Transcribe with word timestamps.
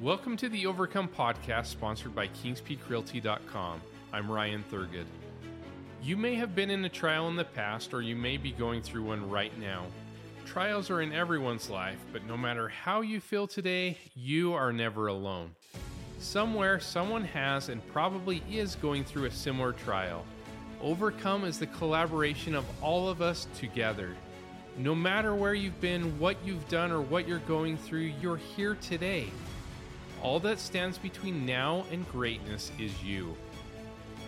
Welcome 0.00 0.38
to 0.38 0.48
the 0.48 0.64
Overcome 0.64 1.08
podcast 1.08 1.66
sponsored 1.66 2.14
by 2.14 2.28
KingsPeakRealty.com. 2.28 3.82
I'm 4.14 4.32
Ryan 4.32 4.64
Thurgood. 4.72 5.04
You 6.02 6.16
may 6.16 6.36
have 6.36 6.54
been 6.54 6.70
in 6.70 6.82
a 6.86 6.88
trial 6.88 7.28
in 7.28 7.36
the 7.36 7.44
past, 7.44 7.92
or 7.92 8.00
you 8.00 8.16
may 8.16 8.38
be 8.38 8.50
going 8.52 8.80
through 8.80 9.02
one 9.02 9.28
right 9.28 9.52
now. 9.60 9.84
Trials 10.46 10.88
are 10.88 11.02
in 11.02 11.12
everyone's 11.12 11.68
life, 11.68 11.98
but 12.14 12.24
no 12.24 12.38
matter 12.38 12.66
how 12.66 13.02
you 13.02 13.20
feel 13.20 13.46
today, 13.46 13.98
you 14.14 14.54
are 14.54 14.72
never 14.72 15.08
alone. 15.08 15.50
Somewhere, 16.18 16.80
someone 16.80 17.24
has 17.24 17.68
and 17.68 17.86
probably 17.88 18.42
is 18.50 18.76
going 18.76 19.04
through 19.04 19.26
a 19.26 19.30
similar 19.30 19.74
trial. 19.74 20.24
Overcome 20.80 21.44
is 21.44 21.58
the 21.58 21.66
collaboration 21.66 22.54
of 22.54 22.64
all 22.80 23.10
of 23.10 23.20
us 23.20 23.48
together. 23.54 24.16
No 24.78 24.94
matter 24.94 25.34
where 25.34 25.52
you've 25.52 25.80
been, 25.82 26.18
what 26.18 26.38
you've 26.42 26.66
done, 26.70 26.90
or 26.90 27.02
what 27.02 27.28
you're 27.28 27.40
going 27.40 27.76
through, 27.76 28.12
you're 28.22 28.38
here 28.38 28.76
today. 28.76 29.28
All 30.22 30.38
that 30.40 30.58
stands 30.58 30.98
between 30.98 31.46
now 31.46 31.86
and 31.90 32.06
greatness 32.12 32.72
is 32.78 33.02
you. 33.02 33.34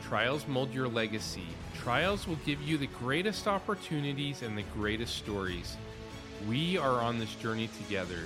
Trials 0.03 0.49
mold 0.49 0.73
your 0.73 0.89
legacy. 0.89 1.45
Trials 1.77 2.27
will 2.27 2.39
give 2.47 2.63
you 2.63 2.79
the 2.79 2.87
greatest 2.87 3.47
opportunities 3.47 4.41
and 4.41 4.57
the 4.57 4.65
greatest 4.75 5.17
stories. 5.17 5.77
We 6.49 6.79
are 6.79 7.03
on 7.03 7.19
this 7.19 7.35
journey 7.35 7.69
together. 7.77 8.21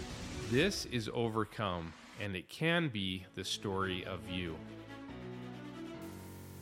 This 0.48 0.84
is 0.86 1.10
Overcome, 1.12 1.92
and 2.22 2.36
it 2.36 2.48
can 2.48 2.88
be 2.88 3.26
the 3.34 3.44
story 3.44 4.04
of 4.06 4.20
you. 4.30 4.54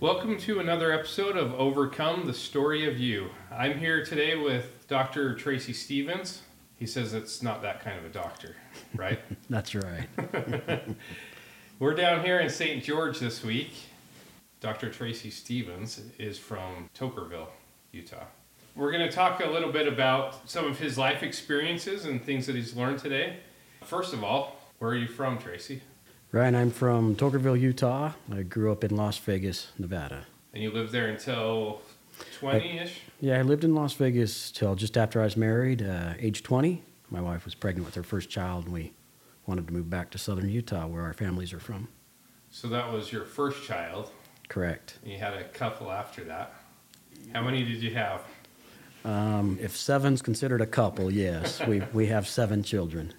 Welcome 0.01 0.39
to 0.39 0.59
another 0.59 0.91
episode 0.91 1.37
of 1.37 1.53
Overcome, 1.53 2.27
the 2.27 2.33
story 2.33 2.89
of 2.89 2.99
you. 2.99 3.29
I'm 3.53 3.79
here 3.79 4.03
today 4.07 4.37
with 4.37 4.89
Dr. 4.89 5.35
Tracy 5.35 5.75
Stevens. 5.75 6.41
He 6.77 6.87
says 6.87 7.13
it's 7.13 7.43
not 7.43 7.61
that 7.61 7.85
kind 7.85 7.99
of 7.99 8.07
a 8.07 8.11
doctor, 8.11 8.57
right? 8.95 9.21
That's 9.51 9.75
right. 9.75 10.09
We're 11.79 11.95
down 11.95 12.25
here 12.25 12.41
in 12.41 12.49
St. 12.49 12.83
George 12.83 13.19
this 13.19 13.43
week. 13.43 13.73
Dr. 14.61 14.91
Tracy 14.91 15.31
Stevens 15.31 16.01
is 16.19 16.39
from 16.39 16.89
Toquerville, 16.99 17.49
Utah. 17.93 18.25
We're 18.77 18.91
going 18.91 19.09
to 19.09 19.15
talk 19.15 19.45
a 19.45 19.49
little 19.49 19.71
bit 19.71 19.87
about 19.87 20.49
some 20.49 20.65
of 20.65 20.79
his 20.79 20.97
life 20.97 21.23
experiences 21.23 22.07
and 22.07 22.25
things 22.25 22.47
that 22.47 22.57
he's 22.57 22.75
learned 22.75 22.99
today. 22.99 23.41
First 23.83 24.15
of 24.15 24.25
all, 24.25 24.57
where 24.79 24.93
are 24.93 24.97
you 24.97 25.07
from, 25.07 25.39
Tracy? 25.39 25.83
Ryan, 26.33 26.57
I'm 26.57 26.71
from 26.71 27.15
Toquerville, 27.15 27.61
Utah. 27.61 28.13
I 28.33 28.43
grew 28.43 28.73
up 28.73 28.83
in 28.83 28.97
Las 28.97 29.19
Vegas, 29.19 29.69
Nevada. 29.79 30.27
And 30.53 30.63
you 30.63 30.73
lived 30.73 30.93
there 30.93 31.09
until 31.09 31.83
20 32.39 32.79
ish? 32.79 33.01
Yeah, 33.21 33.39
I 33.39 33.43
lived 33.43 33.65
in 33.65 33.75
Las 33.75 33.93
Vegas 33.95 34.51
till 34.51 34.75
just 34.75 34.97
after 34.97 35.21
I 35.21 35.25
was 35.25 35.37
married, 35.37 35.83
uh, 35.83 36.15
age 36.19 36.43
20. 36.43 36.83
My 37.15 37.21
wife 37.21 37.45
was 37.45 37.55
pregnant 37.55 37.87
with 37.87 37.95
her 37.95 38.03
first 38.03 38.29
child, 38.29 38.65
and 38.65 38.75
we 38.75 38.93
wanted 39.47 39.69
to 39.69 39.73
move 39.73 39.89
back 39.89 40.11
to 40.11 40.19
southern 40.19 40.49
Utah, 40.49 40.89
where 40.89 41.03
our 41.03 41.13
families 41.13 41.53
are 41.53 41.61
from. 41.61 41.87
So 42.51 42.67
that 42.67 42.93
was 42.93 43.13
your 43.13 43.25
first 43.25 43.63
child. 43.63 44.11
Correct. 44.49 44.99
You 45.05 45.19
had 45.19 45.35
a 45.35 45.45
couple 45.45 45.93
after 45.93 46.25
that. 46.25 46.55
How 47.33 47.43
many 47.43 47.63
did 47.63 47.81
you 47.81 47.95
have? 47.95 48.23
Um, 49.05 49.59
if 49.63 49.77
seven's 49.77 50.23
considered 50.23 50.61
a 50.61 50.67
couple, 50.67 51.09
yes, 51.09 51.65
we, 51.69 51.83
we 51.93 52.07
have 52.09 52.27
seven 52.27 52.65
children. 52.65 53.15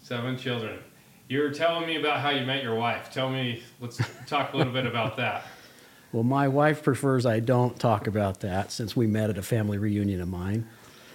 Seven 0.00 0.38
children. 0.38 0.78
You 1.28 1.40
were 1.40 1.50
telling 1.50 1.86
me 1.86 1.96
about 1.96 2.20
how 2.20 2.30
you 2.30 2.46
met 2.46 2.62
your 2.62 2.76
wife. 2.76 3.12
Tell 3.12 3.28
me, 3.28 3.62
let's 3.82 4.00
talk 4.26 4.54
a 4.54 4.56
little 4.56 4.72
bit 4.72 4.86
about 4.86 5.18
that. 5.18 5.44
Well, 6.12 6.22
my 6.22 6.48
wife 6.48 6.82
prefers 6.84 7.26
I 7.26 7.40
don't 7.40 7.78
talk 7.78 8.06
about 8.06 8.40
that 8.40 8.70
since 8.70 8.96
we 8.96 9.06
met 9.06 9.28
at 9.28 9.36
a 9.36 9.42
family 9.42 9.76
reunion 9.76 10.22
of 10.22 10.28
mine. 10.28 10.66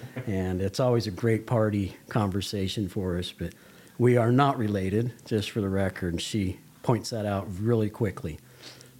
and 0.28 0.62
it's 0.62 0.80
always 0.80 1.08
a 1.08 1.12
great 1.12 1.46
party 1.46 1.96
conversation 2.10 2.88
for 2.88 3.18
us, 3.18 3.32
but 3.32 3.54
we 3.98 4.18
are 4.18 4.32
not 4.32 4.58
related, 4.58 5.14
just 5.26 5.52
for 5.52 5.62
the 5.62 5.70
record. 5.70 6.14
And 6.14 6.22
she 6.22 6.60
points 6.84 7.10
that 7.12 7.26
out 7.26 7.48
really 7.60 7.90
quickly. 7.90 8.40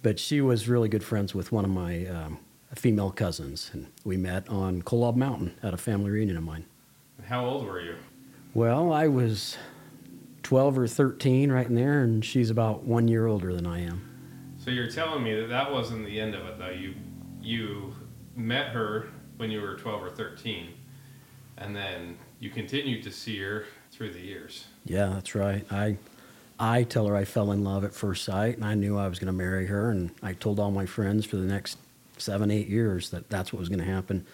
But 0.02 0.18
she 0.18 0.40
was 0.40 0.68
really 0.68 0.88
good 0.88 1.04
friends 1.04 1.34
with 1.34 1.52
one 1.52 1.64
of 1.64 1.70
my 1.70 2.06
um, 2.06 2.38
female 2.74 3.10
cousins, 3.10 3.70
and 3.72 3.86
we 4.04 4.16
met 4.16 4.48
on 4.48 4.82
Kolob 4.82 5.16
Mountain 5.16 5.54
at 5.62 5.74
a 5.74 5.76
family 5.76 6.10
reunion 6.10 6.36
of 6.36 6.42
mine. 6.42 6.64
How 7.24 7.44
old 7.44 7.66
were 7.66 7.80
you? 7.80 7.96
Well, 8.54 8.92
I 8.92 9.08
was 9.08 9.56
12 10.42 10.78
or 10.78 10.86
13 10.86 11.52
right 11.52 11.66
in 11.66 11.74
there, 11.74 12.02
and 12.02 12.24
she's 12.24 12.50
about 12.50 12.82
one 12.82 13.08
year 13.08 13.26
older 13.26 13.54
than 13.54 13.66
I 13.66 13.80
am. 13.80 14.08
So 14.58 14.70
you're 14.70 14.90
telling 14.90 15.22
me 15.22 15.34
that 15.40 15.48
that 15.48 15.72
wasn't 15.72 16.06
the 16.06 16.20
end 16.20 16.34
of 16.34 16.46
it, 16.46 16.58
though. 16.58 16.70
You 16.70 16.94
you 17.40 17.94
met 18.36 18.68
her 18.68 19.08
when 19.36 19.50
you 19.50 19.60
were 19.60 19.76
12 19.76 20.02
or 20.04 20.10
13, 20.10 20.68
and 21.62 21.74
then 21.74 22.18
you 22.40 22.50
continued 22.50 23.02
to 23.04 23.10
see 23.10 23.38
her 23.38 23.66
through 23.90 24.12
the 24.12 24.20
years. 24.20 24.66
Yeah, 24.84 25.06
that's 25.14 25.34
right. 25.34 25.64
I 25.70 25.96
I 26.58 26.82
tell 26.84 27.06
her 27.06 27.16
I 27.16 27.24
fell 27.24 27.52
in 27.52 27.64
love 27.64 27.84
at 27.84 27.94
first 27.94 28.24
sight, 28.24 28.56
and 28.56 28.64
I 28.64 28.74
knew 28.74 28.98
I 28.98 29.08
was 29.08 29.18
going 29.18 29.26
to 29.26 29.32
marry 29.32 29.66
her, 29.66 29.90
and 29.90 30.10
I 30.22 30.32
told 30.34 30.60
all 30.60 30.70
my 30.70 30.86
friends 30.86 31.24
for 31.26 31.36
the 31.36 31.44
next 31.44 31.78
seven, 32.18 32.50
eight 32.50 32.68
years 32.68 33.10
that 33.10 33.28
that's 33.28 33.52
what 33.52 33.60
was 33.60 33.68
going 33.68 33.80
to 33.80 33.84
happen. 33.84 34.26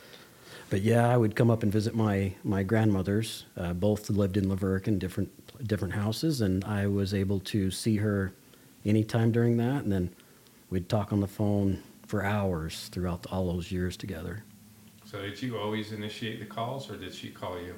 But 0.70 0.82
yeah, 0.82 1.08
I 1.08 1.16
would 1.16 1.34
come 1.34 1.50
up 1.50 1.62
and 1.62 1.72
visit 1.72 1.94
my 1.94 2.34
my 2.44 2.62
grandmothers. 2.62 3.44
Uh, 3.56 3.72
both 3.72 4.10
lived 4.10 4.36
in 4.36 4.48
Laverne 4.48 4.84
in 4.86 4.98
different 4.98 5.30
different 5.66 5.94
houses, 5.94 6.40
and 6.40 6.64
I 6.64 6.86
was 6.86 7.14
able 7.14 7.40
to 7.40 7.70
see 7.70 7.96
her 7.96 8.32
anytime 8.84 9.32
during 9.32 9.56
that, 9.58 9.82
and 9.82 9.92
then 9.92 10.10
we'd 10.70 10.88
talk 10.88 11.12
on 11.12 11.20
the 11.20 11.26
phone 11.26 11.82
for 12.06 12.24
hours 12.24 12.88
throughout 12.88 13.26
all 13.30 13.52
those 13.52 13.70
years 13.70 13.96
together. 13.96 14.44
So 15.10 15.22
did 15.22 15.40
you 15.40 15.56
always 15.56 15.92
initiate 15.92 16.38
the 16.38 16.44
calls, 16.44 16.90
or 16.90 16.96
did 16.98 17.14
she 17.14 17.30
call 17.30 17.58
you? 17.58 17.74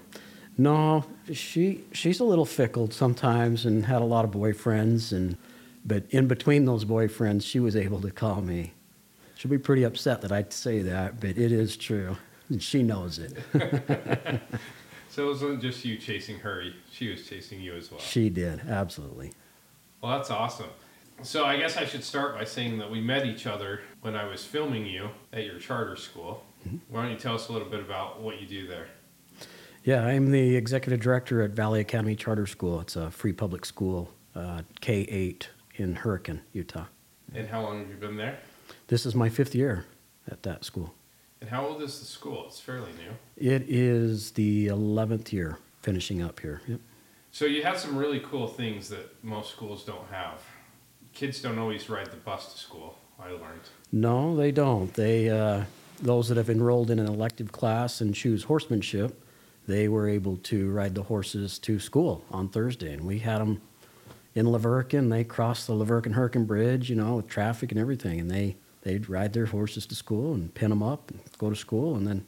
No, 0.59 1.05
she 1.33 1.85
she's 1.93 2.19
a 2.19 2.25
little 2.25 2.45
fickle 2.45 2.91
sometimes, 2.91 3.65
and 3.65 3.87
had 3.87 4.03
a 4.03 4.05
lot 4.05 4.25
of 4.25 4.33
boyfriends, 4.33 5.13
and 5.13 5.37
but 5.85 6.03
in 6.11 6.27
between 6.27 6.65
those 6.65 6.85
boyfriends, 6.85 7.45
she 7.45 7.61
was 7.61 7.77
able 7.77 8.01
to 8.01 8.11
call 8.11 8.41
me. 8.41 8.73
She'll 9.37 9.51
be 9.51 9.59
pretty 9.59 9.85
upset 9.85 10.23
that 10.23 10.33
I 10.33 10.45
say 10.49 10.83
that, 10.83 11.21
but 11.21 11.31
it 11.31 11.53
is 11.53 11.77
true, 11.77 12.17
and 12.49 12.61
she 12.61 12.83
knows 12.83 13.21
it. 13.21 13.39
so 15.09 15.27
it 15.27 15.29
wasn't 15.29 15.63
just 15.63 15.85
you 15.85 15.99
chasing 15.99 16.41
her; 16.41 16.65
she 16.91 17.11
was 17.13 17.25
chasing 17.25 17.61
you 17.61 17.75
as 17.75 17.93
well. 17.93 18.01
She 18.01 18.29
did 18.29 18.61
absolutely. 18.69 19.31
Well, 20.03 20.19
that's 20.19 20.31
awesome. 20.31 20.71
So 21.23 21.45
I 21.45 21.59
guess 21.59 21.77
I 21.77 21.85
should 21.85 22.03
start 22.03 22.35
by 22.35 22.45
saying 22.45 22.79
that 22.79 22.91
we 22.91 23.01
met 23.01 23.25
each 23.25 23.47
other 23.47 23.83
when 24.01 24.17
I 24.17 24.25
was 24.25 24.45
filming 24.45 24.85
you 24.85 25.11
at 25.33 25.45
your 25.45 25.61
charter 25.61 25.95
school. 25.95 26.43
Why 26.89 27.03
don't 27.03 27.13
you 27.13 27.19
tell 27.19 27.35
us 27.35 27.49
a 27.49 27.53
little 27.53 27.69
bit 27.69 27.81
about 27.81 28.21
what 28.21 28.41
you 28.41 28.47
do 28.47 28.67
there? 28.67 28.89
Yeah, 29.85 30.05
I'm 30.05 30.31
the 30.31 30.57
executive 30.57 31.01
director 31.01 31.41
at 31.43 31.53
Valley 31.53 31.81
Academy 31.81 32.15
Charter 32.15 32.47
School. 32.47 32.81
It's 32.81 32.97
a 32.97 33.11
free 33.11 33.33
public 33.33 33.65
school, 33.65 34.13
uh, 34.35 34.63
K 34.81 35.03
8 35.03 35.49
in 35.77 35.95
Hurricane, 35.95 36.43
Utah. 36.53 36.85
And 37.35 37.49
how 37.49 37.63
long 37.63 37.81
have 37.81 37.89
you 37.89 37.97
been 37.97 38.17
there? 38.17 38.39
This 38.89 39.07
is 39.07 39.15
my 39.15 39.29
fifth 39.29 39.55
year 39.55 39.87
at 40.31 40.43
that 40.43 40.65
school. 40.65 40.95
And 41.41 41.49
how 41.49 41.65
old 41.65 41.81
is 41.81 41.99
the 41.99 42.05
school? 42.05 42.45
It's 42.47 42.61
fairly 42.61 42.91
new. 42.93 43.13
It 43.37 43.63
is 43.69 44.33
the 44.33 44.67
11th 44.67 45.33
year 45.33 45.59
finishing 45.81 46.21
up 46.21 46.41
here. 46.41 46.61
Yep. 46.69 46.81
So 47.33 47.47
you 47.47 47.63
have 47.63 47.79
some 47.79 47.97
really 47.97 48.21
cool 48.21 48.49
things 48.49 48.89
that 48.91 49.25
most 49.25 49.51
schools 49.53 49.85
don't 49.85 50.09
have. 50.11 50.43
Kids 51.15 51.41
don't 51.41 51.59
always 51.59 51.89
ride 51.89 52.11
the 52.11 52.17
bus 52.17 52.53
to 52.53 52.59
school, 52.59 52.99
I 53.19 53.31
learned. 53.31 53.63
No, 53.93 54.37
they 54.37 54.53
don't. 54.53 54.93
They, 54.93 55.31
uh, 55.31 55.65
those 56.03 56.29
that 56.29 56.37
have 56.37 56.51
enrolled 56.51 56.91
in 56.91 56.99
an 56.99 57.07
elective 57.07 57.53
class 57.53 58.01
and 58.01 58.15
choose 58.15 58.45
horsemanship, 58.45 59.23
they 59.67 59.89
were 59.89 60.09
able 60.09 60.37
to 60.37 60.71
ride 60.71 60.95
the 60.95 61.05
horses 61.05 61.59
to 61.61 61.79
school 61.79 62.25
on 62.31 62.49
Thursday. 62.49 62.93
And 62.93 63.07
we 63.07 63.19
had 63.19 63.39
them 63.39 63.61
in 64.35 64.47
La 64.47 64.59
Verkin. 64.59 65.11
They 65.11 65.25
crossed 65.25 65.67
the 65.67 65.75
La 65.75 65.85
Verkin 65.85 66.13
Hurricane 66.13 66.45
Bridge, 66.45 66.91
you 66.91 66.97
know, 66.97 67.17
with 67.17 67.29
traffic 67.29 67.71
and 67.71 67.81
everything. 67.81 68.19
And 68.21 68.31
they, 68.31 68.57
they'd 68.83 69.09
ride 69.09 69.33
their 69.33 69.47
horses 69.47 69.87
to 69.87 69.95
school 69.95 70.35
and 70.35 70.53
pin 70.55 70.71
them 70.71 70.83
up 70.83 71.11
and 71.11 71.21
go 71.39 71.51
to 71.51 71.57
school 71.57 71.95
and 71.95 72.07
then 72.07 72.27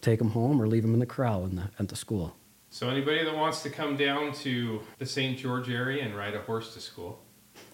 take 0.00 0.18
them 0.18 0.30
home 0.30 0.60
or 0.60 0.66
leave 0.66 0.82
them 0.82 0.94
in 0.94 1.00
the 1.00 1.06
corral 1.06 1.44
in 1.44 1.56
the, 1.56 1.70
at 1.78 1.88
the 1.88 1.96
school. 1.96 2.36
So, 2.72 2.88
anybody 2.88 3.24
that 3.24 3.34
wants 3.34 3.64
to 3.64 3.70
come 3.70 3.96
down 3.96 4.32
to 4.34 4.80
the 4.98 5.06
St. 5.06 5.36
George 5.36 5.68
area 5.68 6.04
and 6.04 6.16
ride 6.16 6.36
a 6.36 6.40
horse 6.40 6.72
to 6.74 6.80
school, 6.80 7.18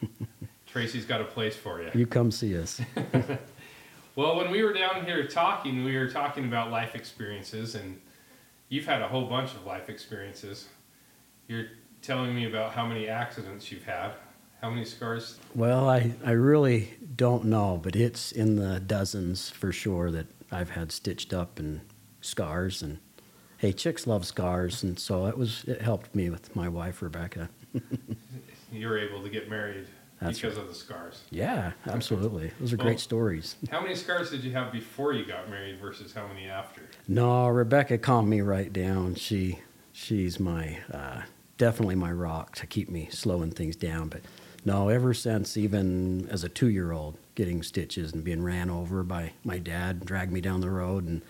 Tracy's 0.66 1.04
got 1.04 1.20
a 1.20 1.24
place 1.24 1.54
for 1.54 1.82
you. 1.82 1.90
You 1.94 2.06
come 2.06 2.30
see 2.30 2.58
us. 2.58 2.80
well, 4.16 4.36
when 4.36 4.50
we 4.50 4.62
were 4.62 4.72
down 4.72 5.04
here 5.04 5.26
talking, 5.26 5.84
we 5.84 5.96
were 5.96 6.08
talking 6.08 6.46
about 6.46 6.70
life 6.70 6.94
experiences, 6.94 7.74
and 7.74 8.00
you've 8.70 8.86
had 8.86 9.02
a 9.02 9.08
whole 9.08 9.26
bunch 9.26 9.52
of 9.52 9.64
life 9.66 9.90
experiences. 9.90 10.68
You're 11.46 11.66
telling 12.00 12.34
me 12.34 12.46
about 12.46 12.72
how 12.72 12.86
many 12.86 13.08
accidents 13.08 13.70
you've 13.70 13.84
had. 13.84 14.12
How 14.62 14.70
many 14.70 14.86
scars? 14.86 15.38
Well, 15.54 15.88
I, 15.88 16.14
I 16.24 16.30
really 16.30 16.94
don't 17.14 17.44
know, 17.44 17.78
but 17.82 17.94
it's 17.94 18.32
in 18.32 18.56
the 18.56 18.80
dozens 18.80 19.50
for 19.50 19.70
sure 19.70 20.10
that 20.10 20.26
I've 20.50 20.70
had 20.70 20.92
stitched 20.92 21.34
up 21.34 21.58
and 21.58 21.82
scars 22.22 22.80
and 22.80 22.98
hey, 23.58 23.72
chicks 23.72 24.06
love 24.06 24.26
scars, 24.26 24.82
and 24.82 24.98
so 24.98 25.26
it 25.26 25.36
was 25.36 25.64
it 25.64 25.82
helped 25.82 26.14
me 26.14 26.30
with 26.30 26.56
my 26.56 26.68
wife 26.68 27.02
Rebecca. 27.02 27.50
you 28.72 28.88
were 28.88 28.98
able 28.98 29.22
to 29.22 29.28
get 29.28 29.50
married 29.50 29.86
That's 30.20 30.40
because 30.40 30.56
right. 30.56 30.62
of 30.62 30.68
the 30.68 30.74
scars. 30.74 31.22
Yeah, 31.30 31.72
absolutely. 31.86 32.50
Those 32.58 32.72
are 32.72 32.76
well, 32.76 32.86
great 32.86 33.00
stories. 33.00 33.56
How 33.70 33.80
many 33.80 33.94
scars 33.94 34.30
did 34.30 34.44
you 34.44 34.52
have 34.52 34.72
before 34.72 35.12
you 35.12 35.26
got 35.26 35.50
married 35.50 35.78
versus 35.78 36.12
how 36.14 36.26
many 36.26 36.48
after? 36.48 36.82
No, 37.06 37.48
Rebecca 37.48 37.98
calmed 37.98 38.28
me 38.28 38.40
right 38.40 38.72
down. 38.72 39.14
She 39.14 39.60
she's 39.92 40.40
my 40.40 40.78
uh, 40.90 41.22
definitely 41.58 41.96
my 41.96 42.12
rock 42.12 42.54
to 42.56 42.66
keep 42.66 42.88
me 42.88 43.08
slowing 43.10 43.50
things 43.50 43.76
down. 43.76 44.08
But 44.08 44.22
no, 44.64 44.88
ever 44.88 45.12
since 45.12 45.56
even 45.56 46.28
as 46.30 46.44
a 46.44 46.48
two 46.48 46.68
year 46.68 46.92
old, 46.92 47.18
getting 47.34 47.62
stitches 47.62 48.12
and 48.12 48.24
being 48.24 48.42
ran 48.42 48.70
over 48.70 49.02
by 49.02 49.32
my 49.44 49.58
dad, 49.58 50.06
dragged 50.06 50.32
me 50.32 50.40
down 50.40 50.60
the 50.62 50.70
road, 50.70 51.06
and 51.06 51.22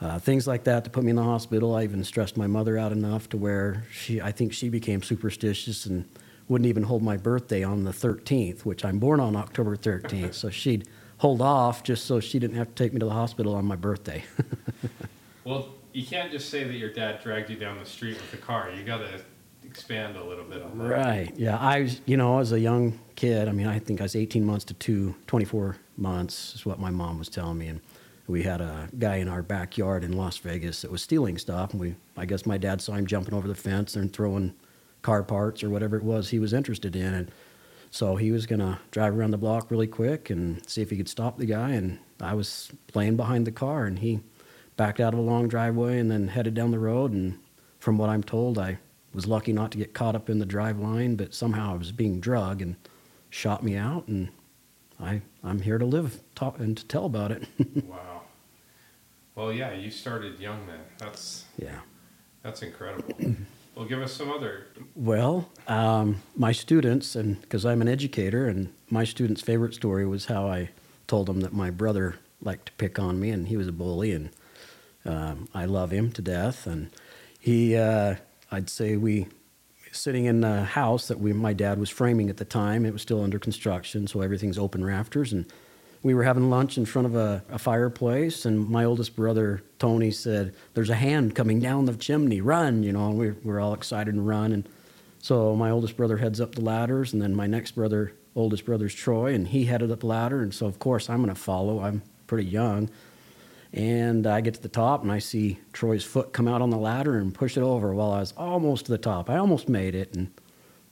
uh, 0.00 0.18
things 0.18 0.46
like 0.46 0.64
that 0.64 0.84
to 0.84 0.90
put 0.90 1.04
me 1.04 1.10
in 1.10 1.16
the 1.16 1.22
hospital. 1.22 1.74
I 1.74 1.84
even 1.84 2.02
stressed 2.02 2.36
my 2.36 2.46
mother 2.46 2.78
out 2.78 2.92
enough 2.92 3.28
to 3.30 3.36
where 3.36 3.84
she, 3.92 4.20
I 4.20 4.32
think 4.32 4.52
she 4.52 4.68
became 4.68 5.02
superstitious 5.02 5.86
and 5.86 6.08
wouldn't 6.48 6.68
even 6.68 6.84
hold 6.84 7.02
my 7.02 7.16
birthday 7.16 7.62
on 7.62 7.84
the 7.84 7.90
13th, 7.90 8.64
which 8.64 8.84
I'm 8.84 8.98
born 8.98 9.20
on 9.20 9.36
October 9.36 9.76
13th. 9.76 10.34
so 10.34 10.50
she'd 10.50 10.88
hold 11.18 11.40
off 11.40 11.82
just 11.82 12.04
so 12.04 12.20
she 12.20 12.38
didn't 12.38 12.56
have 12.56 12.68
to 12.68 12.74
take 12.74 12.92
me 12.92 13.00
to 13.00 13.06
the 13.06 13.12
hospital 13.12 13.54
on 13.54 13.64
my 13.64 13.76
birthday. 13.76 14.24
well, 15.44 15.70
you 15.92 16.06
can't 16.06 16.30
just 16.30 16.50
say 16.50 16.64
that 16.64 16.74
your 16.74 16.92
dad 16.92 17.20
dragged 17.22 17.50
you 17.50 17.56
down 17.56 17.78
the 17.78 17.86
street 17.86 18.16
with 18.16 18.30
the 18.30 18.36
car. 18.36 18.70
You 18.70 18.84
got 18.84 18.98
to 18.98 19.20
expand 19.64 20.16
a 20.16 20.22
little 20.24 20.44
bit 20.44 20.62
on 20.62 20.78
that. 20.78 20.88
Right. 20.88 21.32
Yeah. 21.36 21.56
I 21.58 21.82
was, 21.82 22.00
you 22.06 22.16
know, 22.16 22.38
as 22.38 22.52
a 22.52 22.60
young 22.60 22.98
kid, 23.16 23.48
I 23.48 23.52
mean, 23.52 23.66
I 23.66 23.78
think 23.78 24.00
I 24.00 24.04
was 24.04 24.14
18 24.14 24.44
months 24.44 24.64
to 24.66 24.74
two, 24.74 25.14
24 25.26 25.76
months 25.96 26.54
is 26.54 26.66
what 26.66 26.78
my 26.78 26.90
mom 26.90 27.18
was 27.18 27.28
telling 27.28 27.58
me. 27.58 27.68
And 27.68 27.80
we 28.26 28.42
had 28.42 28.60
a 28.60 28.88
guy 28.98 29.16
in 29.16 29.28
our 29.28 29.42
backyard 29.42 30.04
in 30.04 30.12
Las 30.12 30.36
Vegas 30.38 30.82
that 30.82 30.90
was 30.90 31.02
stealing 31.02 31.38
stuff. 31.38 31.72
And 31.72 31.80
we, 31.80 31.94
I 32.16 32.26
guess 32.26 32.46
my 32.46 32.58
dad 32.58 32.80
saw 32.80 32.92
him 32.92 33.06
jumping 33.06 33.34
over 33.34 33.48
the 33.48 33.54
fence 33.54 33.96
and 33.96 34.12
throwing 34.12 34.54
car 35.06 35.22
parts 35.22 35.62
or 35.62 35.70
whatever 35.70 35.96
it 35.96 36.02
was 36.02 36.30
he 36.30 36.40
was 36.40 36.52
interested 36.52 36.96
in. 36.96 37.14
And 37.14 37.30
so 37.92 38.16
he 38.16 38.32
was 38.32 38.44
going 38.44 38.58
to 38.58 38.80
drive 38.90 39.16
around 39.16 39.30
the 39.30 39.38
block 39.38 39.70
really 39.70 39.86
quick 39.86 40.30
and 40.30 40.68
see 40.68 40.82
if 40.82 40.90
he 40.90 40.96
could 40.96 41.08
stop 41.08 41.38
the 41.38 41.46
guy. 41.46 41.70
And 41.70 42.00
I 42.20 42.34
was 42.34 42.72
playing 42.88 43.16
behind 43.16 43.46
the 43.46 43.52
car 43.52 43.84
and 43.84 44.00
he 44.00 44.18
backed 44.76 44.98
out 44.98 45.12
of 45.12 45.20
a 45.20 45.22
long 45.22 45.46
driveway 45.46 46.00
and 46.00 46.10
then 46.10 46.26
headed 46.26 46.54
down 46.54 46.72
the 46.72 46.80
road. 46.80 47.12
And 47.12 47.38
from 47.78 47.98
what 47.98 48.10
I'm 48.10 48.24
told, 48.24 48.58
I 48.58 48.78
was 49.14 49.28
lucky 49.28 49.52
not 49.52 49.70
to 49.70 49.78
get 49.78 49.94
caught 49.94 50.16
up 50.16 50.28
in 50.28 50.40
the 50.40 50.44
drive 50.44 50.80
line, 50.80 51.14
but 51.14 51.32
somehow 51.32 51.74
I 51.74 51.76
was 51.76 51.92
being 51.92 52.18
drugged 52.18 52.60
and 52.60 52.74
shot 53.30 53.62
me 53.62 53.76
out. 53.76 54.08
And 54.08 54.30
I, 54.98 55.22
I'm 55.44 55.60
here 55.60 55.78
to 55.78 55.86
live 55.86 56.18
talk, 56.34 56.58
and 56.58 56.76
to 56.76 56.84
tell 56.84 57.04
about 57.04 57.30
it. 57.30 57.46
wow. 57.86 58.22
Well, 59.36 59.52
yeah, 59.52 59.72
you 59.72 59.92
started 59.92 60.40
young 60.40 60.66
then. 60.66 60.80
That's 60.98 61.44
yeah, 61.56 61.78
that's 62.42 62.62
incredible. 62.62 63.14
Well, 63.76 63.84
give 63.84 64.00
us 64.00 64.14
some 64.14 64.30
other. 64.30 64.68
Well, 64.94 65.50
um, 65.68 66.22
my 66.34 66.52
students, 66.52 67.14
and 67.14 67.38
because 67.42 67.66
I'm 67.66 67.82
an 67.82 67.88
educator, 67.88 68.48
and 68.48 68.72
my 68.88 69.04
students' 69.04 69.42
favorite 69.42 69.74
story 69.74 70.06
was 70.06 70.24
how 70.24 70.48
I 70.48 70.70
told 71.06 71.26
them 71.26 71.42
that 71.42 71.52
my 71.52 71.68
brother 71.68 72.16
liked 72.40 72.66
to 72.66 72.72
pick 72.72 72.98
on 72.98 73.20
me, 73.20 73.28
and 73.28 73.48
he 73.48 73.58
was 73.58 73.68
a 73.68 73.72
bully, 73.72 74.12
and 74.12 74.30
um, 75.04 75.48
I 75.52 75.66
love 75.66 75.90
him 75.90 76.10
to 76.12 76.22
death. 76.22 76.66
And 76.66 76.88
he, 77.38 77.76
uh, 77.76 78.14
I'd 78.50 78.70
say 78.70 78.96
we, 78.96 79.26
sitting 79.92 80.24
in 80.24 80.42
a 80.42 80.64
house 80.64 81.08
that 81.08 81.20
we, 81.20 81.34
my 81.34 81.52
dad 81.52 81.78
was 81.78 81.90
framing 81.90 82.30
at 82.30 82.38
the 82.38 82.46
time. 82.46 82.86
It 82.86 82.94
was 82.94 83.02
still 83.02 83.22
under 83.22 83.38
construction, 83.38 84.06
so 84.06 84.22
everything's 84.22 84.58
open 84.58 84.86
rafters, 84.86 85.34
and 85.34 85.44
we 86.06 86.14
were 86.14 86.22
having 86.22 86.48
lunch 86.48 86.78
in 86.78 86.86
front 86.86 87.06
of 87.06 87.16
a, 87.16 87.42
a, 87.50 87.58
fireplace, 87.58 88.44
and 88.44 88.68
my 88.68 88.84
oldest 88.84 89.16
brother 89.16 89.60
Tony 89.80 90.12
said, 90.12 90.54
"There's 90.74 90.88
a 90.88 90.94
hand 90.94 91.34
coming 91.34 91.58
down 91.58 91.86
the 91.86 91.96
chimney. 91.96 92.40
Run!" 92.40 92.84
You 92.84 92.92
know, 92.92 93.08
and 93.08 93.18
we 93.18 93.32
we're 93.32 93.58
all 93.58 93.74
excited 93.74 94.14
and 94.14 94.26
run. 94.26 94.52
And 94.52 94.68
so 95.18 95.56
my 95.56 95.68
oldest 95.68 95.96
brother 95.96 96.18
heads 96.18 96.40
up 96.40 96.54
the 96.54 96.60
ladders, 96.60 97.12
and 97.12 97.20
then 97.20 97.34
my 97.34 97.48
next 97.48 97.72
brother, 97.72 98.12
oldest 98.36 98.64
brother's 98.64 98.94
Troy, 98.94 99.34
and 99.34 99.48
he 99.48 99.64
headed 99.64 99.90
up 99.90 100.00
the 100.00 100.06
ladder. 100.06 100.42
And 100.42 100.54
so 100.54 100.66
of 100.66 100.78
course 100.78 101.10
I'm 101.10 101.22
going 101.22 101.34
to 101.34 101.40
follow. 101.40 101.80
I'm 101.80 102.02
pretty 102.28 102.48
young, 102.48 102.88
and 103.72 104.28
I 104.28 104.40
get 104.42 104.54
to 104.54 104.62
the 104.62 104.68
top, 104.68 105.02
and 105.02 105.10
I 105.10 105.18
see 105.18 105.58
Troy's 105.72 106.04
foot 106.04 106.32
come 106.32 106.46
out 106.46 106.62
on 106.62 106.70
the 106.70 106.78
ladder 106.78 107.18
and 107.18 107.34
push 107.34 107.56
it 107.56 107.62
over. 107.62 107.92
While 107.92 108.12
I 108.12 108.20
was 108.20 108.32
almost 108.36 108.86
to 108.86 108.92
the 108.92 108.98
top, 108.98 109.28
I 109.28 109.38
almost 109.38 109.68
made 109.68 109.96
it, 109.96 110.14
and 110.14 110.30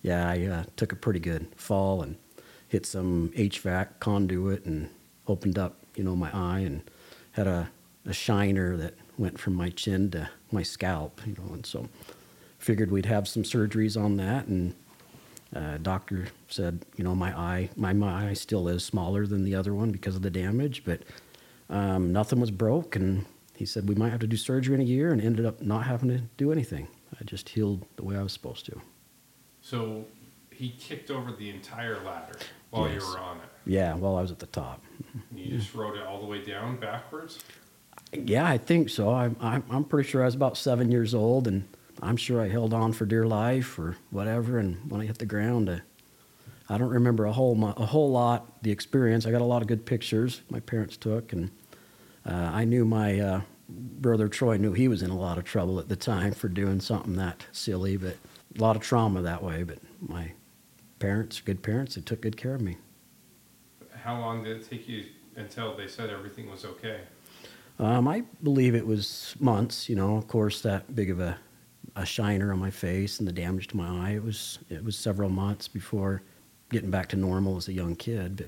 yeah, 0.03 0.29
I 0.29 0.45
uh, 0.47 0.65
took 0.75 0.91
a 0.91 0.97
pretty 0.97 1.21
good 1.21 1.47
fall 1.55 2.03
and 2.03 2.17
hit 2.67 2.85
some 2.85 3.31
HVAC 3.37 4.01
conduit 4.01 4.65
and 4.65 4.91
opened 5.27 5.59
up, 5.59 5.77
you 5.97 6.05
know, 6.05 6.17
my 6.17 6.31
eye 6.33 6.61
and 6.61 6.83
had 7.33 7.47
a, 7.47 7.71
a 8.07 8.13
shiner 8.13 8.77
that 8.77 8.95
went 9.19 9.39
from 9.39 9.55
my 9.55 9.71
chin 9.71 10.11
to 10.11 10.29
my 10.51 10.63
scalp, 10.63 11.21
you 11.27 11.35
know, 11.35 11.53
and 11.53 11.65
so 11.65 11.89
figured 12.59 12.91
we'd 12.91 13.07
have 13.07 13.29
some 13.29 13.43
surgeries 13.43 14.01
on 14.01 14.17
that. 14.17 14.47
And 14.47 14.75
uh, 15.55 15.79
doctor 15.79 16.29
said, 16.49 16.85
you 16.97 17.05
know, 17.05 17.15
my 17.15 17.37
eye, 17.39 17.71
my, 17.77 17.93
my 17.93 18.29
eye 18.29 18.33
still 18.33 18.69
is 18.69 18.85
smaller 18.85 19.27
than 19.27 19.45
the 19.45 19.55
other 19.55 19.75
one 19.75 19.91
because 19.93 20.17
of 20.17 20.23
the 20.23 20.31
damage, 20.31 20.85
but 20.85 21.03
um, 21.71 22.13
nothing 22.13 22.41
was 22.41 22.51
broke. 22.51 22.97
And 22.97 23.25
he 23.57 23.67
said 23.67 23.89
we 23.89 23.95
might 23.95 24.11
have 24.11 24.21
to 24.21 24.27
do 24.27 24.37
surgery 24.37 24.75
in 24.75 24.81
a 24.81 24.85
year, 24.85 25.13
and 25.13 25.21
ended 25.21 25.47
up 25.47 25.63
not 25.63 25.85
having 25.85 26.09
to 26.09 26.19
do 26.37 26.51
anything. 26.51 26.89
I 27.21 27.25
just 27.25 27.49
healed 27.49 27.85
the 27.97 28.05
way 28.05 28.17
I 28.17 28.23
was 28.23 28.33
supposed 28.33 28.67
to. 28.67 28.81
So 29.63 30.05
he 30.65 30.71
kicked 30.71 31.11
over 31.11 31.31
the 31.31 31.51
entire 31.51 32.03
ladder 32.05 32.39
while 32.71 32.89
yes. 32.89 33.03
you 33.03 33.09
were 33.09 33.19
on 33.19 33.37
it. 33.37 33.43
Yeah, 33.67 33.95
while 33.97 34.17
I 34.17 34.23
was 34.23 34.31
at 34.31 34.39
the 34.39 34.47
top. 34.47 34.83
You 35.35 35.59
just 35.59 35.75
rode 35.75 35.97
it 35.97 36.07
all 36.07 36.21
the 36.21 36.27
way 36.27 36.43
down 36.43 36.79
backwards. 36.79 37.39
Yeah, 38.15 38.47
I 38.47 38.57
think 38.57 38.89
so. 38.89 39.11
I'm 39.11 39.37
I'm, 39.41 39.63
I'm 39.69 39.85
pretty 39.85 40.09
sure 40.09 40.23
I 40.23 40.25
was 40.25 40.35
about 40.35 40.57
seven 40.57 40.91
years 40.91 41.15
old, 41.15 41.47
and 41.47 41.69
I'm 42.01 42.17
sure 42.17 42.41
I 42.41 42.49
held 42.49 42.73
on 42.73 42.95
for 42.95 43.05
dear 43.05 43.27
life 43.27 43.79
or 43.79 43.97
whatever. 44.11 44.59
And 44.59 44.91
when 44.91 45.03
I 45.03 45.05
hit 45.05 45.19
the 45.19 45.27
ground, 45.27 45.69
uh, 45.69 45.81
I 46.71 46.79
don't 46.79 46.91
remember 46.91 47.27
a 47.27 47.33
whole 47.33 47.63
a 47.77 47.87
whole 47.87 48.11
lot 48.11 48.63
the 48.63 48.71
experience. 48.71 49.27
I 49.27 49.33
got 49.33 49.43
a 49.43 49.45
lot 49.45 49.61
of 49.61 49.69
good 49.69 49.85
pictures 49.85 50.41
my 50.49 50.61
parents 50.61 50.97
took, 50.97 51.35
and 51.35 51.51
uh, 52.25 52.51
I 52.55 52.65
knew 52.65 52.87
my 52.87 53.21
uh, 53.21 53.41
brother 53.69 54.29
Troy 54.29 54.57
knew 54.57 54.73
he 54.73 54.89
was 54.89 55.03
in 55.03 55.11
a 55.11 55.19
lot 55.19 55.37
of 55.37 55.45
trouble 55.45 55.79
at 55.79 55.91
the 55.91 55.97
time 55.97 56.33
for 56.33 56.49
doing 56.49 56.81
something 56.81 57.17
that 57.17 57.45
silly, 57.53 57.99
but 57.99 58.17
a 58.57 58.63
lot 58.63 58.77
of 58.77 58.83
trauma 58.83 59.21
that 59.21 59.43
way. 59.43 59.63
But 59.63 59.79
my 60.01 60.33
parents, 60.99 61.41
good 61.41 61.63
parents, 61.63 61.95
they 61.95 62.01
took 62.03 62.23
good 62.23 62.37
care 62.37 62.55
of 62.55 62.61
me. 62.61 62.77
How 64.03 64.19
long 64.21 64.45
did 64.45 64.59
it 64.59 64.69
take 64.69 64.89
you 64.89 65.05
until 65.37 65.77
they 65.77 65.87
said 65.87 66.11
everything 66.11 66.51
was 66.51 66.65
okay? 66.65 67.01
Um, 67.79 68.07
I 68.07 68.23
believe 68.43 68.75
it 68.75 68.87
was 68.87 69.35
months. 69.41 69.89
You 69.89 69.97
know, 69.97 70.17
of 70.17 70.29
course, 70.29 70.61
that 70.61 70.95
big 70.95 71.11
of 71.11 71.21
a, 71.21 71.37
a 71.97 72.07
shiner 72.07 72.53
on 72.53 72.59
my 72.59 72.71
face 72.71 73.19
and 73.19 73.27
the 73.27 73.33
damage 73.33 73.69
to 73.69 73.77
my 73.77 74.09
eye. 74.09 74.13
It 74.13 74.25
was 74.25 74.59
it 74.71 74.85
was 74.85 74.97
several 74.97 75.29
months 75.29 75.67
before 75.69 76.23
getting 76.71 76.91
back 76.91 77.09
to 77.09 77.17
normal 77.17 77.57
as 77.57 77.69
a 77.69 77.73
young 77.73 77.97
kid. 77.97 78.37
But 78.37 78.47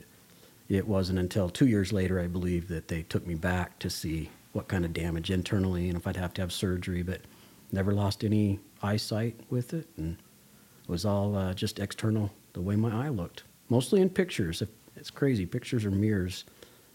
it 0.69 0.87
wasn't 0.87 1.19
until 1.19 1.49
two 1.49 1.67
years 1.67 1.93
later, 1.93 2.21
I 2.21 2.27
believe, 2.27 2.69
that 2.69 2.89
they 2.89 3.03
took 3.03 3.27
me 3.27 3.35
back 3.35 3.79
to 3.81 3.91
see 3.91 4.31
what 4.53 4.69
kind 4.69 4.85
of 4.85 4.93
damage 4.93 5.31
internally 5.31 5.89
and 5.89 5.99
if 5.99 6.07
I'd 6.07 6.17
have 6.17 6.35
to 6.35 6.43
have 6.43 6.53
surgery. 6.53 7.03
But 7.03 7.23
never 7.73 7.93
lost 7.93 8.25
any 8.25 8.61
eyesight 8.83 9.41
with 9.51 9.75
it, 9.75 9.89
and 9.97 10.19
it 10.87 10.91
was 10.91 11.05
all 11.05 11.37
uh, 11.37 11.53
just 11.55 11.79
external 11.79 12.31
the 12.53 12.61
way 12.61 12.77
my 12.77 13.07
eye 13.07 13.09
looked. 13.09 13.43
Mostly 13.69 14.01
in 14.01 14.09
pictures. 14.09 14.63
It's 14.95 15.11
crazy. 15.11 15.45
Pictures 15.45 15.85
are 15.85 15.91
mirrors. 15.91 16.45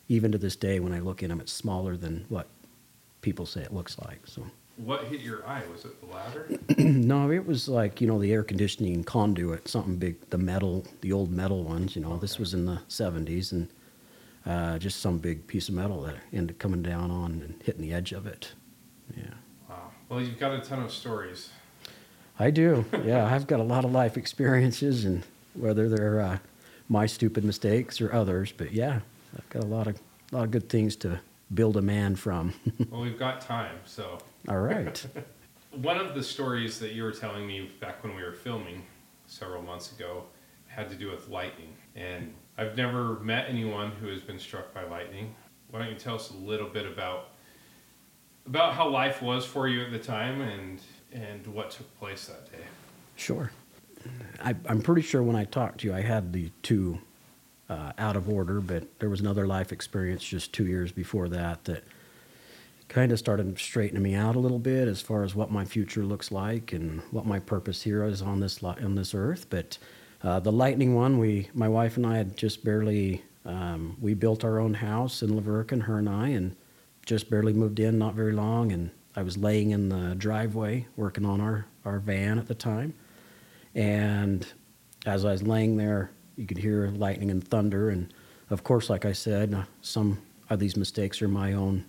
Even 0.08 0.32
to 0.32 0.38
this 0.38 0.56
day, 0.56 0.80
when 0.80 0.94
I 0.94 1.00
look 1.00 1.24
in 1.24 1.30
them, 1.30 1.42
it's 1.42 1.52
smaller 1.52 1.98
than 1.98 2.26
what 2.30 2.48
people 3.22 3.46
say 3.46 3.62
it 3.62 3.74
looks 3.74 3.98
like. 4.00 4.22
So. 4.26 4.46
What 4.78 5.06
hit 5.06 5.22
your 5.22 5.46
eye? 5.48 5.64
Was 5.72 5.86
it 5.86 6.00
the 6.00 6.08
ladder? 6.08 6.50
no, 6.78 7.30
it 7.32 7.46
was 7.46 7.68
like 7.68 8.02
you 8.02 8.08
know 8.08 8.18
the 8.18 8.32
air 8.32 8.44
conditioning 8.44 9.04
conduit, 9.04 9.68
something 9.68 9.98
big, 9.98 10.30
the 10.30 10.38
metal, 10.38 10.86
the 11.02 11.12
old 11.12 11.32
metal 11.32 11.64
ones. 11.64 11.96
You 11.96 12.02
know, 12.02 12.14
okay. 12.14 12.22
this 12.22 12.40
was 12.40 12.54
in 12.54 12.66
the 12.66 12.80
'70s, 12.88 13.52
and 13.52 13.70
uh, 14.46 14.80
just 14.80 15.02
some 15.02 15.20
big 15.20 15.46
piece 15.46 15.70
of 15.70 15.76
metal 15.76 16.02
that 16.04 16.16
ended 16.34 16.58
coming 16.58 16.82
down 16.82 17.12
on 17.12 17.32
and 17.32 17.62
hitting 17.64 17.82
the 17.82 17.94
edge 17.94 18.12
of 18.12 18.26
it. 18.26 18.54
Yeah. 19.16 19.34
Wow. 19.70 19.92
Well, 20.10 20.22
you've 20.22 20.40
got 20.40 20.54
a 20.54 20.62
ton 20.62 20.82
of 20.82 20.92
stories. 20.92 21.52
I 22.40 22.52
do. 22.52 22.86
Yeah, 23.04 23.26
I've 23.26 23.48
got 23.48 23.60
a 23.60 23.64
lot 23.64 23.86
of 23.86 23.92
life 23.92 24.18
experiences, 24.18 25.06
and 25.06 25.24
whether 25.54 25.90
they're 25.90 26.22
uh, 26.22 26.38
my 26.90 27.06
stupid 27.06 27.44
mistakes 27.44 28.02
or 28.02 28.14
others, 28.14 28.52
but 28.52 28.74
yeah, 28.74 29.00
I've 29.38 29.50
got 29.50 29.64
a 29.64 29.68
lot 29.68 29.88
of 29.88 30.00
a 30.32 30.36
lot 30.36 30.44
of 30.46 30.52
good 30.52 30.70
things 30.70 30.96
to 30.98 31.20
build 31.54 31.78
a 31.78 31.82
man 31.82 32.16
from. 32.16 32.54
well, 32.90 33.02
we've 33.02 33.20
got 33.20 33.42
time, 33.42 33.78
so. 33.86 34.20
All 34.48 34.60
right. 34.60 35.06
One 35.82 35.98
of 35.98 36.16
the 36.16 36.24
stories 36.24 36.80
that 36.80 36.92
you 36.94 37.04
were 37.04 37.12
telling 37.12 37.48
me 37.48 37.72
back 37.80 38.04
when 38.04 38.16
we 38.16 38.24
were 38.24 38.34
filming 38.34 38.84
several 39.28 39.62
months 39.62 39.92
ago 39.94 40.26
had 40.68 40.90
to 40.90 40.96
do 40.96 41.10
with 41.10 41.30
lightning, 41.30 41.74
and 41.96 42.34
I've 42.58 42.76
never 42.76 43.20
met 43.20 43.46
anyone 43.48 43.92
who 43.92 44.08
has 44.08 44.22
been 44.22 44.40
struck 44.40 44.74
by 44.74 44.84
lightning. 44.84 45.34
Why 45.70 45.80
don't 45.80 45.90
you 45.90 45.96
tell 45.96 46.16
us 46.16 46.32
a 46.32 46.38
little 46.38 46.68
bit 46.68 46.86
about 46.86 47.30
about 48.46 48.74
how 48.74 48.90
life 48.90 49.22
was 49.22 49.46
for 49.46 49.68
you 49.68 49.82
at 49.84 49.92
the 49.92 50.00
time 50.00 50.42
and 50.42 50.82
and 51.14 51.46
what 51.48 51.72
took 51.72 52.00
place 52.00 52.26
that 52.26 52.52
day? 52.52 52.64
Sure. 53.16 53.52
I, 54.44 54.56
am 54.68 54.82
pretty 54.82 55.02
sure 55.02 55.22
when 55.22 55.36
I 55.36 55.46
talked 55.46 55.82
to 55.82 55.88
you, 55.88 55.94
I 55.94 56.02
had 56.02 56.34
the 56.34 56.52
two 56.64 57.00
uh, 57.70 57.92
out 57.98 58.16
of 58.16 58.30
order, 58.30 58.60
but 58.60 58.84
there 59.00 59.10
was 59.10 59.22
another 59.22 59.48
life 59.48 59.72
experience 59.72 60.24
just 60.24 60.54
two 60.54 60.66
years 60.66 60.92
before 60.92 61.30
that 61.30 61.64
that 61.66 61.84
kind 62.88 63.12
of 63.12 63.20
started 63.20 63.58
straightening 63.58 64.04
me 64.04 64.16
out 64.16 64.36
a 64.36 64.40
little 64.40 64.60
bit 64.60 64.88
as 64.88 65.02
far 65.02 65.24
as 65.24 65.34
what 65.34 65.50
my 65.50 65.64
future 65.64 66.04
looks 66.04 66.32
like 66.32 66.74
and 66.74 67.02
what 67.12 67.26
my 67.26 67.40
purpose 67.40 67.82
here 67.84 68.04
is 68.04 68.22
on 68.22 68.42
this 68.42 68.62
on 68.62 68.96
this 68.96 69.14
earth. 69.14 69.46
But 69.50 69.78
uh, 70.24 70.40
the 70.40 70.52
lightning 70.52 70.94
one, 70.96 71.18
we, 71.18 71.50
my 71.54 71.70
wife 71.70 71.98
and 71.98 72.06
I 72.06 72.18
had 72.18 72.36
just 72.36 72.64
barely, 72.66 73.24
um, 73.46 73.96
we 74.02 74.14
built 74.14 74.44
our 74.44 74.60
own 74.60 74.74
house 74.74 75.24
in 75.24 75.36
La 75.36 75.42
Verkin, 75.42 75.84
her 75.84 76.00
and 76.00 76.10
I, 76.10 76.30
and 76.30 76.56
just 77.06 77.30
barely 77.30 77.54
moved 77.54 77.80
in, 77.80 77.98
not 77.98 78.14
very 78.14 78.34
long, 78.34 78.72
and 78.72 78.92
I 79.16 79.24
was 79.24 79.38
laying 79.38 79.72
in 79.72 79.90
the 79.90 80.16
driveway 80.16 80.88
working 80.96 81.26
on 81.26 81.42
our, 81.42 81.66
our 81.86 82.00
van 82.00 82.40
at 82.40 82.48
the 82.48 82.56
time 82.56 82.94
And 83.76 84.46
as 85.06 85.26
I 85.26 85.32
was 85.32 85.44
laying 85.44 85.78
there, 85.78 86.12
you 86.36 86.46
could 86.46 86.58
hear 86.58 86.88
lightning 86.90 87.32
and 87.32 87.46
thunder. 87.46 87.90
And 87.90 88.14
of 88.50 88.64
course, 88.64 88.90
like 88.90 89.06
I 89.06 89.14
said, 89.14 89.54
uh, 89.54 89.64
some 89.82 90.20
of 90.50 90.60
these 90.60 90.76
mistakes 90.78 91.22
are 91.22 91.28
my 91.28 91.54
own 91.54 91.86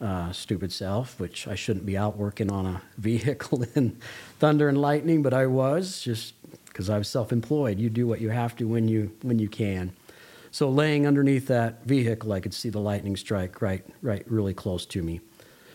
uh, 0.00 0.32
stupid 0.32 0.72
self, 0.72 1.18
which 1.20 1.46
I 1.48 1.54
shouldn't 1.54 1.86
be 1.86 1.96
out 1.96 2.16
working 2.16 2.50
on 2.50 2.66
a 2.66 2.82
vehicle 2.98 3.64
in 3.74 3.96
thunder 4.38 4.68
and 4.68 4.80
lightning, 4.80 5.22
but 5.22 5.32
I 5.32 5.46
was 5.46 6.00
just 6.02 6.34
because 6.66 6.90
I 6.90 6.98
was 6.98 7.08
self-employed. 7.08 7.78
You 7.78 7.90
do 7.90 8.06
what 8.06 8.20
you 8.20 8.30
have 8.30 8.56
to 8.56 8.66
when 8.66 8.88
you 8.88 9.12
when 9.22 9.38
you 9.38 9.48
can. 9.48 9.92
So 10.50 10.68
laying 10.68 11.06
underneath 11.06 11.46
that 11.48 11.84
vehicle, 11.84 12.32
I 12.32 12.40
could 12.40 12.54
see 12.54 12.68
the 12.70 12.80
lightning 12.80 13.16
strike 13.16 13.62
right 13.62 13.84
right 14.02 14.24
really 14.30 14.54
close 14.54 14.86
to 14.86 15.02
me. 15.02 15.20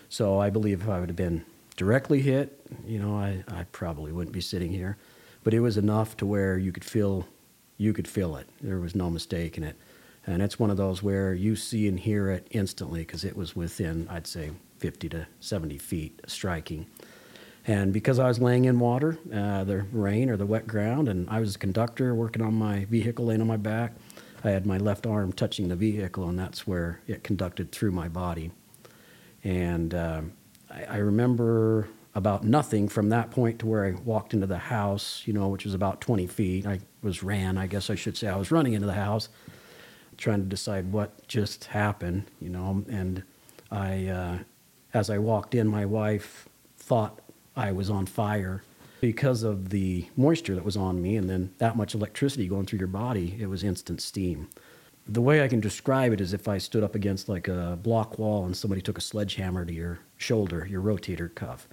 So 0.09 0.39
I 0.39 0.49
believe 0.49 0.81
if 0.81 0.89
I 0.89 0.99
would 0.99 1.09
have 1.09 1.15
been 1.15 1.45
directly 1.75 2.21
hit, 2.21 2.59
you 2.85 2.99
know, 2.99 3.15
I, 3.15 3.43
I 3.47 3.65
probably 3.71 4.11
wouldn't 4.11 4.33
be 4.33 4.41
sitting 4.41 4.71
here. 4.71 4.97
But 5.43 5.53
it 5.53 5.59
was 5.59 5.77
enough 5.77 6.17
to 6.17 6.25
where 6.25 6.57
you 6.57 6.71
could 6.71 6.83
feel 6.83 7.25
you 7.77 7.93
could 7.93 8.07
feel 8.07 8.35
it. 8.35 8.49
There 8.61 8.79
was 8.79 8.95
no 8.95 9.09
mistake 9.09 9.57
in 9.57 9.63
it. 9.63 9.75
And 10.25 10.41
it's 10.41 10.59
one 10.59 10.69
of 10.69 10.77
those 10.77 11.01
where 11.01 11.33
you 11.33 11.55
see 11.55 11.87
and 11.87 11.99
hear 11.99 12.29
it 12.29 12.47
instantly 12.51 13.01
because 13.01 13.23
it 13.23 13.37
was 13.37 13.55
within, 13.55 14.07
I'd 14.09 14.27
say, 14.27 14.51
50 14.79 15.09
to 15.09 15.27
70 15.39 15.77
feet 15.77 16.21
striking. 16.27 16.87
And 17.65 17.93
because 17.93 18.19
I 18.19 18.27
was 18.27 18.39
laying 18.39 18.65
in 18.65 18.79
water, 18.79 19.17
uh, 19.33 19.63
the 19.63 19.83
rain 19.91 20.29
or 20.29 20.37
the 20.37 20.45
wet 20.45 20.67
ground, 20.67 21.07
and 21.07 21.29
I 21.29 21.39
was 21.39 21.55
a 21.55 21.59
conductor 21.59 22.15
working 22.15 22.41
on 22.41 22.55
my 22.55 22.85
vehicle 22.85 23.25
laying 23.25 23.41
on 23.41 23.47
my 23.47 23.57
back, 23.57 23.93
I 24.43 24.51
had 24.51 24.65
my 24.65 24.77
left 24.77 25.05
arm 25.05 25.33
touching 25.33 25.67
the 25.67 25.75
vehicle, 25.75 26.27
and 26.29 26.37
that's 26.37 26.65
where 26.65 27.01
it 27.07 27.23
conducted 27.23 27.71
through 27.71 27.91
my 27.91 28.07
body. 28.07 28.51
And 29.44 29.94
uh, 29.94 30.22
I, 30.70 30.84
I 30.84 30.98
remember 30.98 31.88
about 32.15 32.44
nothing 32.44 32.89
from 32.89 33.10
that 33.10 33.29
point 33.29 33.60
to 33.60 33.67
where 33.67 33.86
I 33.86 33.91
walked 33.91 34.34
into 34.34 34.48
the 34.48 34.58
house, 34.58 35.22
you 35.25 35.34
know, 35.34 35.50
which 35.50 35.65
was 35.65 35.74
about 35.74 36.01
20 36.01 36.25
feet. 36.27 36.65
I 36.65 36.79
was 37.03 37.22
ran, 37.22 37.58
I 37.58 37.67
guess 37.67 37.89
I 37.89 37.96
should 37.96 38.17
say. 38.17 38.27
I 38.27 38.36
was 38.36 38.51
running 38.51 38.74
into 38.74 38.88
the 38.88 38.94
house 38.94 39.29
trying 40.17 40.39
to 40.39 40.46
decide 40.46 40.91
what 40.91 41.27
just 41.27 41.65
happened, 41.65 42.25
you 42.41 42.50
know. 42.50 42.84
And 42.89 43.24
I, 43.72 44.08
uh, 44.08 44.38
as 44.94 45.10
I 45.10 45.20
walked 45.20 45.53
in, 45.56 45.67
my 45.67 45.86
wife 45.86 46.50
thought 46.77 47.20
I 47.56 47.72
was 47.72 47.89
on 47.89 48.06
fire 48.06 48.63
because 49.00 49.44
of 49.44 49.70
the 49.70 50.08
moisture 50.15 50.56
that 50.56 50.65
was 50.65 50.75
on 50.75 51.01
me, 51.01 51.15
and 51.15 51.29
then 51.29 51.53
that 51.60 51.77
much 51.77 51.94
electricity 51.94 52.48
going 52.48 52.65
through 52.65 52.79
your 52.79 52.88
body. 52.88 53.38
It 53.39 53.48
was 53.48 53.63
instant 53.63 54.01
steam. 54.01 54.50
The 55.09 55.21
way 55.21 55.41
I 55.41 55.47
can 55.47 55.61
describe 55.61 56.11
it 56.11 56.19
is 56.19 56.33
if 56.33 56.49
I 56.49 56.57
stood 56.57 56.83
up 56.83 56.93
against 56.93 57.29
like 57.29 57.47
a 57.47 57.79
block 57.81 58.19
wall 58.19 58.45
and 58.45 58.55
somebody 58.55 58.81
took 58.81 58.97
a 58.97 59.01
sledgehammer 59.01 59.63
to 59.63 59.73
your 59.73 59.99
shoulder, 60.17 60.67
your 60.69 60.81
rotator 60.81 61.33
cuff. 61.33 61.67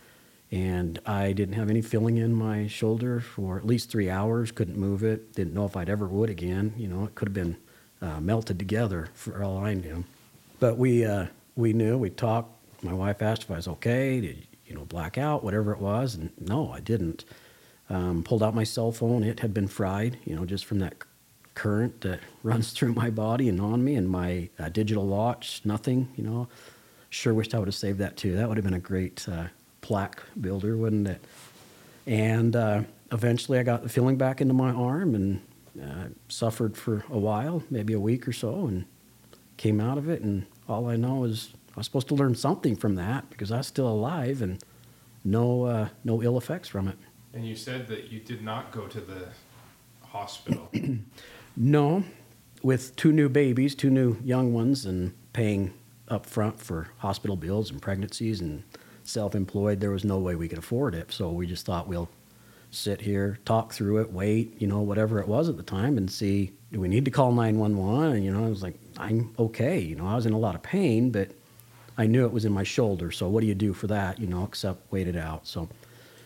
And 0.52 1.00
I 1.04 1.32
didn't 1.32 1.54
have 1.54 1.68
any 1.68 1.82
filling 1.82 2.16
in 2.16 2.32
my 2.32 2.68
shoulder 2.68 3.18
for 3.18 3.56
at 3.56 3.66
least 3.66 3.90
three 3.90 4.08
hours, 4.08 4.52
couldn't 4.52 4.76
move 4.76 5.02
it, 5.02 5.34
didn't 5.34 5.52
know 5.52 5.64
if 5.64 5.76
I'd 5.76 5.88
ever 5.88 6.06
would 6.06 6.30
again. 6.30 6.74
You 6.76 6.86
know, 6.86 7.04
it 7.04 7.16
could 7.16 7.26
have 7.26 7.34
been 7.34 7.56
uh, 8.00 8.20
melted 8.20 8.58
together 8.58 9.08
for 9.14 9.42
all 9.42 9.58
I 9.58 9.74
knew. 9.74 10.04
But 10.60 10.78
we 10.78 11.04
uh, 11.04 11.26
we 11.56 11.72
knew. 11.72 11.98
We 11.98 12.10
talked. 12.10 12.52
My 12.84 12.92
wife 12.92 13.20
asked 13.20 13.42
if 13.42 13.50
I 13.50 13.56
was 13.56 13.66
okay. 13.66 14.20
Did 14.20 14.46
you 14.66 14.74
know 14.76 14.84
black 14.84 15.18
out, 15.18 15.42
whatever 15.42 15.72
it 15.72 15.80
was, 15.80 16.14
and 16.14 16.30
no, 16.38 16.70
I 16.70 16.80
didn't. 16.80 17.24
Um, 17.90 18.22
pulled 18.22 18.42
out 18.42 18.54
my 18.54 18.64
cell 18.64 18.92
phone. 18.92 19.24
It 19.24 19.40
had 19.40 19.52
been 19.52 19.68
fried, 19.68 20.18
you 20.24 20.34
know, 20.36 20.46
just 20.46 20.64
from 20.64 20.78
that 20.78 20.94
current 21.54 22.00
that 22.02 22.20
runs 22.42 22.72
through 22.72 22.94
my 22.94 23.10
body 23.10 23.48
and 23.48 23.60
on 23.60 23.84
me. 23.84 23.94
And 23.96 24.08
my 24.08 24.48
uh, 24.58 24.68
digital 24.68 25.06
watch, 25.06 25.62
nothing. 25.64 26.08
You 26.16 26.24
know, 26.24 26.48
sure 27.10 27.34
wished 27.34 27.54
I 27.54 27.58
would 27.58 27.68
have 27.68 27.74
saved 27.74 27.98
that 27.98 28.16
too. 28.16 28.36
That 28.36 28.48
would 28.48 28.56
have 28.56 28.64
been 28.64 28.74
a 28.74 28.80
great 28.80 29.26
uh, 29.28 29.46
plaque 29.80 30.22
builder, 30.40 30.76
wouldn't 30.76 31.08
it? 31.08 31.24
And 32.06 32.54
uh, 32.54 32.82
eventually, 33.12 33.58
I 33.58 33.62
got 33.62 33.82
the 33.82 33.88
feeling 33.88 34.16
back 34.16 34.40
into 34.40 34.54
my 34.54 34.70
arm 34.70 35.14
and 35.14 35.40
uh, 35.82 36.08
suffered 36.28 36.76
for 36.76 37.04
a 37.10 37.18
while, 37.18 37.62
maybe 37.70 37.92
a 37.92 38.00
week 38.00 38.28
or 38.28 38.32
so, 38.32 38.66
and 38.66 38.84
came 39.56 39.80
out 39.80 39.98
of 39.98 40.08
it. 40.08 40.22
And 40.22 40.46
all 40.68 40.88
I 40.88 40.96
know 40.96 41.24
is 41.24 41.50
I 41.74 41.80
was 41.80 41.86
supposed 41.86 42.08
to 42.08 42.14
learn 42.14 42.34
something 42.34 42.76
from 42.76 42.94
that 42.96 43.30
because 43.30 43.50
I 43.50 43.58
was 43.58 43.66
still 43.66 43.88
alive 43.88 44.42
and 44.42 44.62
no 45.24 45.64
uh, 45.64 45.88
no 46.04 46.22
ill 46.22 46.36
effects 46.36 46.68
from 46.68 46.88
it. 46.88 46.96
And 47.32 47.46
you 47.46 47.56
said 47.56 47.88
that 47.88 48.12
you 48.12 48.20
did 48.20 48.42
not 48.42 48.70
go 48.70 48.86
to 48.86 49.00
the 49.00 49.28
hospital. 50.02 50.70
no, 51.56 52.04
with 52.62 52.96
two 52.96 53.12
new 53.12 53.28
babies, 53.28 53.74
two 53.74 53.90
new 53.90 54.16
young 54.24 54.52
ones, 54.52 54.84
and 54.86 55.12
paying 55.32 55.72
up 56.08 56.26
front 56.26 56.60
for 56.60 56.88
hospital 56.98 57.36
bills 57.36 57.70
and 57.70 57.80
pregnancies 57.80 58.40
and 58.40 58.62
self-employed, 59.04 59.80
there 59.80 59.90
was 59.90 60.04
no 60.04 60.18
way 60.18 60.34
we 60.34 60.48
could 60.48 60.58
afford 60.58 60.94
it. 60.94 61.12
So 61.12 61.30
we 61.30 61.46
just 61.46 61.66
thought 61.66 61.88
we'll 61.88 62.08
sit 62.70 63.00
here, 63.00 63.38
talk 63.44 63.72
through 63.72 63.98
it, 64.00 64.12
wait, 64.12 64.60
you 64.60 64.66
know, 64.66 64.80
whatever 64.80 65.20
it 65.20 65.28
was 65.28 65.48
at 65.48 65.56
the 65.56 65.62
time, 65.62 65.96
and 65.96 66.10
see 66.10 66.52
do 66.74 66.80
we 66.80 66.88
need 66.88 67.04
to 67.04 67.10
call 67.10 67.30
911? 67.30 68.16
And, 68.16 68.24
you 68.24 68.32
know, 68.32 68.44
I 68.44 68.48
was 68.48 68.60
like, 68.60 68.74
I'm 68.98 69.32
okay. 69.38 69.78
You 69.78 69.94
know, 69.94 70.08
I 70.08 70.16
was 70.16 70.26
in 70.26 70.32
a 70.32 70.38
lot 70.38 70.56
of 70.56 70.62
pain, 70.62 71.10
but 71.10 71.30
I 71.96 72.06
knew 72.06 72.24
it 72.24 72.32
was 72.32 72.44
in 72.44 72.52
my 72.52 72.64
shoulder. 72.64 73.12
So 73.12 73.28
what 73.28 73.42
do 73.42 73.46
you 73.46 73.54
do 73.54 73.72
for 73.72 73.86
that, 73.86 74.18
you 74.18 74.26
know, 74.26 74.42
except 74.42 74.90
wait 74.90 75.06
it 75.06 75.14
out? 75.14 75.46
So, 75.46 75.68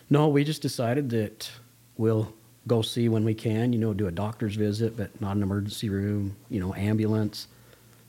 no, 0.09 0.27
we 0.27 0.43
just 0.43 0.63
decided 0.63 1.11
that 1.11 1.51
we'll 1.97 2.33
go 2.69 2.81
see 2.81 3.09
when 3.09 3.25
we 3.25 3.33
can, 3.33 3.73
you 3.73 3.79
know, 3.79 3.93
do 3.93 4.07
a 4.07 4.11
doctor's 4.11 4.55
visit, 4.55 4.95
but 4.95 5.19
not 5.19 5.35
an 5.35 5.43
emergency 5.43 5.89
room, 5.89 6.35
you 6.49 6.59
know, 6.59 6.73
ambulance. 6.75 7.47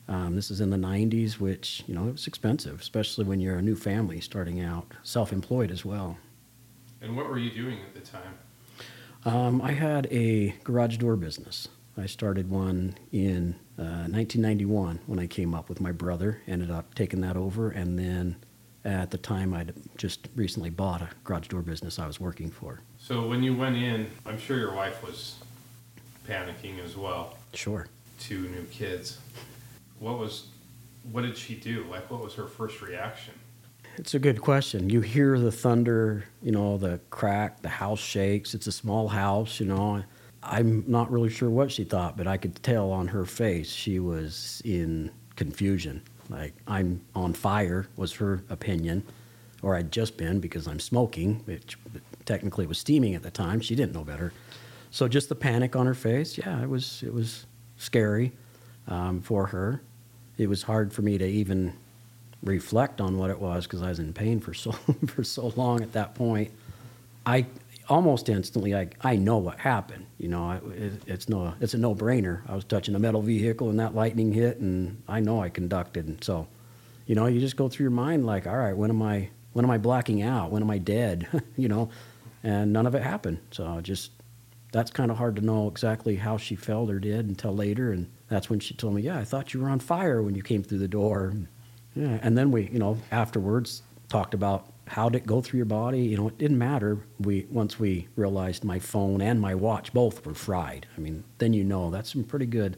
Um, 0.07 0.37
this 0.37 0.51
is 0.51 0.61
in 0.61 0.71
the 0.71 0.77
90s, 0.77 1.39
which, 1.39 1.83
you 1.87 1.95
know, 1.95 2.09
it 2.09 2.13
was 2.13 2.27
expensive, 2.27 2.81
especially 2.81 3.25
when 3.25 3.41
you're 3.41 3.57
a 3.57 3.63
new 3.63 3.77
family 3.77 4.21
starting 4.21 4.61
out, 4.61 4.87
self 5.03 5.33
employed 5.33 5.71
as 5.71 5.85
well. 5.85 6.19
And 7.01 7.17
what 7.17 7.29
were 7.29 7.39
you 7.39 7.51
doing 7.51 7.79
at 7.81 7.95
the 7.95 8.01
time? 8.01 8.35
Um, 9.25 9.63
I 9.63 9.73
had 9.73 10.07
a 10.11 10.51
garage 10.65 10.99
door 10.99 11.17
business. 11.17 11.69
I 11.97 12.07
started 12.07 12.51
one 12.51 12.95
in 13.13 13.55
uh, 13.79 14.09
1991 14.09 15.01
when 15.07 15.19
I 15.19 15.27
came 15.27 15.55
up 15.55 15.69
with 15.69 15.81
my 15.81 15.93
brother. 15.93 16.41
Ended 16.47 16.71
up 16.71 16.95
taking 16.95 17.21
that 17.23 17.37
over, 17.37 17.71
and 17.71 17.99
then 17.99 18.37
at 18.85 19.11
the 19.11 19.19
time 19.19 19.55
I'd 19.55 19.75
just 19.97 20.29
recently 20.35 20.71
bought 20.71 21.03
a 21.03 21.11
garage 21.25 21.49
door 21.49 21.63
business 21.63 21.99
I 21.99 22.07
was 22.07 22.19
working 22.19 22.51
for. 22.51 22.81
So 23.11 23.27
when 23.27 23.43
you 23.43 23.57
went 23.57 23.75
in, 23.75 24.09
I'm 24.25 24.39
sure 24.39 24.57
your 24.57 24.73
wife 24.73 25.05
was 25.05 25.35
panicking 26.29 26.79
as 26.79 26.97
well. 26.97 27.37
Sure. 27.55 27.89
Two 28.21 28.43
new 28.51 28.63
kids. 28.71 29.19
What 29.99 30.21
was, 30.21 30.47
what 31.11 31.23
did 31.23 31.37
she 31.37 31.57
do? 31.57 31.85
Like, 31.91 32.09
what 32.09 32.23
was 32.23 32.35
her 32.35 32.47
first 32.47 32.81
reaction? 32.81 33.35
It's 33.97 34.15
a 34.15 34.21
good 34.21 34.41
question. 34.41 34.89
You 34.89 35.01
hear 35.01 35.41
the 35.41 35.51
thunder, 35.51 36.23
you 36.41 36.53
know, 36.53 36.79
the 36.79 37.01
crack, 37.11 37.61
the 37.63 37.69
house 37.69 37.99
shakes. 37.99 38.55
It's 38.55 38.69
a 38.69 38.73
small 38.73 39.09
house, 39.09 39.59
you 39.59 39.67
know. 39.67 40.05
I'm 40.45 40.85
not 40.87 41.11
really 41.11 41.31
sure 41.31 41.51
what 41.51 41.73
she 41.73 41.83
thought, 41.83 42.17
but 42.17 42.29
I 42.29 42.37
could 42.37 42.63
tell 42.63 42.93
on 42.93 43.09
her 43.09 43.25
face 43.25 43.73
she 43.73 43.99
was 43.99 44.63
in 44.65 45.11
confusion. 45.35 46.01
Like, 46.29 46.55
I'm 46.69 47.01
on 47.17 47.33
fire, 47.33 47.89
was 47.97 48.13
her 48.13 48.45
opinion. 48.51 49.03
Or 49.63 49.77
I'd 49.77 49.93
just 49.93 50.17
been 50.17 50.41
because 50.41 50.67
I'm 50.67 50.81
smoking, 50.81 51.43
which 51.45 51.79
technically 52.25 52.67
was 52.67 52.79
steaming 52.79 53.15
at 53.15 53.23
the 53.23 53.31
time. 53.31 53.61
She 53.61 53.75
didn't 53.75 53.93
know 53.93 54.05
better. 54.05 54.33
So 54.91 55.07
just 55.07 55.29
the 55.29 55.35
panic 55.35 55.77
on 55.77 55.87
her 55.87 55.95
face, 55.95 56.39
yeah, 56.39 56.63
it 56.63 56.69
was, 56.69 57.03
it 57.03 57.13
was 57.13 57.47
scary 57.77 58.33
um, 58.89 59.21
for 59.21 59.47
her. 59.47 59.83
It 60.39 60.49
was 60.49 60.63
hard 60.63 60.93
for 60.93 61.03
me 61.03 61.19
to 61.19 61.27
even 61.27 61.75
reflect 62.43 63.01
on 63.01 63.19
what 63.19 63.31
it 63.31 63.39
was 63.39 63.67
because 63.67 63.83
I 63.83 63.89
was 63.89 63.99
in 63.99 64.13
pain 64.13 64.41
for 64.41 64.55
so 64.55 64.73
for 65.07 65.25
so 65.25 65.53
long 65.57 65.83
at 65.83 65.93
that 65.93 66.15
point. 66.15 66.51
I 67.27 67.47
almost 67.89 68.29
instantly 68.29 68.75
I, 68.75 68.89
I 69.03 69.17
know 69.17 69.39
what 69.39 69.59
happened. 69.59 70.07
You 70.19 70.29
know, 70.29 70.53
it, 70.53 71.03
it's 71.07 71.29
no 71.29 71.55
it's 71.61 71.75
a 71.75 71.79
no 71.79 71.95
brainer. 71.95 72.43
I 72.49 72.55
was 72.55 72.65
touching 72.65 72.95
a 72.95 72.99
metal 72.99 73.23
vehicle 73.23 73.69
and 73.69 73.79
that 73.81 73.95
lightning 73.95 74.33
hit, 74.33 74.59
and 74.59 75.03
I 75.09 75.21
know 75.21 75.43
I 75.43 75.49
conducted. 75.49 76.07
And 76.07 76.23
so, 76.23 76.47
you 77.07 77.15
know, 77.15 77.27
you 77.27 77.41
just 77.41 77.57
go 77.57 77.69
through 77.69 77.85
your 77.85 77.91
mind 77.91 78.25
like, 78.25 78.47
all 78.47 78.57
right, 78.57 78.77
when 78.77 78.91
am 78.91 79.03
I 79.03 79.31
when 79.53 79.65
am 79.65 79.71
I 79.71 79.79
blacking 79.79 80.23
out? 80.23 80.51
When 80.51 80.63
am 80.63 80.71
I 80.71 80.79
dead? 80.79 81.29
you 81.57 81.69
know, 81.69 81.91
and 82.43 82.73
none 82.73 82.87
of 82.87 82.95
it 82.95 83.03
happened. 83.03 83.39
So 83.51 83.81
just 83.81 84.13
that's 84.73 84.91
kind 84.91 85.11
of 85.11 85.17
hard 85.17 85.37
to 85.37 85.43
know 85.43 85.69
exactly 85.69 86.17
how 86.17 86.37
she 86.37 86.55
felt 86.55 86.91
or 86.91 86.99
did 86.99 87.29
until 87.29 87.55
later. 87.55 87.93
And 87.93 88.11
that's 88.29 88.49
when 88.49 88.61
she 88.61 88.75
told 88.75 88.95
me, 88.95 89.03
yeah, 89.03 89.19
I 89.19 89.25
thought 89.25 89.53
you 89.53 89.61
were 89.61 89.69
on 89.69 89.81
fire 89.81 90.23
when 90.23 90.35
you 90.35 90.43
came 90.43 90.63
through 90.63 90.79
the 90.79 90.89
door. 90.89 91.35
Yeah, 91.95 92.19
and 92.23 92.39
then 92.39 92.53
we, 92.53 92.69
you 92.69 92.79
know, 92.79 92.99
afterwards 93.11 93.83
talked 94.09 94.35
about 94.35 94.73
how 94.87 95.09
did 95.09 95.23
it 95.23 95.27
go 95.27 95.41
through 95.41 95.59
your 95.59 95.67
body. 95.67 96.01
You 96.01 96.17
know, 96.17 96.29
it 96.29 96.39
didn't 96.39 96.59
matter. 96.59 96.99
We 97.19 97.47
once 97.51 97.79
we 97.79 98.09
realized 98.17 98.65
my 98.65 98.79
phone 98.79 99.21
and 99.21 99.41
my 99.41 99.55
watch 99.55 99.93
both 99.93 100.25
were 100.25 100.35
fried. 100.35 100.87
I 100.97 101.01
mean, 101.01 101.25
then 101.39 101.53
you 101.53 101.65
know 101.65 101.91
that's 101.91 102.13
some 102.13 102.25
pretty 102.25 102.47
good, 102.47 102.77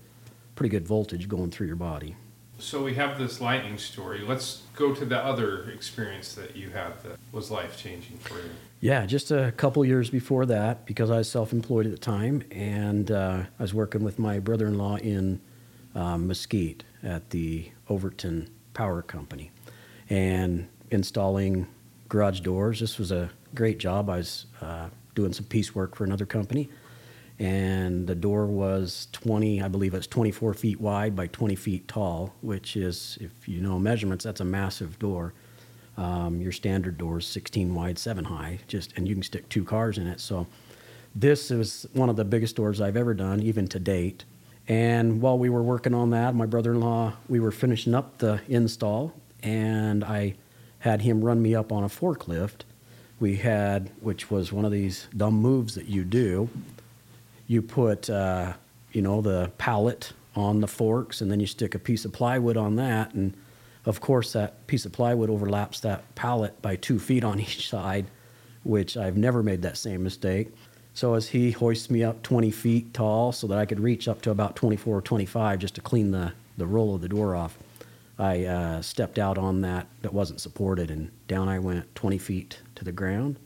pretty 0.55 0.71
good 0.71 0.87
voltage 0.87 1.29
going 1.29 1.51
through 1.51 1.67
your 1.67 1.77
body. 1.77 2.17
So 2.63 2.83
we 2.83 2.95
have 2.95 3.19
this 3.19 3.41
lightning 3.41 3.77
story. 3.77 4.21
Let's 4.21 4.63
go 4.77 4.95
to 4.95 5.05
the 5.05 5.19
other 5.19 5.69
experience 5.71 6.35
that 6.37 6.57
you 6.57 6.71
had 6.71 6.93
that 7.03 7.19
was 7.33 7.51
life 7.51 7.77
changing 7.77 8.19
for 8.19 8.37
you. 8.37 8.51
Yeah, 8.81 9.05
just 9.05 9.33
a 9.33 9.53
couple 9.57 9.85
years 9.85 10.11
before 10.11 10.47
that, 10.47 10.87
because 10.87 11.11
I 11.11 11.19
was 11.19 11.29
self-employed 11.29 11.87
at 11.87 11.93
the 11.93 11.99
time, 11.99 12.45
and 12.53 13.11
uh, 13.11 13.43
I 13.59 13.63
was 13.63 13.75
working 13.75 14.05
with 14.05 14.19
my 14.21 14.39
brother-in-law 14.39 14.99
in 14.99 15.41
um, 15.97 16.29
Mesquite 16.29 16.85
at 17.03 17.31
the 17.31 17.71
Overton 17.89 18.49
power 18.75 19.03
company 19.03 19.51
and 20.09 20.69
installing 20.91 21.67
garage 22.09 22.41
doors. 22.41 22.79
This 22.79 22.97
was 22.97 23.11
a 23.11 23.29
great 23.57 23.79
job. 23.79 24.09
I 24.09 24.19
was 24.19 24.47
uh, 24.61 24.89
doing 25.17 25.33
some 25.33 25.47
piecework 25.47 25.97
for 25.97 26.05
another 26.05 26.27
company. 26.27 26.69
And 27.43 28.07
the 28.07 28.15
door 28.15 28.47
was 28.47 29.09
20, 29.11 29.63
I 29.63 29.67
believe 29.67 29.95
it's 29.95 30.07
24 30.07 30.55
feet 30.55 30.81
wide 30.81 31.17
by 31.17 31.27
20 31.27 31.57
feet 31.57 31.89
tall, 31.89 32.33
which 32.41 32.77
is, 32.77 33.19
if 33.21 33.49
you 33.49 33.61
know 33.61 33.81
measurements, 33.81 34.23
that's 34.23 34.41
a 34.41 34.45
massive 34.45 34.97
door. 35.01 35.35
Um, 35.97 36.41
your 36.41 36.53
standard 36.53 36.99
door 36.99 37.19
is 37.19 37.27
16 37.27 37.75
wide, 37.75 37.99
7 37.99 38.27
high, 38.27 38.61
just 38.69 38.93
and 38.97 39.09
you 39.09 39.15
can 39.17 39.25
stick 39.25 39.49
two 39.49 39.65
cars 39.65 39.99
in 39.99 40.07
it. 40.07 40.21
So 40.21 40.47
this 41.17 41.51
is 41.51 41.85
one 41.95 42.09
of 42.09 42.15
the 42.15 42.25
biggest 42.25 42.55
doors 42.55 42.81
I've 42.81 42.97
ever 42.97 43.13
done, 43.13 43.43
even 43.43 43.67
to 43.69 43.81
date. 43.81 44.25
And 44.69 45.21
while 45.21 45.37
we 45.37 45.51
were 45.51 45.65
working 45.65 45.95
on 45.95 46.11
that, 46.11 46.37
my 46.37 46.47
brother-in-law, 46.47 47.15
we 47.29 47.41
were 47.41 47.51
finishing 47.51 47.93
up 47.93 48.19
the 48.19 48.41
install, 48.47 49.15
and 49.43 50.05
I 50.05 50.37
had 50.79 51.03
him 51.03 51.25
run 51.25 51.43
me 51.43 51.57
up 51.57 51.73
on 51.73 51.83
a 51.83 51.89
forklift. 51.89 52.61
We 53.19 53.39
had, 53.39 53.91
which 54.01 54.31
was 54.31 54.53
one 54.53 54.65
of 54.65 54.71
these 54.71 55.09
dumb 55.17 55.35
moves 55.35 55.75
that 55.75 55.89
you 55.89 56.05
do. 56.05 56.49
You 57.47 57.63
put, 57.63 58.09
uh, 58.09 58.55
you 58.93 59.03
know, 59.03 59.21
the 59.21 59.51
pallet 59.59 60.13
on 60.35 60.61
the 60.61 60.69
forks, 60.69 61.21
and 61.21 61.31
then 61.31 61.41
you 61.41 61.47
stick 61.47 61.75
a 61.75 61.79
piece 61.79 62.05
of 62.05 62.13
plywood 62.13 62.57
on 62.57 62.77
that, 62.77 63.15
and 63.15 63.35
of 63.85 64.01
course, 64.01 64.33
that 64.33 64.67
piece 64.67 64.85
of 64.85 64.93
plywood 64.93 65.29
overlaps 65.29 65.81
that 65.81 66.15
pallet 66.15 66.61
by 66.63 66.77
two 66.77 66.99
feet 66.99 67.25
on 67.25 67.41
each 67.47 67.69
side, 67.69 68.07
which 68.63 68.97
I've 68.97 69.17
never 69.17 69.43
made 69.43 69.63
that 69.63 69.77
same 69.77 70.03
mistake. 70.03 70.49
So 70.95 71.15
as 71.15 71.29
he 71.29 71.53
hoists 71.53 71.91
me 71.91 72.05
up 72.05 72.23
20 72.23 72.51
feet 72.51 72.93
tall 72.93 73.33
so 73.33 73.47
that 73.47 73.59
I 73.59 73.65
could 73.65 73.81
reach 73.81 74.09
up 74.09 74.21
to 74.23 74.31
about 74.31 74.57
24 74.57 74.99
or 74.99 75.01
25 75.01 75.59
just 75.59 75.75
to 75.77 75.81
clean 75.81 76.11
the, 76.11 76.33
the 76.59 76.67
roll 76.67 76.95
of 76.95 77.01
the 77.01 77.09
door 77.09 77.35
off, 77.35 77.59
I 78.19 78.45
uh, 78.45 78.83
stepped 78.83 79.19
out 79.19 79.39
on 79.39 79.63
that 79.63 79.87
that 80.03 80.13
wasn't 80.13 80.41
supported 80.41 80.91
and 80.91 81.11
down 81.29 81.49
I 81.49 81.59
went 81.59 81.93
20 81.95 82.19
feet 82.19 82.61
to 82.75 82.85
the 82.85 82.93
ground. 82.93 83.37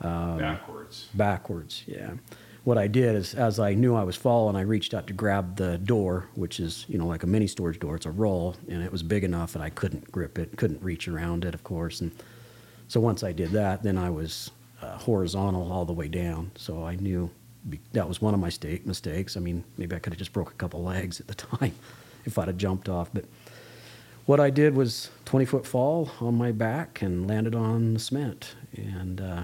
Um, 0.00 0.38
backwards. 0.38 1.08
Backwards, 1.14 1.84
yeah. 1.86 2.12
What 2.64 2.78
I 2.78 2.86
did 2.86 3.16
is, 3.16 3.34
as 3.34 3.58
I 3.58 3.74
knew 3.74 3.96
I 3.96 4.04
was 4.04 4.14
falling, 4.14 4.54
I 4.54 4.60
reached 4.60 4.94
out 4.94 5.08
to 5.08 5.12
grab 5.12 5.56
the 5.56 5.78
door, 5.78 6.28
which 6.36 6.60
is, 6.60 6.84
you 6.88 6.96
know, 6.96 7.06
like 7.06 7.24
a 7.24 7.26
mini 7.26 7.48
storage 7.48 7.80
door. 7.80 7.96
It's 7.96 8.06
a 8.06 8.10
roll, 8.10 8.54
and 8.68 8.82
it 8.82 8.92
was 8.92 9.02
big 9.02 9.24
enough 9.24 9.52
that 9.54 9.62
I 9.62 9.70
couldn't 9.70 10.12
grip 10.12 10.38
it, 10.38 10.56
couldn't 10.56 10.80
reach 10.80 11.08
around 11.08 11.44
it, 11.44 11.54
of 11.54 11.64
course. 11.64 12.00
And 12.00 12.12
so 12.86 13.00
once 13.00 13.24
I 13.24 13.32
did 13.32 13.50
that, 13.50 13.82
then 13.82 13.98
I 13.98 14.10
was 14.10 14.52
uh, 14.80 14.96
horizontal 14.96 15.72
all 15.72 15.84
the 15.84 15.92
way 15.92 16.06
down. 16.06 16.52
So 16.54 16.84
I 16.84 16.94
knew 16.96 17.30
that 17.92 18.08
was 18.08 18.20
one 18.20 18.32
of 18.34 18.38
my 18.38 18.48
state 18.48 18.86
mistakes. 18.86 19.36
I 19.36 19.40
mean, 19.40 19.64
maybe 19.76 19.96
I 19.96 19.98
could 19.98 20.12
have 20.12 20.18
just 20.18 20.32
broke 20.32 20.50
a 20.50 20.54
couple 20.54 20.84
legs 20.84 21.18
at 21.18 21.26
the 21.26 21.34
time 21.56 21.74
if 22.24 22.38
I'd 22.38 22.46
have 22.46 22.58
jumped 22.58 22.88
off. 22.88 23.10
But 23.12 23.24
what 24.26 24.38
I 24.38 24.50
did 24.50 24.76
was 24.76 25.10
20 25.24 25.46
foot 25.46 25.66
fall 25.66 26.10
on 26.20 26.36
my 26.36 26.52
back 26.52 27.02
and 27.02 27.26
landed 27.26 27.56
on 27.56 27.94
the 27.94 28.00
cement. 28.00 28.54
And 28.76 29.20
uh, 29.20 29.42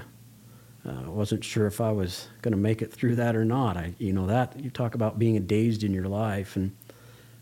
uh, 0.86 1.10
wasn't 1.10 1.44
sure 1.44 1.66
if 1.66 1.80
I 1.80 1.90
was 1.90 2.28
going 2.42 2.52
to 2.52 2.58
make 2.58 2.82
it 2.82 2.92
through 2.92 3.16
that 3.16 3.36
or 3.36 3.44
not. 3.44 3.76
I, 3.76 3.94
you 3.98 4.12
know, 4.12 4.26
that 4.26 4.58
you 4.58 4.70
talk 4.70 4.94
about 4.94 5.18
being 5.18 5.44
dazed 5.46 5.84
in 5.84 5.92
your 5.92 6.08
life, 6.08 6.56
and 6.56 6.74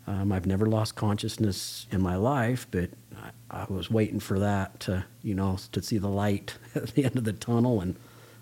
um, 0.07 0.31
I've 0.31 0.45
never 0.45 0.65
lost 0.65 0.95
consciousness 0.95 1.85
in 1.91 2.01
my 2.01 2.15
life, 2.15 2.67
but 2.71 2.89
I 3.49 3.65
was 3.69 3.89
waiting 3.89 4.19
for 4.19 4.39
that 4.39 4.79
to, 4.81 5.05
you 5.23 5.33
know, 5.33 5.57
to 5.71 5.81
see 5.81 5.97
the 5.97 6.09
light 6.09 6.57
at 6.75 6.93
the 6.95 7.05
end 7.05 7.17
of 7.17 7.23
the 7.23 7.33
tunnel, 7.33 7.81
and 7.81 7.95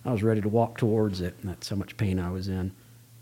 I 0.04 0.12
was 0.12 0.24
ready 0.24 0.42
to 0.42 0.50
walk 0.50 0.78
towards 0.78 1.22
it. 1.22 1.36
And 1.42 1.50
that's 1.50 1.70
how 1.70 1.76
much 1.76 1.98
pain 1.98 2.20
I 2.20 2.32
was 2.32 2.48
in. 2.48 2.72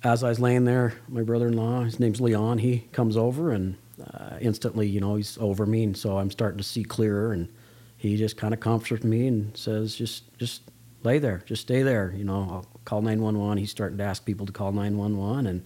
As 0.03 0.23
I 0.23 0.29
was 0.29 0.39
laying 0.39 0.65
there, 0.65 0.93
my 1.07 1.21
brother-in-law, 1.21 1.83
his 1.83 1.99
name's 1.99 2.19
Leon, 2.19 2.57
he 2.57 2.89
comes 2.91 3.15
over 3.15 3.51
and 3.51 3.77
uh, 4.13 4.37
instantly, 4.41 4.87
you 4.87 4.99
know, 4.99 5.15
he's 5.15 5.37
over 5.39 5.65
me, 5.65 5.83
and 5.83 5.95
so 5.95 6.17
I'm 6.17 6.31
starting 6.31 6.57
to 6.57 6.63
see 6.63 6.83
clearer. 6.83 7.31
And 7.31 7.49
he 7.97 8.17
just 8.17 8.35
kind 8.35 8.53
of 8.53 8.59
comforts 8.59 9.03
me 9.03 9.27
and 9.27 9.55
says, 9.55 9.95
"Just, 9.95 10.37
just 10.37 10.61
lay 11.03 11.19
there, 11.19 11.43
just 11.45 11.61
stay 11.63 11.83
there." 11.83 12.13
You 12.15 12.23
know, 12.23 12.47
I'll 12.49 12.67
call 12.85 13.01
911. 13.01 13.57
He's 13.57 13.71
starting 13.71 13.97
to 13.97 14.03
ask 14.03 14.25
people 14.25 14.45
to 14.45 14.51
call 14.51 14.71
911, 14.71 15.47
and 15.47 15.63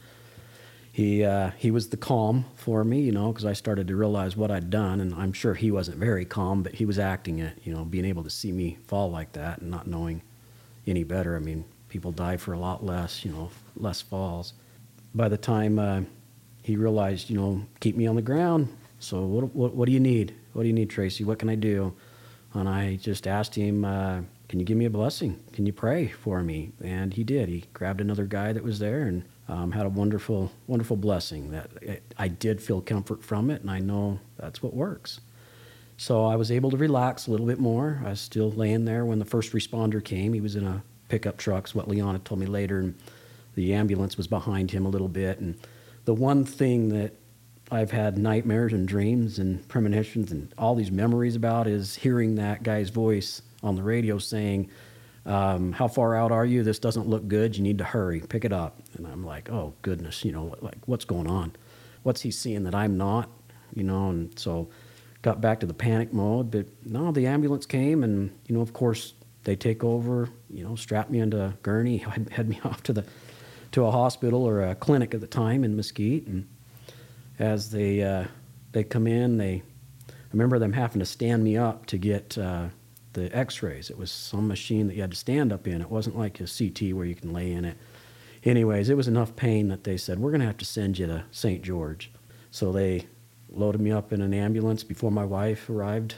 he 0.97 1.23
uh, 1.23 1.51
he 1.57 1.69
was 1.69 1.89
the 1.89 1.97
calm 1.97 2.45
for 2.55 2.83
me, 2.83 3.01
you 3.01 3.11
know, 3.11 3.31
because 3.31 3.45
I 3.45 3.53
started 3.53 3.87
to 3.87 3.95
realize 3.95 4.35
what 4.35 4.49
I'd 4.49 4.71
done, 4.71 4.99
and 4.99 5.13
I'm 5.13 5.31
sure 5.31 5.53
he 5.53 5.69
wasn't 5.69 5.97
very 5.97 6.25
calm, 6.25 6.63
but 6.63 6.73
he 6.73 6.85
was 6.85 6.97
acting 6.97 7.37
it, 7.37 7.55
you 7.63 7.71
know, 7.71 7.85
being 7.85 8.03
able 8.03 8.23
to 8.23 8.31
see 8.31 8.51
me 8.51 8.79
fall 8.87 9.11
like 9.11 9.33
that 9.33 9.61
and 9.61 9.69
not 9.69 9.85
knowing 9.85 10.23
any 10.87 11.03
better. 11.03 11.35
I 11.35 11.39
mean, 11.39 11.65
people 11.89 12.11
die 12.11 12.37
for 12.37 12.53
a 12.53 12.59
lot 12.59 12.83
less, 12.83 13.23
you 13.23 13.31
know, 13.31 13.51
less 13.75 14.01
falls. 14.01 14.53
By 15.13 15.29
the 15.29 15.37
time 15.37 15.77
uh, 15.77 16.01
he 16.63 16.75
realized, 16.75 17.29
you 17.29 17.37
know, 17.37 17.63
keep 17.79 17.95
me 17.95 18.07
on 18.07 18.15
the 18.15 18.23
ground. 18.23 18.67
So 18.99 19.21
what, 19.21 19.53
what 19.53 19.75
what 19.75 19.85
do 19.85 19.91
you 19.91 19.99
need? 19.99 20.33
What 20.53 20.63
do 20.63 20.67
you 20.67 20.73
need, 20.73 20.89
Tracy? 20.89 21.23
What 21.23 21.37
can 21.37 21.49
I 21.49 21.55
do? 21.55 21.93
And 22.55 22.67
I 22.67 22.95
just 22.95 23.27
asked 23.27 23.53
him, 23.53 23.85
uh, 23.85 24.21
can 24.49 24.59
you 24.59 24.65
give 24.65 24.77
me 24.77 24.85
a 24.85 24.89
blessing? 24.89 25.39
Can 25.51 25.65
you 25.65 25.73
pray 25.73 26.07
for 26.07 26.41
me? 26.41 26.71
And 26.81 27.13
he 27.13 27.23
did. 27.23 27.49
He 27.49 27.65
grabbed 27.73 27.99
another 27.99 28.25
guy 28.25 28.53
that 28.53 28.63
was 28.63 28.79
there 28.79 29.01
and 29.01 29.23
um, 29.49 29.71
had 29.71 29.85
a 29.85 29.89
wonderful, 29.89 30.51
wonderful 30.67 30.97
blessing 30.97 31.51
that 31.51 31.69
I 32.17 32.27
did 32.27 32.61
feel 32.61 32.81
comfort 32.81 33.23
from 33.23 33.49
it, 33.49 33.61
and 33.61 33.71
I 33.71 33.79
know 33.79 34.19
that's 34.37 34.61
what 34.61 34.73
works. 34.73 35.19
So 35.97 36.25
I 36.25 36.35
was 36.35 36.51
able 36.51 36.69
to 36.71 36.77
relax 36.77 37.27
a 37.27 37.31
little 37.31 37.45
bit 37.45 37.59
more. 37.59 38.01
I 38.05 38.09
was 38.09 38.21
still 38.21 38.51
laying 38.51 38.85
there 38.85 39.03
when 39.05 39.19
the 39.19 39.25
first 39.25 39.53
responder 39.53 40.03
came. 40.03 40.33
He 40.33 40.41
was 40.41 40.55
in 40.55 40.65
a 40.65 40.83
pickup 41.09 41.37
truck, 41.37 41.69
what 41.69 41.87
Leon 41.87 42.13
had 42.13 42.25
told 42.25 42.39
me 42.39 42.45
later, 42.45 42.79
and 42.79 42.95
the 43.55 43.73
ambulance 43.73 44.15
was 44.15 44.27
behind 44.27 44.71
him 44.71 44.85
a 44.85 44.89
little 44.89 45.07
bit. 45.07 45.39
And 45.39 45.57
the 46.05 46.13
one 46.13 46.45
thing 46.45 46.89
that 46.89 47.13
I've 47.71 47.91
had 47.91 48.17
nightmares 48.17 48.73
and 48.73 48.87
dreams 48.87 49.39
and 49.39 49.67
premonitions 49.67 50.31
and 50.31 50.53
all 50.57 50.75
these 50.75 50.91
memories 50.91 51.35
about 51.35 51.67
is 51.67 51.95
hearing 51.95 52.35
that 52.35 52.63
guy's 52.63 52.89
voice 52.89 53.41
on 53.67 53.75
the 53.75 53.83
radio 53.83 54.17
saying, 54.17 54.69
um, 55.27 55.73
how 55.73 55.89
far 55.89 56.15
out 56.15 56.31
are 56.31 56.45
you? 56.45 56.63
This 56.63 56.79
doesn't 56.79 57.07
look 57.07 57.27
good. 57.27 57.57
You 57.57 57.63
need 57.63 57.79
to 57.79 57.83
hurry. 57.83 58.21
Pick 58.21 58.45
it 58.45 58.53
up. 58.53 58.79
And 58.95 59.05
I'm 59.05 59.25
like, 59.25 59.49
oh 59.51 59.73
goodness, 59.81 60.23
you 60.23 60.31
know, 60.31 60.55
like 60.61 60.77
what's 60.85 61.03
going 61.03 61.27
on? 61.27 61.51
What's 62.03 62.21
he 62.21 62.31
seeing 62.31 62.63
that 62.63 62.73
I'm 62.73 62.97
not? 62.97 63.29
You 63.75 63.83
know, 63.83 64.09
and 64.09 64.37
so 64.39 64.69
got 65.21 65.41
back 65.41 65.59
to 65.59 65.65
the 65.65 65.73
panic 65.73 66.13
mode. 66.13 66.49
But 66.49 66.67
no, 66.85 67.11
the 67.11 67.27
ambulance 67.27 67.65
came, 67.65 68.03
and 68.05 68.31
you 68.47 68.55
know, 68.55 68.61
of 68.61 68.71
course, 68.71 69.13
they 69.43 69.57
take 69.57 69.83
over. 69.83 70.29
You 70.49 70.63
know, 70.63 70.75
strap 70.75 71.09
me 71.09 71.19
into 71.19 71.41
a 71.43 71.53
gurney, 71.61 71.97
head 72.31 72.47
me 72.47 72.61
off 72.63 72.81
to 72.83 72.93
the 72.93 73.03
to 73.73 73.83
a 73.83 73.91
hospital 73.91 74.47
or 74.47 74.63
a 74.63 74.75
clinic 74.75 75.13
at 75.13 75.19
the 75.19 75.27
time 75.27 75.65
in 75.65 75.75
Mesquite. 75.75 76.25
And 76.27 76.47
as 77.37 77.69
they 77.69 78.01
uh, 78.01 78.25
they 78.71 78.85
come 78.85 79.07
in, 79.07 79.35
they 79.37 79.61
I 80.09 80.13
remember 80.31 80.57
them 80.57 80.71
having 80.71 80.99
to 80.99 81.05
stand 81.05 81.43
me 81.43 81.57
up 81.57 81.85
to 81.87 81.97
get. 81.97 82.37
Uh, 82.37 82.69
the 83.17 83.35
x-rays. 83.35 83.89
It 83.89 83.97
was 83.97 84.11
some 84.11 84.47
machine 84.47 84.87
that 84.87 84.95
you 84.95 85.01
had 85.01 85.11
to 85.11 85.17
stand 85.17 85.51
up 85.51 85.67
in. 85.67 85.81
It 85.81 85.89
wasn't 85.89 86.17
like 86.17 86.39
a 86.39 86.45
ct 86.45 86.93
where 86.93 87.05
you 87.05 87.15
can 87.15 87.33
lay 87.33 87.51
in 87.51 87.65
it. 87.65 87.77
Anyways 88.43 88.89
it 88.89 88.97
was 88.97 89.07
enough 89.07 89.35
pain 89.35 89.67
that 89.69 89.83
they 89.83 89.97
said 89.97 90.19
we're 90.19 90.31
going 90.31 90.41
to 90.41 90.47
have 90.47 90.57
to 90.57 90.65
send 90.65 90.97
you 90.99 91.07
to 91.07 91.23
st 91.31 91.63
george. 91.63 92.11
So 92.51 92.71
they 92.71 93.07
loaded 93.49 93.81
me 93.81 93.91
up 93.91 94.13
in 94.13 94.21
an 94.21 94.33
ambulance 94.33 94.83
before 94.83 95.11
my 95.11 95.25
wife 95.25 95.69
arrived 95.69 96.15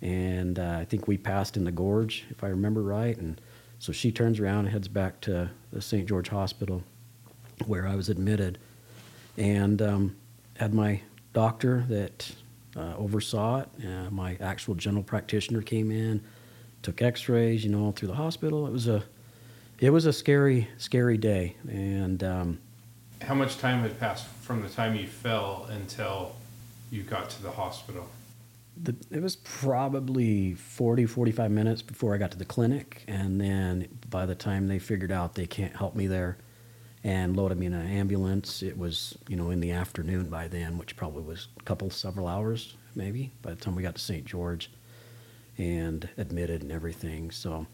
and 0.00 0.60
uh, 0.60 0.78
i 0.80 0.84
think 0.84 1.08
we 1.08 1.18
passed 1.18 1.56
in 1.56 1.64
the 1.64 1.72
gorge 1.72 2.24
if 2.30 2.44
i 2.44 2.46
remember 2.46 2.82
right 2.84 3.16
and 3.18 3.40
so 3.80 3.92
she 3.92 4.12
turns 4.12 4.38
around 4.38 4.60
and 4.60 4.68
heads 4.68 4.86
back 4.86 5.20
to 5.20 5.50
the 5.72 5.82
st 5.82 6.08
george 6.08 6.28
hospital 6.28 6.84
where 7.66 7.86
i 7.86 7.96
was 7.96 8.08
admitted. 8.08 8.58
And 9.36 9.80
um, 9.82 10.16
had 10.56 10.74
my 10.74 11.00
doctor 11.32 11.84
that 11.88 12.30
uh, 12.76 12.94
oversaw 12.96 13.60
it. 13.60 13.68
Uh, 13.86 14.10
my 14.10 14.36
actual 14.40 14.74
general 14.74 15.04
practitioner 15.04 15.62
came 15.62 15.90
in, 15.90 16.22
took 16.82 17.02
X-rays, 17.02 17.64
you 17.64 17.70
know, 17.70 17.84
all 17.84 17.92
through 17.92 18.08
the 18.08 18.14
hospital. 18.14 18.66
It 18.66 18.72
was 18.72 18.88
a, 18.88 19.04
it 19.80 19.90
was 19.90 20.06
a 20.06 20.12
scary, 20.12 20.68
scary 20.78 21.18
day. 21.18 21.56
And 21.68 22.22
um, 22.22 22.58
how 23.22 23.34
much 23.34 23.58
time 23.58 23.80
had 23.80 23.98
passed 23.98 24.26
from 24.26 24.62
the 24.62 24.68
time 24.68 24.94
you 24.94 25.06
fell 25.06 25.66
until 25.70 26.34
you 26.90 27.02
got 27.02 27.30
to 27.30 27.42
the 27.42 27.50
hospital? 27.50 28.08
The, 28.80 28.94
it 29.10 29.20
was 29.20 29.36
probably 29.36 30.54
40, 30.54 31.06
45 31.06 31.50
minutes 31.50 31.82
before 31.82 32.14
I 32.14 32.18
got 32.18 32.30
to 32.30 32.38
the 32.38 32.44
clinic. 32.44 33.04
And 33.08 33.40
then 33.40 33.88
by 34.08 34.24
the 34.26 34.36
time 34.36 34.68
they 34.68 34.78
figured 34.78 35.10
out 35.10 35.34
they 35.34 35.46
can't 35.46 35.74
help 35.74 35.96
me 35.96 36.06
there 36.06 36.38
and 37.02 37.36
loaded 37.36 37.58
me 37.58 37.66
in 37.66 37.74
an 37.74 37.88
ambulance, 37.88 38.62
it 38.62 38.78
was, 38.78 39.16
you 39.28 39.36
know, 39.36 39.50
in 39.50 39.60
the 39.60 39.72
afternoon 39.72 40.28
by 40.28 40.48
then, 40.48 40.78
which 40.78 40.96
probably 40.96 41.22
was 41.22 41.48
a 41.58 41.62
couple, 41.64 41.90
several 41.90 42.28
hours 42.28 42.74
maybe 42.98 43.30
by 43.42 43.50
the 43.50 43.56
time 43.56 43.74
we 43.74 43.82
got 43.82 43.94
to 43.94 44.00
St. 44.00 44.26
George 44.26 44.70
and 45.58 46.08
admitted 46.16 46.62
and 46.62 46.72
everything. 46.72 47.30
So, 47.30 47.66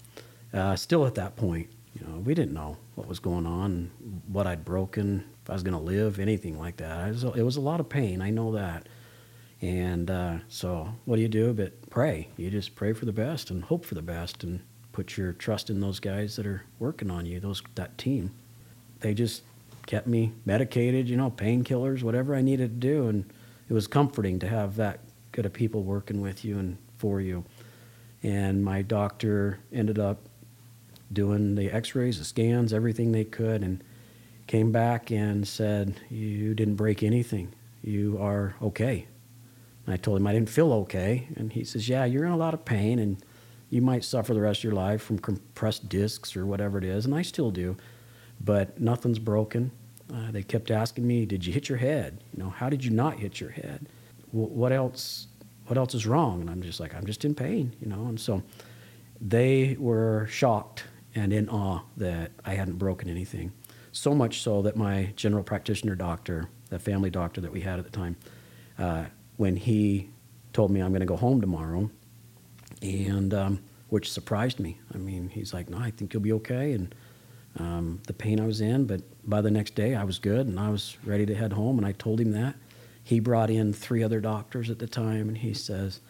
uh, 0.52 0.74
still 0.76 1.06
at 1.06 1.14
that 1.16 1.36
point, 1.36 1.68
you 1.94 2.06
know, 2.06 2.18
we 2.18 2.34
didn't 2.34 2.54
know 2.54 2.76
what 2.94 3.06
was 3.06 3.20
going 3.20 3.46
on, 3.46 3.90
what 4.26 4.46
I'd 4.46 4.64
broken, 4.64 5.24
if 5.42 5.50
I 5.50 5.52
was 5.52 5.62
going 5.62 5.76
to 5.76 5.82
live, 5.82 6.18
anything 6.18 6.58
like 6.58 6.78
that. 6.78 7.08
It 7.08 7.12
was, 7.12 7.24
a, 7.24 7.32
it 7.32 7.42
was, 7.42 7.56
a, 7.56 7.60
lot 7.60 7.80
of 7.80 7.88
pain. 7.88 8.20
I 8.22 8.30
know 8.30 8.52
that. 8.52 8.88
And 9.60 10.10
uh, 10.10 10.38
so, 10.48 10.94
what 11.04 11.16
do 11.16 11.22
you 11.22 11.28
do 11.28 11.52
but 11.52 11.90
pray? 11.90 12.28
You 12.36 12.50
just 12.50 12.74
pray 12.74 12.92
for 12.92 13.04
the 13.04 13.12
best 13.12 13.50
and 13.50 13.62
hope 13.62 13.84
for 13.84 13.94
the 13.94 14.02
best 14.02 14.42
and 14.42 14.60
put 14.92 15.16
your 15.16 15.32
trust 15.32 15.70
in 15.70 15.80
those 15.80 16.00
guys 16.00 16.36
that 16.36 16.46
are 16.46 16.64
working 16.78 17.10
on 17.10 17.26
you, 17.26 17.40
those 17.40 17.62
that 17.74 17.96
team. 17.98 18.32
They 19.00 19.14
just 19.14 19.42
kept 19.86 20.06
me 20.06 20.32
medicated, 20.44 21.08
you 21.08 21.16
know, 21.16 21.30
painkillers, 21.30 22.02
whatever 22.02 22.34
I 22.34 22.42
needed 22.42 22.80
to 22.80 22.88
do. 22.88 23.08
And 23.08 23.30
it 23.68 23.72
was 23.72 23.86
comforting 23.86 24.38
to 24.40 24.48
have 24.48 24.76
that 24.76 25.00
good 25.32 25.46
of 25.46 25.52
people 25.52 25.82
working 25.82 26.20
with 26.20 26.44
you 26.44 26.58
and 26.58 26.78
for 26.96 27.20
you. 27.20 27.44
And 28.24 28.64
my 28.64 28.82
doctor 28.82 29.60
ended 29.70 29.98
up 29.98 30.18
doing 31.12 31.54
the 31.54 31.70
x-rays, 31.70 32.18
the 32.18 32.24
scans, 32.24 32.72
everything 32.72 33.12
they 33.12 33.24
could, 33.24 33.62
and 33.62 33.84
came 34.46 34.72
back 34.72 35.10
and 35.10 35.46
said, 35.46 36.00
you 36.10 36.54
didn't 36.54 36.76
break 36.76 37.02
anything. 37.02 37.54
You 37.82 38.18
are 38.18 38.56
okay. 38.62 39.06
And 39.84 39.94
I 39.94 39.98
told 39.98 40.18
him 40.18 40.26
I 40.26 40.32
didn't 40.32 40.48
feel 40.48 40.72
okay. 40.72 41.28
And 41.36 41.52
he 41.52 41.64
says, 41.64 41.88
yeah, 41.88 42.06
you're 42.06 42.24
in 42.24 42.32
a 42.32 42.36
lot 42.36 42.54
of 42.54 42.64
pain 42.64 42.98
and 42.98 43.22
you 43.68 43.82
might 43.82 44.04
suffer 44.04 44.32
the 44.32 44.40
rest 44.40 44.60
of 44.60 44.64
your 44.64 44.72
life 44.72 45.02
from 45.02 45.18
compressed 45.18 45.88
discs 45.90 46.34
or 46.34 46.46
whatever 46.46 46.78
it 46.78 46.84
is. 46.84 47.04
And 47.04 47.14
I 47.14 47.22
still 47.22 47.50
do, 47.50 47.76
but 48.40 48.80
nothing's 48.80 49.18
broken. 49.18 49.70
Uh, 50.12 50.30
they 50.30 50.42
kept 50.42 50.70
asking 50.70 51.06
me, 51.06 51.26
did 51.26 51.44
you 51.44 51.52
hit 51.52 51.68
your 51.68 51.78
head? 51.78 52.24
You 52.32 52.42
know, 52.42 52.50
how 52.50 52.70
did 52.70 52.84
you 52.84 52.90
not 52.90 53.18
hit 53.18 53.40
your 53.40 53.50
head? 53.50 53.88
W- 54.32 54.48
what 54.48 54.72
else? 54.72 55.26
What 55.66 55.78
else 55.78 55.94
is 55.94 56.06
wrong? 56.06 56.40
And 56.40 56.50
I'm 56.50 56.62
just 56.62 56.80
like, 56.80 56.94
I'm 56.94 57.06
just 57.06 57.24
in 57.24 57.34
pain, 57.34 57.74
you 57.80 57.88
know. 57.88 58.06
And 58.06 58.20
so 58.20 58.42
they 59.20 59.76
were 59.78 60.26
shocked 60.30 60.84
and 61.14 61.32
in 61.32 61.48
awe 61.48 61.80
that 61.96 62.32
I 62.44 62.54
hadn't 62.54 62.78
broken 62.78 63.08
anything. 63.08 63.52
So 63.92 64.14
much 64.14 64.40
so 64.42 64.62
that 64.62 64.76
my 64.76 65.12
general 65.16 65.44
practitioner 65.44 65.94
doctor, 65.94 66.48
the 66.68 66.78
family 66.78 67.10
doctor 67.10 67.40
that 67.40 67.52
we 67.52 67.60
had 67.60 67.78
at 67.78 67.84
the 67.84 67.90
time, 67.90 68.16
uh, 68.78 69.04
when 69.36 69.56
he 69.56 70.10
told 70.52 70.70
me 70.70 70.80
I'm 70.80 70.90
going 70.90 71.00
to 71.00 71.06
go 71.06 71.16
home 71.16 71.40
tomorrow, 71.40 71.90
and 72.82 73.32
um, 73.32 73.62
which 73.88 74.10
surprised 74.10 74.58
me. 74.58 74.80
I 74.92 74.98
mean, 74.98 75.28
he's 75.28 75.54
like, 75.54 75.70
"No, 75.70 75.78
I 75.78 75.90
think 75.90 76.12
you'll 76.12 76.22
be 76.22 76.32
okay," 76.32 76.72
and 76.72 76.94
um, 77.58 78.00
the 78.06 78.12
pain 78.12 78.40
I 78.40 78.46
was 78.46 78.60
in, 78.60 78.86
but 78.86 79.02
by 79.28 79.40
the 79.40 79.50
next 79.50 79.74
day 79.74 79.94
I 79.94 80.04
was 80.04 80.18
good 80.18 80.46
and 80.46 80.58
I 80.58 80.70
was 80.70 80.96
ready 81.04 81.24
to 81.26 81.34
head 81.34 81.52
home. 81.52 81.78
And 81.78 81.86
I 81.86 81.92
told 81.92 82.20
him 82.20 82.32
that. 82.32 82.56
He 83.04 83.20
brought 83.20 83.50
in 83.50 83.72
three 83.72 84.02
other 84.02 84.20
doctors 84.20 84.70
at 84.70 84.80
the 84.80 84.88
time, 84.88 85.28
and 85.28 85.38
he 85.38 85.54
says, 85.54 86.00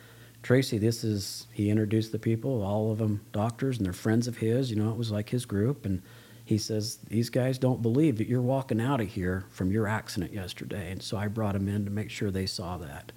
"Tracy, 0.42 0.78
this 0.78 1.04
is." 1.04 1.46
He 1.52 1.68
introduced 1.68 2.12
the 2.12 2.18
people, 2.18 2.62
all 2.62 2.90
of 2.90 2.98
them 2.98 3.20
doctors, 3.32 3.76
and 3.76 3.84
they're 3.84 3.92
friends 3.92 4.28
of 4.28 4.38
his. 4.38 4.70
You 4.70 4.76
know, 4.76 4.90
it 4.90 4.96
was 4.96 5.10
like 5.10 5.28
his 5.30 5.44
group, 5.44 5.84
and 5.84 6.00
he 6.44 6.58
says, 6.58 6.98
These 7.08 7.30
guys 7.30 7.58
don't 7.58 7.82
believe 7.82 8.18
that 8.18 8.28
you're 8.28 8.42
walking 8.42 8.80
out 8.80 9.00
of 9.00 9.08
here 9.08 9.44
from 9.50 9.70
your 9.70 9.88
accident 9.88 10.32
yesterday. 10.32 10.90
And 10.92 11.02
so 11.02 11.16
I 11.16 11.28
brought 11.28 11.54
them 11.54 11.68
in 11.68 11.84
to 11.84 11.90
make 11.90 12.10
sure 12.10 12.30
they 12.30 12.46
saw 12.46 12.76
that. 12.78 13.12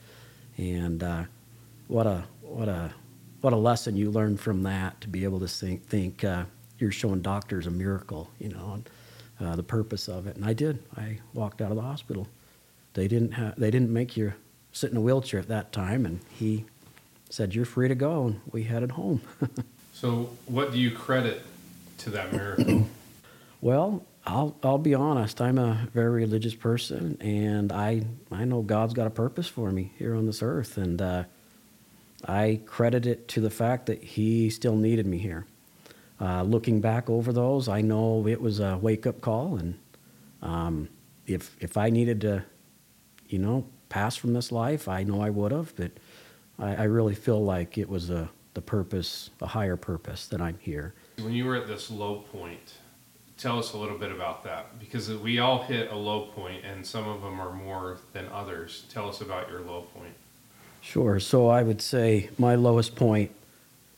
And 0.58 1.04
uh, 1.04 1.24
what 1.88 2.08
a 2.08 2.24
what 2.42 2.70
a 2.70 2.94
what 3.42 3.54
a 3.54 3.58
lesson 3.58 3.96
you 3.96 4.10
learn 4.10 4.38
from 4.38 4.64
that 4.64 5.00
to 5.02 5.08
be 5.10 5.24
able 5.24 5.40
to 5.42 5.48
think 5.48 5.86
think 5.86 6.24
uh, 6.24 6.46
you're 6.80 6.92
showing 6.92 7.22
doctors 7.22 7.68
a 7.68 7.72
miracle, 7.72 8.30
you 8.40 8.50
know, 8.50 8.74
and, 8.76 8.90
uh, 9.40 9.56
the 9.56 9.64
purpose 9.64 10.08
of 10.08 10.26
it. 10.26 10.36
And 10.36 10.46
I 10.46 10.54
did. 10.54 10.82
I 10.96 11.20
walked 11.34 11.62
out 11.62 11.70
of 11.70 11.76
the 11.76 11.84
hospital. 11.84 12.28
They 12.98 13.08
didn't 13.08 13.34
have 13.34 13.60
they 13.60 13.70
didn't 13.70 13.94
make 13.94 14.18
you 14.18 14.34
sit 14.72 14.90
in 14.90 14.98
a 14.98 15.02
wheelchair 15.02 15.40
at 15.40 15.50
that 15.50 15.72
time, 15.72 16.04
and 16.04 16.20
he 16.32 16.66
said 17.30 17.54
you're 17.54 17.64
free 17.64 17.88
to 17.88 17.94
go, 17.94 18.26
and 18.26 18.42
we 18.52 18.64
headed 18.64 18.90
home. 18.90 19.22
so, 19.94 20.32
what 20.48 20.72
do 20.72 20.80
you 20.80 20.90
credit 20.90 21.44
to 22.00 22.10
that 22.10 22.34
miracle? 22.34 22.88
Well, 23.60 24.06
I'll 24.24 24.56
I'll 24.62 24.78
be 24.78 24.94
honest. 24.94 25.42
I'm 25.42 25.58
a 25.58 25.88
very 25.92 26.12
religious 26.12 26.54
person, 26.54 27.18
and 27.22 27.72
I 27.72 28.04
I 28.32 28.46
know 28.46 28.62
God's 28.62 28.94
got 28.94 29.08
a 29.08 29.12
purpose 29.12 29.48
for 29.48 29.72
me 29.72 29.94
here 29.98 30.16
on 30.16 30.28
this 30.28 30.44
earth, 30.44 30.78
and 30.78 31.02
uh, 31.02 31.24
I 32.28 32.62
credit 32.68 33.08
it 33.08 33.28
to 33.30 33.42
the 33.42 33.50
fact 33.50 33.88
that 33.88 34.04
He 34.04 34.52
still 34.52 34.76
needed 34.76 35.08
me 35.08 35.18
here. 35.18 35.48
Uh, 36.22 36.44
looking 36.44 36.82
back 36.82 37.10
over 37.10 37.34
those, 37.34 37.68
I 37.68 37.82
know 37.82 38.28
it 38.28 38.40
was 38.40 38.60
a 38.60 38.78
wake 38.78 39.08
up 39.08 39.22
call, 39.22 39.56
and 39.56 39.80
um, 40.44 40.90
if 41.26 41.58
if 41.60 41.76
I 41.76 41.90
needed 41.90 42.22
to, 42.22 42.44
you 43.30 43.40
know, 43.40 43.66
pass 43.90 44.16
from 44.16 44.34
this 44.34 44.52
life, 44.52 44.88
I 44.88 45.04
know 45.04 45.22
I 45.22 45.30
would 45.30 45.52
have. 45.52 45.76
But 45.76 45.92
I, 46.60 46.76
I 46.76 46.84
really 46.84 47.16
feel 47.16 47.44
like 47.44 47.78
it 47.78 47.90
was 47.90 48.10
a 48.10 48.30
the 48.54 48.62
purpose, 48.62 49.30
a 49.40 49.46
higher 49.46 49.76
purpose 49.76 50.26
that 50.28 50.42
I'm 50.42 50.58
here. 50.60 50.96
When 51.20 51.34
you 51.34 51.46
were 51.46 51.56
at 51.56 51.68
this 51.68 51.92
low 51.92 52.26
point 52.32 52.74
tell 53.38 53.60
us 53.60 53.74
a 53.74 53.78
little 53.78 53.98
bit 53.98 54.12
about 54.12 54.44
that 54.44 54.80
because 54.80 55.10
we 55.10 55.40
all 55.40 55.62
hit 55.62 55.92
a 55.92 55.96
low 55.96 56.22
point 56.22 56.66
and 56.66 56.86
some 56.86 57.08
of 57.08 57.22
them 57.22 57.40
are 57.40 57.54
more 57.54 57.98
than 58.14 58.28
others. 58.30 58.86
Tell 58.90 59.08
us 59.08 59.22
about 59.22 59.50
your 59.50 59.62
low 59.62 59.82
point. 59.96 60.14
Sure. 60.82 61.20
So 61.20 61.48
I 61.48 61.64
would 61.64 61.82
say 61.82 62.30
my 62.38 62.56
lowest 62.56 62.96
point 62.96 63.32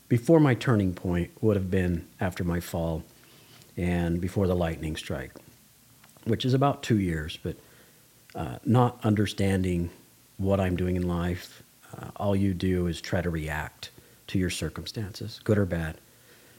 before 0.08 0.40
my 0.40 0.54
turning 0.54 0.92
point 0.92 1.30
would 1.40 1.56
have 1.56 1.70
been 1.70 2.06
after 2.20 2.44
my 2.44 2.60
fall 2.60 3.02
and 3.76 4.20
before 4.20 4.46
the 4.46 4.56
lightning 4.56 4.96
strike, 4.96 5.32
which 6.24 6.44
is 6.44 6.52
about 6.52 6.82
two 6.82 6.98
years, 6.98 7.38
but 7.42 7.56
uh, 8.34 8.58
not 8.64 8.98
understanding 9.04 9.90
what 10.38 10.60
I'm 10.60 10.76
doing 10.76 10.96
in 10.96 11.06
life. 11.06 11.62
Uh, 11.96 12.10
all 12.16 12.36
you 12.36 12.54
do 12.54 12.86
is 12.86 13.00
try 13.00 13.20
to 13.20 13.30
react 13.30 13.90
to 14.28 14.38
your 14.38 14.50
circumstances, 14.50 15.40
good 15.44 15.58
or 15.58 15.66
bad. 15.66 15.96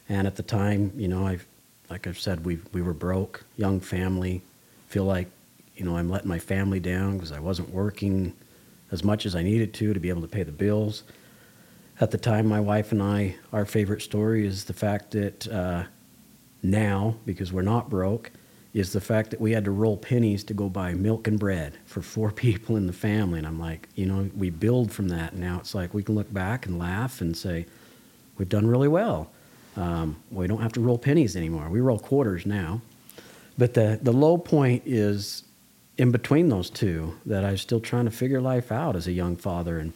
And 0.09 0.27
at 0.27 0.35
the 0.35 0.43
time, 0.43 0.91
you 0.95 1.07
know, 1.07 1.25
I've 1.25 1.45
like 1.89 2.07
I've 2.07 2.19
said, 2.19 2.45
we 2.45 2.59
we 2.73 2.81
were 2.81 2.93
broke, 2.93 3.43
young 3.57 3.79
family. 3.79 4.41
Feel 4.87 5.05
like, 5.05 5.27
you 5.75 5.85
know, 5.85 5.97
I'm 5.97 6.09
letting 6.09 6.27
my 6.27 6.39
family 6.39 6.79
down 6.79 7.13
because 7.17 7.31
I 7.31 7.39
wasn't 7.39 7.69
working 7.69 8.33
as 8.91 9.03
much 9.03 9.25
as 9.25 9.35
I 9.35 9.43
needed 9.43 9.73
to 9.75 9.93
to 9.93 9.99
be 9.99 10.09
able 10.09 10.21
to 10.21 10.27
pay 10.27 10.43
the 10.43 10.51
bills. 10.51 11.03
At 11.99 12.11
the 12.11 12.17
time, 12.17 12.47
my 12.47 12.59
wife 12.59 12.91
and 12.91 13.01
I, 13.01 13.35
our 13.53 13.65
favorite 13.65 14.01
story 14.01 14.45
is 14.45 14.65
the 14.65 14.73
fact 14.73 15.11
that 15.11 15.47
uh, 15.47 15.83
now, 16.63 17.15
because 17.25 17.53
we're 17.53 17.61
not 17.61 17.89
broke, 17.89 18.31
is 18.73 18.93
the 18.93 19.01
fact 19.01 19.31
that 19.31 19.41
we 19.41 19.51
had 19.51 19.65
to 19.65 19.71
roll 19.71 19.97
pennies 19.97 20.43
to 20.45 20.53
go 20.53 20.69
buy 20.69 20.93
milk 20.93 21.27
and 21.27 21.39
bread 21.39 21.77
for 21.85 22.01
four 22.01 22.31
people 22.45 22.75
in 22.77 22.87
the 22.87 22.93
family. 22.93 23.37
And 23.37 23.47
I'm 23.47 23.59
like, 23.59 23.89
you 23.95 24.05
know, 24.05 24.29
we 24.35 24.49
build 24.49 24.91
from 24.91 25.09
that. 25.09 25.35
Now 25.35 25.59
it's 25.59 25.75
like 25.75 25.93
we 25.93 26.03
can 26.03 26.15
look 26.15 26.31
back 26.33 26.65
and 26.65 26.79
laugh 26.79 27.21
and 27.21 27.35
say, 27.35 27.65
we've 28.37 28.49
done 28.49 28.67
really 28.67 28.87
well. 28.87 29.29
Um, 29.75 30.17
we 30.31 30.47
don't 30.47 30.61
have 30.61 30.73
to 30.73 30.81
roll 30.81 30.97
pennies 30.97 31.35
anymore. 31.35 31.69
We 31.69 31.79
roll 31.79 31.99
quarters 31.99 32.45
now. 32.45 32.81
But 33.57 33.73
the, 33.73 33.99
the 34.01 34.11
low 34.11 34.37
point 34.37 34.83
is 34.85 35.43
in 35.97 36.11
between 36.11 36.49
those 36.49 36.69
two 36.69 37.15
that 37.25 37.45
I 37.45 37.51
was 37.51 37.61
still 37.61 37.79
trying 37.79 38.05
to 38.05 38.11
figure 38.11 38.41
life 38.41 38.71
out 38.71 38.95
as 38.95 39.07
a 39.07 39.11
young 39.11 39.35
father 39.35 39.79
and 39.79 39.93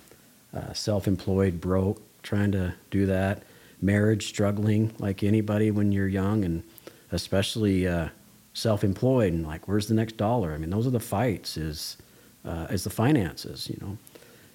uh, 0.55 0.73
self 0.73 1.07
employed, 1.07 1.59
broke, 1.59 2.01
trying 2.23 2.51
to 2.53 2.73
do 2.91 3.05
that. 3.07 3.43
Marriage, 3.81 4.27
struggling 4.27 4.93
like 4.99 5.23
anybody 5.23 5.71
when 5.71 5.91
you're 5.91 6.07
young, 6.07 6.45
and 6.45 6.63
especially 7.11 7.87
uh, 7.87 8.09
self 8.55 8.83
employed 8.83 9.33
and 9.33 9.45
like, 9.45 9.67
where's 9.67 9.87
the 9.87 9.93
next 9.93 10.17
dollar? 10.17 10.53
I 10.53 10.57
mean, 10.57 10.71
those 10.71 10.87
are 10.87 10.91
the 10.91 10.99
fights, 10.99 11.57
is, 11.57 11.97
uh, 12.43 12.67
is 12.71 12.83
the 12.83 12.89
finances, 12.89 13.69
you 13.69 13.77
know. 13.81 13.97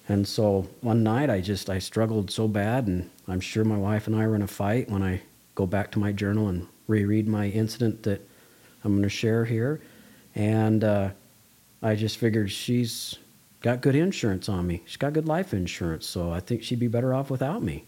And 0.09 0.27
so 0.27 0.67
one 0.81 1.03
night 1.03 1.29
I 1.29 1.39
just 1.39 1.69
I 1.69 1.79
struggled 1.79 2.31
so 2.31 2.47
bad, 2.47 2.87
and 2.87 3.09
I'm 3.27 3.39
sure 3.39 3.63
my 3.63 3.77
wife 3.77 4.07
and 4.07 4.15
I 4.15 4.27
were 4.27 4.35
in 4.35 4.41
a 4.41 4.47
fight. 4.47 4.89
When 4.89 5.03
I 5.03 5.21
go 5.55 5.65
back 5.65 5.91
to 5.91 5.99
my 5.99 6.11
journal 6.11 6.49
and 6.49 6.67
reread 6.87 7.27
my 7.27 7.47
incident 7.47 8.03
that 8.03 8.27
I'm 8.83 8.91
going 8.91 9.03
to 9.03 9.09
share 9.09 9.45
here, 9.45 9.79
and 10.35 10.83
uh, 10.83 11.09
I 11.81 11.95
just 11.95 12.17
figured 12.17 12.51
she's 12.51 13.19
got 13.61 13.81
good 13.81 13.95
insurance 13.95 14.49
on 14.49 14.65
me. 14.65 14.81
She's 14.85 14.97
got 14.97 15.13
good 15.13 15.27
life 15.27 15.53
insurance, 15.53 16.07
so 16.07 16.31
I 16.31 16.39
think 16.39 16.63
she'd 16.63 16.79
be 16.79 16.87
better 16.87 17.13
off 17.13 17.29
without 17.29 17.61
me. 17.61 17.85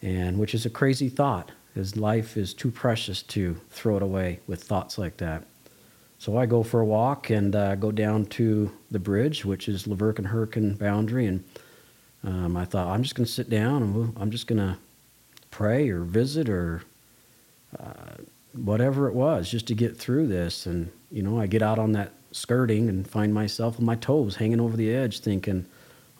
And 0.00 0.38
which 0.38 0.54
is 0.54 0.64
a 0.64 0.70
crazy 0.70 1.10
thought, 1.10 1.52
because 1.76 1.94
life 1.94 2.38
is 2.38 2.54
too 2.54 2.70
precious 2.70 3.20
to 3.20 3.54
throw 3.68 3.98
it 3.98 4.02
away 4.02 4.40
with 4.46 4.62
thoughts 4.62 4.96
like 4.96 5.18
that. 5.18 5.44
So 6.16 6.38
I 6.38 6.46
go 6.46 6.62
for 6.62 6.80
a 6.80 6.86
walk 6.86 7.28
and 7.28 7.54
uh, 7.54 7.74
go 7.74 7.92
down 7.92 8.24
to 8.26 8.72
the 8.90 8.98
bridge, 8.98 9.44
which 9.44 9.68
is 9.68 9.86
La 9.86 9.94
Verkin 9.94 10.24
Hurricane 10.24 10.72
boundary, 10.72 11.26
and 11.26 11.44
um, 12.24 12.56
I 12.56 12.64
thought 12.64 12.86
I'm 12.86 13.02
just 13.02 13.14
going 13.14 13.26
to 13.26 13.30
sit 13.30 13.50
down 13.50 13.82
and 13.82 13.94
we'll, 13.94 14.14
I'm 14.16 14.30
just 14.30 14.46
going 14.46 14.58
to 14.58 14.78
pray 15.50 15.90
or 15.90 16.00
visit 16.00 16.48
or 16.48 16.80
uh, 17.78 18.22
whatever 18.54 19.06
it 19.06 19.14
was, 19.14 19.50
just 19.50 19.66
to 19.66 19.74
get 19.74 19.98
through 19.98 20.28
this. 20.28 20.64
And 20.64 20.90
you 21.10 21.22
know, 21.22 21.38
I 21.38 21.46
get 21.46 21.60
out 21.60 21.78
on 21.78 21.92
that 21.92 22.12
skirting 22.32 22.88
and 22.88 23.06
find 23.06 23.34
myself 23.34 23.76
with 23.76 23.84
my 23.84 23.96
toes 23.96 24.36
hanging 24.36 24.62
over 24.62 24.78
the 24.78 24.94
edge, 24.94 25.20
thinking, 25.20 25.66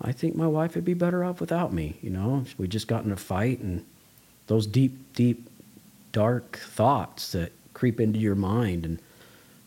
I 0.02 0.12
think 0.12 0.36
my 0.36 0.48
wife 0.48 0.74
would 0.74 0.84
be 0.84 0.92
better 0.92 1.24
off 1.24 1.40
without 1.40 1.72
me. 1.72 1.96
You 2.02 2.10
know, 2.10 2.44
we 2.58 2.68
just 2.68 2.88
got 2.88 3.04
in 3.04 3.10
a 3.10 3.16
fight, 3.16 3.60
and 3.60 3.86
those 4.46 4.66
deep, 4.66 5.14
deep, 5.14 5.48
dark 6.12 6.58
thoughts 6.58 7.32
that 7.32 7.52
creep 7.74 8.00
into 8.00 8.18
your 8.18 8.34
mind 8.34 8.84
and 8.84 8.98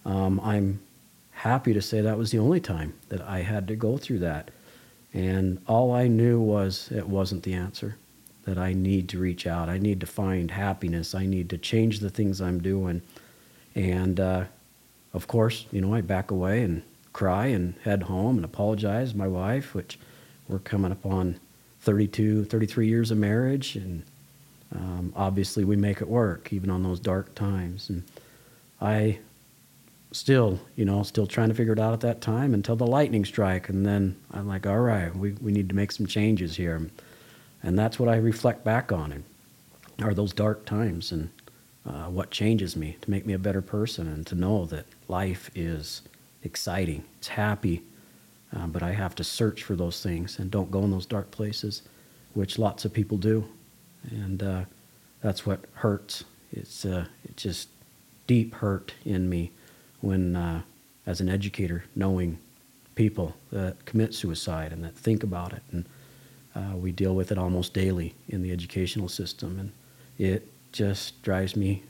um, 0.05 0.39
I'm 0.43 0.79
happy 1.31 1.73
to 1.73 1.81
say 1.81 2.01
that 2.01 2.17
was 2.17 2.31
the 2.31 2.39
only 2.39 2.59
time 2.59 2.93
that 3.09 3.21
I 3.21 3.39
had 3.39 3.67
to 3.67 3.75
go 3.75 3.97
through 3.97 4.19
that. 4.19 4.51
And 5.13 5.61
all 5.67 5.93
I 5.93 6.07
knew 6.07 6.39
was 6.39 6.89
it 6.91 7.07
wasn't 7.07 7.43
the 7.43 7.53
answer, 7.53 7.95
that 8.45 8.57
I 8.57 8.73
need 8.73 9.09
to 9.09 9.19
reach 9.19 9.47
out. 9.47 9.69
I 9.69 9.77
need 9.77 9.99
to 10.01 10.05
find 10.05 10.51
happiness. 10.51 11.15
I 11.15 11.25
need 11.25 11.49
to 11.51 11.57
change 11.57 11.99
the 11.99 12.09
things 12.09 12.41
I'm 12.41 12.61
doing. 12.61 13.01
And 13.75 14.19
uh, 14.19 14.45
of 15.13 15.27
course, 15.27 15.65
you 15.71 15.81
know, 15.81 15.93
I 15.93 16.01
back 16.01 16.31
away 16.31 16.63
and 16.63 16.83
cry 17.13 17.47
and 17.47 17.75
head 17.83 18.03
home 18.03 18.35
and 18.35 18.45
apologize 18.45 19.11
to 19.11 19.17
my 19.17 19.27
wife, 19.27 19.73
which 19.73 19.99
we're 20.47 20.59
coming 20.59 20.91
upon 20.91 21.39
32, 21.81 22.45
33 22.45 22.87
years 22.87 23.11
of 23.11 23.17
marriage. 23.17 23.75
And 23.75 24.03
um, 24.75 25.13
obviously, 25.15 25.63
we 25.63 25.75
make 25.75 26.01
it 26.01 26.07
work, 26.07 26.53
even 26.53 26.69
on 26.69 26.83
those 26.83 26.99
dark 26.99 27.33
times. 27.35 27.89
And 27.89 28.03
I 28.79 29.19
still, 30.11 30.59
you 30.75 30.85
know, 30.85 31.03
still 31.03 31.27
trying 31.27 31.49
to 31.49 31.55
figure 31.55 31.73
it 31.73 31.79
out 31.79 31.93
at 31.93 32.01
that 32.01 32.21
time 32.21 32.53
until 32.53 32.75
the 32.75 32.87
lightning 32.87 33.25
strike. 33.25 33.69
And 33.69 33.85
then 33.85 34.15
I'm 34.31 34.47
like, 34.47 34.67
all 34.67 34.79
right, 34.79 35.15
we, 35.15 35.31
we 35.33 35.51
need 35.51 35.69
to 35.69 35.75
make 35.75 35.91
some 35.91 36.05
changes 36.05 36.55
here. 36.55 36.89
And 37.63 37.77
that's 37.77 37.99
what 37.99 38.09
I 38.09 38.17
reflect 38.17 38.63
back 38.63 38.91
on, 38.91 39.11
it, 39.11 39.23
are 40.01 40.13
those 40.13 40.33
dark 40.33 40.65
times. 40.65 41.11
And 41.11 41.29
uh, 41.85 42.05
what 42.05 42.31
changes 42.31 42.75
me 42.75 42.97
to 43.01 43.09
make 43.09 43.25
me 43.25 43.33
a 43.33 43.39
better 43.39 43.61
person 43.61 44.07
and 44.07 44.25
to 44.27 44.35
know 44.35 44.65
that 44.65 44.85
life 45.07 45.49
is 45.55 46.03
exciting, 46.43 47.03
it's 47.17 47.27
happy, 47.27 47.81
uh, 48.55 48.67
but 48.67 48.83
I 48.83 48.91
have 48.91 49.15
to 49.15 49.23
search 49.23 49.63
for 49.63 49.75
those 49.75 50.01
things 50.01 50.39
and 50.39 50.49
don't 50.49 50.71
go 50.71 50.83
in 50.83 50.91
those 50.91 51.05
dark 51.05 51.31
places, 51.31 51.81
which 52.33 52.57
lots 52.57 52.85
of 52.85 52.93
people 52.93 53.17
do. 53.17 53.47
And 54.09 54.41
uh, 54.41 54.65
that's 55.21 55.45
what 55.45 55.65
hurts. 55.73 56.23
It's, 56.51 56.85
uh, 56.85 57.05
it's 57.25 57.43
just 57.43 57.69
deep 58.27 58.55
hurt 58.55 58.93
in 59.05 59.29
me 59.29 59.51
when, 60.01 60.35
uh, 60.35 60.61
as 61.05 61.21
an 61.21 61.29
educator, 61.29 61.83
knowing 61.95 62.39
people 62.95 63.35
that 63.51 63.85
commit 63.85 64.13
suicide 64.13 64.71
and 64.71 64.83
that 64.83 64.95
think 64.95 65.23
about 65.23 65.53
it. 65.53 65.63
And 65.71 65.85
uh, 66.55 66.75
we 66.75 66.91
deal 66.91 67.15
with 67.15 67.31
it 67.31 67.37
almost 67.37 67.73
daily 67.73 68.13
in 68.27 68.41
the 68.41 68.51
educational 68.51 69.09
system. 69.09 69.59
And 69.59 69.71
it 70.17 70.47
just 70.71 71.21
drives 71.21 71.55
me 71.55 71.83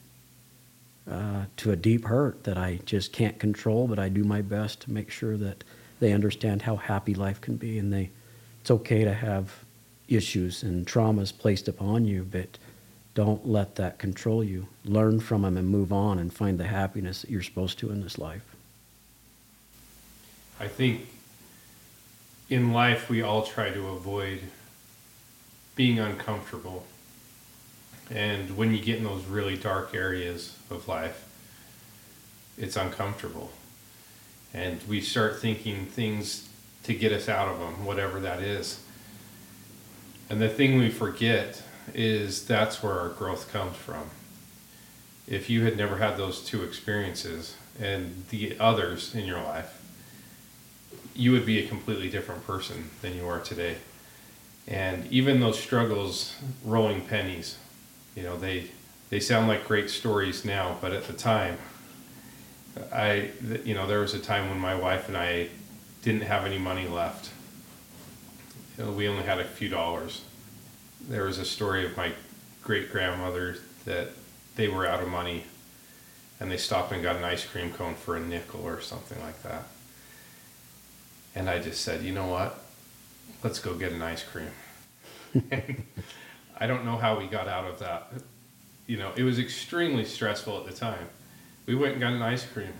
uh, 1.09 1.45
to 1.57 1.71
a 1.71 1.75
deep 1.75 2.05
hurt 2.05 2.43
that 2.43 2.57
I 2.57 2.79
just 2.85 3.11
can't 3.11 3.39
control, 3.39 3.87
but 3.87 3.97
I 3.97 4.09
do 4.09 4.23
my 4.23 4.41
best 4.41 4.81
to 4.81 4.91
make 4.91 5.09
sure 5.09 5.37
that 5.37 5.63
they 5.99 6.13
understand 6.13 6.61
how 6.61 6.75
happy 6.75 7.15
life 7.15 7.41
can 7.41 7.55
be, 7.55 7.79
and 7.79 7.91
they 7.91 8.11
it's 8.61 8.71
okay 8.71 9.03
to 9.03 9.13
have 9.13 9.63
issues 10.09 10.63
and 10.63 10.85
traumas 10.85 11.37
placed 11.37 11.67
upon 11.67 12.05
you, 12.05 12.27
but 12.29 12.57
don't 13.13 13.47
let 13.47 13.75
that 13.75 13.99
control 13.99 14.43
you. 14.43 14.67
Learn 14.85 15.19
from 15.19 15.41
them 15.41 15.57
and 15.57 15.67
move 15.67 15.91
on 15.91 16.19
and 16.19 16.33
find 16.33 16.57
the 16.57 16.67
happiness 16.67 17.21
that 17.21 17.29
you're 17.29 17.41
supposed 17.41 17.79
to 17.79 17.91
in 17.91 18.01
this 18.01 18.17
life. 18.17 18.43
I 20.59 20.67
think 20.67 21.07
in 22.49 22.73
life 22.73 23.09
we 23.09 23.21
all 23.21 23.43
try 23.43 23.69
to 23.69 23.87
avoid 23.89 24.41
being 25.75 25.99
uncomfortable. 25.99 26.85
And 28.09 28.57
when 28.57 28.73
you 28.73 28.81
get 28.81 28.97
in 28.97 29.03
those 29.03 29.25
really 29.25 29.55
dark 29.55 29.93
areas 29.93 30.57
of 30.69 30.87
life, 30.87 31.25
it's 32.57 32.75
uncomfortable 32.75 33.51
and 34.53 34.81
we 34.87 35.01
start 35.01 35.39
thinking 35.39 35.85
things 35.85 36.49
to 36.83 36.93
get 36.93 37.11
us 37.11 37.29
out 37.29 37.47
of 37.47 37.59
them, 37.59 37.85
whatever 37.85 38.19
that 38.19 38.41
is. 38.41 38.79
And 40.29 40.39
the 40.41 40.49
thing 40.49 40.77
we 40.77 40.89
forget 40.89 41.63
is 41.93 42.45
that's 42.45 42.83
where 42.83 42.99
our 42.99 43.09
growth 43.09 43.51
comes 43.51 43.75
from. 43.75 44.09
If 45.27 45.49
you 45.49 45.63
had 45.63 45.77
never 45.77 45.97
had 45.97 46.17
those 46.17 46.43
two 46.43 46.63
experiences 46.63 47.55
and 47.79 48.25
the 48.29 48.57
others 48.59 49.15
in 49.15 49.25
your 49.25 49.41
life, 49.41 49.75
you 51.15 51.31
would 51.31 51.45
be 51.45 51.59
a 51.59 51.67
completely 51.67 52.09
different 52.09 52.45
person 52.45 52.89
than 53.01 53.15
you 53.15 53.27
are 53.27 53.39
today. 53.39 53.77
And 54.67 55.11
even 55.11 55.39
those 55.39 55.59
struggles, 55.59 56.35
rolling 56.63 57.01
pennies, 57.01 57.57
you 58.15 58.23
know, 58.23 58.37
they 58.37 58.69
they 59.09 59.19
sound 59.19 59.47
like 59.47 59.67
great 59.67 59.89
stories 59.89 60.45
now, 60.45 60.77
but 60.81 60.93
at 60.93 61.05
the 61.07 61.13
time, 61.13 61.57
I, 62.93 63.31
you 63.65 63.73
know, 63.73 63.87
there 63.87 64.01
was 64.01 64.13
a 64.13 64.19
time 64.19 64.49
when 64.49 64.59
my 64.59 64.75
wife 64.75 65.07
and 65.07 65.17
I 65.17 65.49
didn't 66.03 66.21
have 66.21 66.45
any 66.45 66.59
money 66.59 66.87
left. 66.87 67.31
Know, 68.79 68.91
we 68.91 69.07
only 69.07 69.23
had 69.23 69.39
a 69.39 69.45
few 69.45 69.69
dollars. 69.69 70.21
There 71.07 71.25
was 71.25 71.37
a 71.37 71.45
story 71.45 71.85
of 71.85 71.95
my 71.95 72.13
great 72.63 72.91
grandmother 72.91 73.57
that 73.85 74.09
they 74.55 74.67
were 74.67 74.87
out 74.87 75.01
of 75.01 75.09
money 75.09 75.43
and 76.39 76.49
they 76.49 76.57
stopped 76.57 76.91
and 76.91 77.03
got 77.03 77.17
an 77.17 77.23
ice 77.23 77.45
cream 77.45 77.71
cone 77.71 77.95
for 77.95 78.15
a 78.15 78.19
nickel 78.19 78.65
or 78.65 78.79
something 78.79 79.19
like 79.21 79.41
that. 79.43 79.65
And 81.35 81.49
I 81.49 81.59
just 81.59 81.81
said, 81.81 82.03
you 82.03 82.13
know 82.13 82.27
what? 82.27 82.63
Let's 83.43 83.59
go 83.59 83.73
get 83.73 83.91
an 83.91 84.01
ice 84.01 84.23
cream. 84.23 84.51
I 86.57 86.67
don't 86.67 86.85
know 86.85 86.97
how 86.97 87.19
we 87.19 87.27
got 87.27 87.47
out 87.47 87.65
of 87.65 87.79
that. 87.79 88.11
You 88.87 88.97
know, 88.97 89.11
it 89.15 89.23
was 89.23 89.37
extremely 89.37 90.05
stressful 90.05 90.57
at 90.57 90.65
the 90.65 90.73
time 90.73 91.07
we 91.69 91.75
went 91.75 91.91
and 91.91 92.01
got 92.01 92.13
an 92.13 92.21
ice 92.23 92.47
cream, 92.47 92.73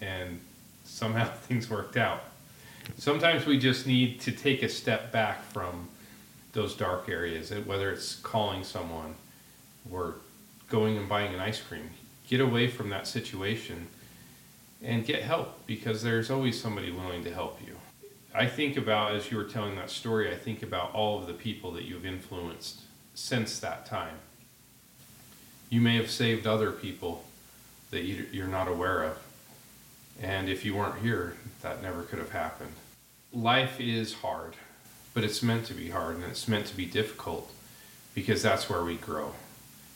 and 0.00 0.40
somehow 0.84 1.24
things 1.46 1.70
worked 1.70 1.96
out. 1.96 2.24
Sometimes 2.96 3.46
we 3.46 3.58
just 3.58 3.86
need 3.86 4.20
to 4.20 4.32
take 4.32 4.62
a 4.62 4.68
step 4.68 5.12
back 5.12 5.44
from 5.44 5.88
those 6.52 6.74
dark 6.74 7.08
areas, 7.08 7.50
eh, 7.52 7.60
whether 7.64 7.90
it's 7.90 8.16
calling 8.16 8.64
someone 8.64 9.14
or 9.90 10.14
going 10.68 10.96
and 10.96 11.08
buying 11.08 11.34
an 11.34 11.40
ice 11.40 11.60
cream. 11.60 11.90
Get 12.28 12.40
away 12.40 12.68
from 12.68 12.88
that 12.90 13.06
situation 13.06 13.88
and 14.82 15.04
get 15.04 15.22
help 15.22 15.66
because 15.66 16.02
there's 16.02 16.30
always 16.30 16.60
somebody 16.60 16.90
willing 16.90 17.24
to 17.24 17.32
help 17.32 17.60
you. 17.66 17.76
I 18.34 18.46
think 18.46 18.76
about, 18.76 19.14
as 19.14 19.30
you 19.30 19.36
were 19.36 19.44
telling 19.44 19.76
that 19.76 19.90
story, 19.90 20.32
I 20.32 20.36
think 20.36 20.62
about 20.62 20.92
all 20.94 21.20
of 21.20 21.26
the 21.26 21.34
people 21.34 21.70
that 21.72 21.84
you've 21.84 22.04
influenced 22.04 22.80
since 23.14 23.58
that 23.60 23.86
time. 23.86 24.16
You 25.70 25.80
may 25.80 25.96
have 25.96 26.10
saved 26.10 26.46
other 26.46 26.72
people 26.72 27.24
that 27.90 28.02
you're 28.02 28.48
not 28.48 28.68
aware 28.68 29.04
of. 29.04 29.23
And 30.22 30.48
if 30.48 30.64
you 30.64 30.74
weren't 30.74 31.00
here, 31.00 31.36
that 31.62 31.82
never 31.82 32.02
could 32.02 32.18
have 32.18 32.30
happened. 32.30 32.72
Life 33.32 33.80
is 33.80 34.14
hard, 34.14 34.54
but 35.12 35.24
it's 35.24 35.42
meant 35.42 35.66
to 35.66 35.74
be 35.74 35.90
hard 35.90 36.16
and 36.16 36.24
it's 36.24 36.46
meant 36.46 36.66
to 36.66 36.76
be 36.76 36.86
difficult 36.86 37.50
because 38.14 38.42
that's 38.42 38.70
where 38.70 38.84
we 38.84 38.96
grow. 38.96 39.32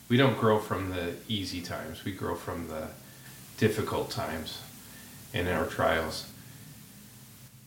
We 0.09 0.16
don't 0.16 0.38
grow 0.38 0.59
from 0.59 0.90
the 0.90 1.14
easy 1.28 1.61
times, 1.61 2.04
we 2.04 2.12
grow 2.12 2.35
from 2.35 2.68
the 2.68 2.88
difficult 3.59 4.11
times 4.11 4.61
and 5.35 5.48
our 5.48 5.66
trials. 5.66 6.26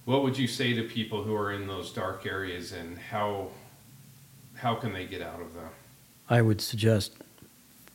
What 0.06 0.24
would 0.24 0.38
you 0.38 0.48
say 0.48 0.74
to 0.74 0.84
people 0.84 1.24
who 1.24 1.36
are 1.36 1.52
in 1.52 1.68
those 1.68 1.92
dark 1.92 2.26
areas 2.26 2.72
and 2.72 2.98
how 2.98 3.50
how 4.56 4.76
can 4.76 4.94
they 4.94 5.06
get 5.06 5.22
out 5.22 5.42
of 5.42 5.54
them? 5.56 5.70
I 6.30 6.42
would 6.42 6.62
suggest 6.62 7.14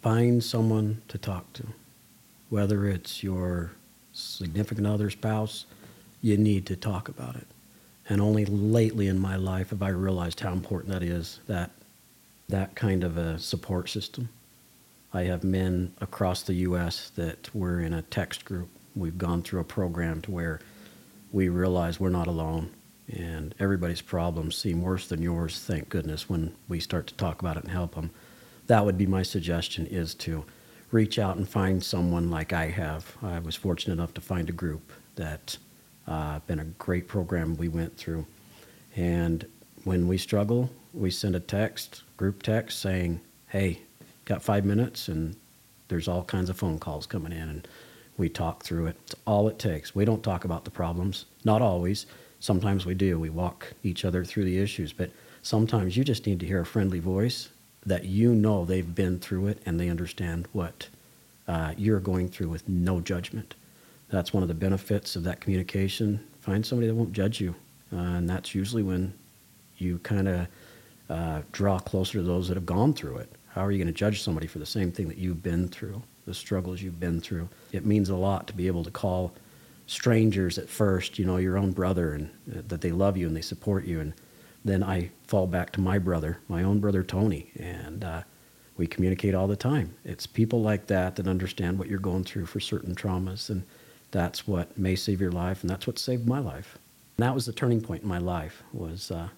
find 0.02 0.42
someone 0.42 1.02
to 1.08 1.18
talk 1.18 1.52
to 1.54 1.66
whether 2.48 2.86
it's 2.86 3.22
your 3.22 3.72
significant 4.16 4.86
other, 4.86 5.10
spouse, 5.10 5.66
you 6.22 6.36
need 6.36 6.66
to 6.66 6.76
talk 6.76 7.08
about 7.08 7.36
it. 7.36 7.46
And 8.08 8.20
only 8.20 8.44
lately 8.46 9.08
in 9.08 9.18
my 9.18 9.36
life 9.36 9.70
have 9.70 9.82
I 9.82 9.88
realized 9.88 10.40
how 10.40 10.52
important 10.52 10.92
that 10.92 11.02
is, 11.02 11.40
that, 11.46 11.70
that 12.48 12.74
kind 12.74 13.04
of 13.04 13.18
a 13.18 13.38
support 13.38 13.88
system. 13.88 14.28
I 15.12 15.22
have 15.24 15.44
men 15.44 15.92
across 16.00 16.42
the 16.42 16.54
U.S. 16.54 17.10
that 17.16 17.54
we're 17.54 17.80
in 17.80 17.94
a 17.94 18.02
text 18.02 18.44
group. 18.44 18.68
We've 18.94 19.18
gone 19.18 19.42
through 19.42 19.60
a 19.60 19.64
program 19.64 20.22
to 20.22 20.30
where 20.30 20.60
we 21.32 21.48
realize 21.48 21.98
we're 21.98 22.08
not 22.08 22.26
alone 22.26 22.70
and 23.08 23.54
everybody's 23.58 24.00
problems 24.00 24.56
seem 24.56 24.82
worse 24.82 25.06
than 25.06 25.22
yours, 25.22 25.60
thank 25.60 25.88
goodness, 25.88 26.28
when 26.28 26.54
we 26.68 26.80
start 26.80 27.06
to 27.06 27.14
talk 27.14 27.40
about 27.40 27.56
it 27.56 27.62
and 27.62 27.72
help 27.72 27.94
them. 27.94 28.10
That 28.66 28.84
would 28.84 28.98
be 28.98 29.06
my 29.06 29.22
suggestion 29.22 29.86
is 29.86 30.14
to 30.16 30.44
reach 30.90 31.18
out 31.18 31.36
and 31.36 31.48
find 31.48 31.82
someone 31.82 32.30
like 32.30 32.52
I 32.52 32.66
have. 32.66 33.16
I 33.22 33.38
was 33.38 33.56
fortunate 33.56 33.94
enough 33.94 34.14
to 34.14 34.20
find 34.20 34.48
a 34.48 34.52
group 34.52 34.92
that 35.16 35.56
uh, 36.06 36.38
been 36.40 36.60
a 36.60 36.64
great 36.64 37.08
program 37.08 37.56
we 37.56 37.68
went 37.68 37.96
through. 37.96 38.26
And 38.94 39.46
when 39.84 40.06
we 40.08 40.18
struggle, 40.18 40.70
we 40.94 41.10
send 41.10 41.34
a 41.34 41.40
text, 41.40 42.02
group 42.16 42.42
text 42.42 42.78
saying, 42.78 43.20
"Hey, 43.48 43.80
got 44.24 44.42
five 44.42 44.64
minutes?" 44.64 45.08
And 45.08 45.36
there's 45.88 46.08
all 46.08 46.24
kinds 46.24 46.50
of 46.50 46.56
phone 46.56 46.78
calls 46.78 47.06
coming 47.06 47.32
in, 47.32 47.48
and 47.48 47.68
we 48.16 48.28
talk 48.28 48.64
through 48.64 48.86
it. 48.86 48.96
It's 49.04 49.14
all 49.26 49.48
it 49.48 49.58
takes. 49.58 49.94
We 49.94 50.04
don't 50.04 50.22
talk 50.22 50.44
about 50.44 50.64
the 50.64 50.70
problems, 50.70 51.26
not 51.44 51.62
always. 51.62 52.06
Sometimes 52.40 52.86
we 52.86 52.94
do. 52.94 53.18
We 53.18 53.30
walk 53.30 53.72
each 53.82 54.04
other 54.04 54.24
through 54.24 54.44
the 54.44 54.58
issues, 54.58 54.92
but 54.92 55.10
sometimes 55.42 55.96
you 55.96 56.04
just 56.04 56.26
need 56.26 56.40
to 56.40 56.46
hear 56.46 56.60
a 56.60 56.66
friendly 56.66 57.00
voice 57.00 57.48
that 57.86 58.04
you 58.04 58.34
know 58.34 58.64
they've 58.64 58.94
been 58.94 59.18
through 59.18 59.46
it 59.46 59.62
and 59.64 59.78
they 59.80 59.88
understand 59.88 60.48
what 60.52 60.88
uh, 61.48 61.72
you're 61.78 62.00
going 62.00 62.28
through 62.28 62.48
with 62.48 62.68
no 62.68 63.00
judgment. 63.00 63.54
That's 64.10 64.32
one 64.32 64.42
of 64.42 64.48
the 64.48 64.54
benefits 64.54 65.16
of 65.16 65.24
that 65.24 65.40
communication. 65.40 66.20
Find 66.40 66.66
somebody 66.66 66.88
that 66.88 66.94
won't 66.94 67.12
judge 67.12 67.40
you, 67.40 67.54
uh, 67.92 67.96
and 67.96 68.28
that's 68.28 68.54
usually 68.54 68.82
when 68.82 69.12
you 69.78 69.98
kind 69.98 70.28
of 70.28 70.46
uh, 71.08 71.42
draw 71.52 71.78
closer 71.78 72.18
to 72.18 72.22
those 72.22 72.48
that 72.48 72.56
have 72.56 72.66
gone 72.66 72.92
through 72.92 73.18
it. 73.18 73.32
How 73.48 73.64
are 73.64 73.70
you 73.70 73.78
going 73.78 73.92
to 73.92 73.92
judge 73.92 74.22
somebody 74.22 74.46
for 74.46 74.58
the 74.58 74.66
same 74.66 74.92
thing 74.92 75.08
that 75.08 75.18
you've 75.18 75.42
been 75.42 75.68
through, 75.68 76.02
the 76.26 76.34
struggles 76.34 76.82
you've 76.82 77.00
been 77.00 77.20
through? 77.20 77.48
It 77.72 77.86
means 77.86 78.10
a 78.10 78.16
lot 78.16 78.46
to 78.48 78.52
be 78.52 78.66
able 78.66 78.84
to 78.84 78.90
call 78.90 79.32
strangers 79.86 80.58
at 80.58 80.68
first, 80.68 81.18
you 81.18 81.24
know, 81.24 81.36
your 81.36 81.56
own 81.56 81.72
brother, 81.72 82.12
and 82.12 82.30
uh, 82.50 82.62
that 82.68 82.80
they 82.80 82.92
love 82.92 83.16
you 83.16 83.26
and 83.26 83.36
they 83.36 83.40
support 83.42 83.84
you, 83.84 84.00
and 84.00 84.12
then 84.66 84.82
I 84.82 85.10
fall 85.26 85.46
back 85.46 85.70
to 85.72 85.80
my 85.80 85.98
brother, 85.98 86.38
my 86.48 86.62
own 86.62 86.80
brother 86.80 87.02
Tony, 87.02 87.50
and 87.56 88.02
uh, 88.04 88.22
we 88.76 88.86
communicate 88.86 89.34
all 89.34 89.46
the 89.46 89.56
time. 89.56 89.94
It's 90.04 90.26
people 90.26 90.60
like 90.60 90.86
that 90.88 91.16
that 91.16 91.28
understand 91.28 91.78
what 91.78 91.88
you're 91.88 91.98
going 91.98 92.24
through 92.24 92.46
for 92.46 92.60
certain 92.60 92.94
traumas, 92.94 93.48
and 93.48 93.62
that's 94.10 94.46
what 94.46 94.76
may 94.76 94.96
save 94.96 95.20
your 95.20 95.32
life, 95.32 95.62
and 95.62 95.70
that's 95.70 95.86
what 95.86 95.98
saved 95.98 96.26
my 96.26 96.40
life. 96.40 96.78
And 97.16 97.24
that 97.24 97.34
was 97.34 97.46
the 97.46 97.52
turning 97.52 97.80
point 97.80 98.02
in 98.02 98.08
my 98.08 98.18
life 98.18 98.62
was 98.72 99.10
uh, 99.10 99.28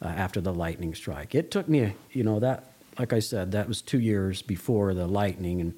uh, 0.00 0.06
after 0.06 0.40
the 0.40 0.54
lightning 0.54 0.94
strike. 0.94 1.34
It 1.34 1.50
took 1.50 1.68
me, 1.68 1.94
you 2.10 2.24
know, 2.24 2.40
that 2.40 2.72
like 2.98 3.12
I 3.12 3.20
said, 3.20 3.52
that 3.52 3.68
was 3.68 3.80
two 3.80 4.00
years 4.00 4.42
before 4.42 4.94
the 4.94 5.06
lightning, 5.06 5.60
and 5.60 5.74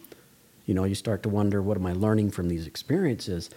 you 0.67 0.75
know, 0.75 0.85
you 0.85 0.95
start 0.95 1.23
to 1.25 1.29
wonder 1.29 1.61
what 1.61 1.77
am 1.77 1.87
I 1.87 1.93
learning 1.93 2.31
from 2.31 2.49
these 2.49 2.67
experiences, 2.67 3.51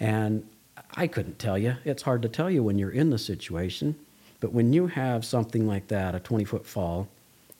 and 0.00 0.48
I 0.94 1.06
couldn't 1.06 1.38
tell 1.38 1.56
you. 1.56 1.76
It's 1.84 2.02
hard 2.02 2.22
to 2.22 2.28
tell 2.28 2.50
you 2.50 2.62
when 2.62 2.78
you're 2.78 2.90
in 2.90 3.10
the 3.10 3.18
situation 3.18 3.96
but 4.42 4.52
when 4.52 4.72
you 4.72 4.88
have 4.88 5.24
something 5.24 5.68
like 5.68 5.86
that, 5.86 6.16
a 6.16 6.20
20 6.20 6.44
foot 6.44 6.66
fall, 6.66 7.06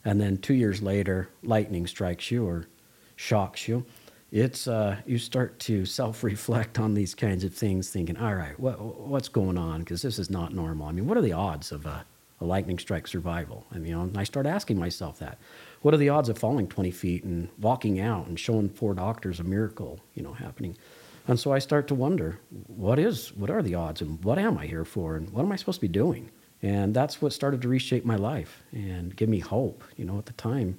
and 0.05 0.21
then 0.21 0.37
two 0.37 0.53
years 0.53 0.83
later, 0.83 1.29
lightning 1.45 1.87
strikes 1.87 2.29
you, 2.29 2.45
or 2.45 2.66
shocks 3.14 3.68
you, 3.68 3.87
it's 4.33 4.66
uh, 4.66 4.97
you 5.07 5.16
start 5.16 5.61
to 5.61 5.87
self-reflect 5.87 6.81
on 6.81 6.95
these 6.95 7.14
kinds 7.14 7.45
of 7.45 7.55
things, 7.55 7.88
thinking, 7.88 8.16
"All 8.16 8.35
right, 8.35 8.59
what 8.59 8.81
what's 8.81 9.29
going 9.29 9.57
on? 9.57 9.81
Because 9.81 10.03
this 10.03 10.18
is 10.18 10.29
not 10.29 10.55
normal. 10.55 10.88
I 10.88 10.92
mean, 10.92 11.07
what 11.07 11.16
are 11.16 11.23
the 11.23 11.35
odds 11.35 11.71
of 11.71 11.87
a, 11.87 12.05
a 12.40 12.45
lightning 12.45 12.81
strike 12.81 13.07
survival?" 13.07 13.64
And 13.71 13.87
you 13.87 13.95
know, 13.95 14.11
I 14.16 14.25
start 14.25 14.47
asking 14.47 14.81
myself 14.81 15.21
that. 15.21 15.38
What 15.83 15.95
are 15.95 15.99
the 15.99 16.09
odds 16.09 16.29
of 16.29 16.37
falling 16.37 16.66
20 16.66 16.90
feet 16.90 17.23
and 17.23 17.49
walking 17.61 18.01
out 18.01 18.27
and 18.27 18.40
showing 18.40 18.68
four 18.68 18.95
doctors 18.95 19.38
a 19.38 19.45
miracle, 19.45 20.01
you 20.16 20.25
know, 20.25 20.33
happening? 20.33 20.77
And 21.29 21.38
so 21.38 21.53
I 21.53 21.61
start 21.61 21.87
to 21.88 21.95
wonder, 21.95 22.40
what 22.66 22.99
is, 22.99 23.33
what 23.37 23.51
are 23.51 23.62
the 23.62 23.77
odds, 23.77 24.01
and 24.03 24.25
what 24.25 24.40
am 24.40 24.59
I 24.59 24.66
here 24.66 24.85
for, 24.85 25.14
and 25.14 25.31
what 25.31 25.45
am 25.45 25.53
I 25.53 25.57
supposed 25.57 25.79
to 25.79 25.87
be 25.87 25.87
doing? 25.87 26.31
And 26.62 26.94
that's 26.94 27.20
what 27.20 27.33
started 27.33 27.61
to 27.62 27.68
reshape 27.68 28.05
my 28.05 28.16
life 28.16 28.62
and 28.72 29.14
give 29.16 29.29
me 29.29 29.40
hope. 29.40 29.83
You 29.96 30.05
know, 30.05 30.18
at 30.18 30.27
the 30.27 30.33
time, 30.35 30.79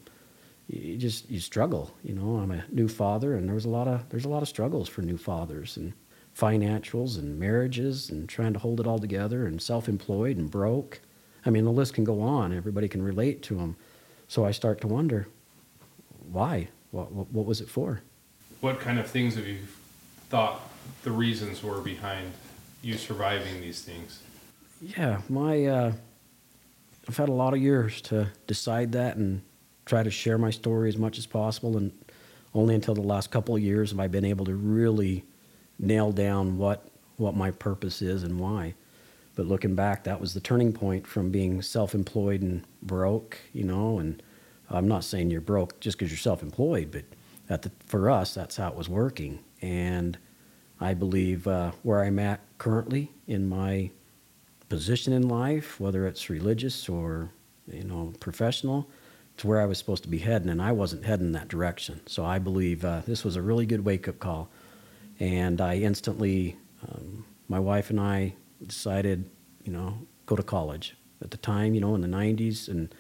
you 0.68 0.98
just 0.98 1.30
you 1.30 1.40
struggle. 1.40 1.94
You 2.04 2.16
know, 2.16 2.38
I'm 2.38 2.52
a 2.52 2.64
new 2.72 2.88
father, 2.88 3.36
and 3.36 3.48
there 3.48 3.56
was 3.56 3.66
a 3.66 3.70
lot 3.70 3.88
of 3.88 4.08
there's 4.10 4.26
a 4.26 4.30
lot 4.30 4.42
of 4.42 4.48
struggles 4.48 4.88
for 4.88 5.02
new 5.02 5.18
fathers 5.18 5.76
and 5.76 5.94
financials 6.38 7.20
and 7.20 7.38
marriages 7.38 8.10
and 8.10 8.28
trying 8.28 8.54
to 8.54 8.60
hold 8.60 8.80
it 8.80 8.88
all 8.88 8.98
together 8.98 9.46
and 9.46 9.62
self-employed 9.62 10.38
and 10.38 10.50
broke. 10.50 11.00
I 11.46 11.50
mean, 11.50 11.66
the 11.66 11.72
list 11.72 11.94
can 11.94 12.06
go 12.06 12.22
on. 12.22 12.54
Everybody 12.54 12.88
can 12.88 13.04
relate 13.04 13.44
to 13.44 13.56
them. 13.56 13.76
So 14.28 14.46
I 14.46 14.52
start 14.52 14.82
to 14.82 14.88
wonder, 14.88 15.28
why? 16.32 16.70
What, 16.92 17.12
what, 17.12 17.30
what 17.32 17.46
was 17.46 17.62
it 17.62 17.70
for? 17.70 18.02
What 18.62 18.80
kind 18.80 18.98
of 18.98 19.08
things 19.08 19.36
have 19.36 19.46
you 19.46 19.60
thought 20.30 20.62
the 21.04 21.12
reasons 21.12 21.62
were 21.62 21.82
behind 21.82 22.32
you 22.82 22.96
surviving 22.98 23.62
these 23.62 23.82
things? 23.82 24.24
Yeah, 24.84 25.22
my 25.30 25.66
uh, 25.66 25.94
I've 27.08 27.18
had 27.18 27.30
a 27.30 27.34
lot 27.34 27.54
of 27.54 27.62
years 27.62 28.02
to 28.02 28.28
decide 28.48 28.92
that 28.92 29.16
and 29.16 29.42
try 29.86 30.04
to 30.04 30.12
share 30.12 30.38
my 30.38 30.50
story 30.50 30.90
as 30.90 30.98
much 30.98 31.18
as 31.18 31.26
possible, 31.26 31.78
and 31.78 31.94
only 32.54 32.76
until 32.76 32.94
the 32.94 33.02
last 33.02 33.32
couple 33.32 33.56
of 33.56 33.62
years 33.62 33.92
have 33.92 34.00
I 34.02 34.08
been 34.08 34.26
able 34.26 34.46
to 34.46 34.56
really 34.56 35.24
nail 35.80 36.12
down 36.12 36.58
what 36.58 36.86
what 37.16 37.34
my 37.34 37.52
purpose 37.52 38.02
is 38.02 38.24
and 38.24 38.38
why. 38.40 38.74
But 39.36 39.48
looking 39.48 39.74
back, 39.74 40.04
that 40.04 40.20
was 40.20 40.34
the 40.34 40.42
turning 40.42 40.74
point 40.74 41.08
from 41.08 41.32
being 41.32 41.62
self-employed 41.62 42.42
and 42.42 42.64
broke, 42.82 43.38
you 43.54 43.64
know. 43.64 44.00
And 44.00 44.22
I'm 44.70 44.88
not 44.88 45.06
saying 45.06 45.32
you're 45.32 45.42
broke 45.42 45.80
just 45.80 45.98
because 45.98 46.12
you're 46.12 46.18
self-employed, 46.18 46.92
but 46.92 47.06
at 47.50 47.62
the, 47.62 47.72
for 47.86 48.12
us, 48.12 48.34
that's 48.34 48.58
how 48.58 48.68
it 48.68 48.76
was 48.76 48.90
working. 48.90 49.40
And 49.62 50.18
I 50.80 50.94
believe 50.94 51.48
uh, 51.48 51.72
where 51.84 52.04
I'm 52.04 52.20
at 52.20 52.42
currently 52.58 53.12
in 53.28 53.48
my 53.48 53.90
position 54.70 55.14
in 55.14 55.28
life, 55.28 55.80
whether 55.80 56.08
it's 56.08 56.30
religious 56.30 56.90
or 56.90 57.30
you 57.68 57.84
know 57.84 58.14
professional, 58.20 58.90
to 59.38 59.48
where 59.48 59.62
I 59.62 59.66
was 59.66 59.78
supposed 59.78 60.04
to 60.04 60.10
be 60.10 60.20
heading, 60.20 60.50
and 60.50 60.62
I 60.62 60.72
wasn't 60.72 61.06
heading 61.06 61.32
that 61.34 61.48
direction. 61.48 62.02
So 62.08 62.26
I 62.26 62.40
believe 62.40 62.84
uh, 62.86 63.02
this 63.06 63.24
was 63.24 63.36
a 63.36 63.42
really 63.42 63.66
good 63.66 63.86
wake 63.86 64.08
up 64.08 64.20
call, 64.20 64.50
and 65.20 65.62
I 65.62 65.78
instantly, 65.78 66.58
um, 66.88 67.26
my 67.48 67.60
wife 67.60 67.90
and 67.90 68.00
I 68.00 68.36
decided, 68.66 69.30
you 69.64 69.72
know, 69.72 69.98
go 70.26 70.36
to 70.36 70.44
college. 70.44 70.96
At 71.22 71.32
the 71.32 71.38
time, 71.38 71.74
you 71.74 71.82
know, 71.82 71.96
in 71.96 72.02
the 72.02 72.08
'90s, 72.08 72.68
and 72.68 72.94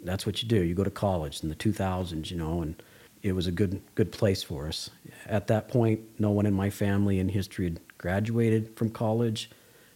that's 0.00 0.26
what 0.26 0.42
you 0.42 0.48
do. 0.48 0.62
You 0.62 0.74
go 0.74 0.84
to 0.84 0.90
college 0.90 1.42
in 1.42 1.48
the 1.48 1.54
2000s, 1.54 2.30
you 2.30 2.36
know, 2.36 2.60
and 2.62 2.82
it 3.22 3.32
was 3.32 3.46
a 3.46 3.52
good 3.52 3.80
good 3.94 4.12
place 4.12 4.42
for 4.42 4.68
us. 4.68 4.90
At 5.26 5.46
that 5.48 5.68
point, 5.68 6.00
no 6.18 6.30
one 6.30 6.46
in 6.46 6.54
my 6.54 6.70
family 6.70 7.18
in 7.18 7.28
history 7.28 7.64
had 7.64 7.80
graduated 7.98 8.76
from 8.76 8.90
college. 8.90 9.50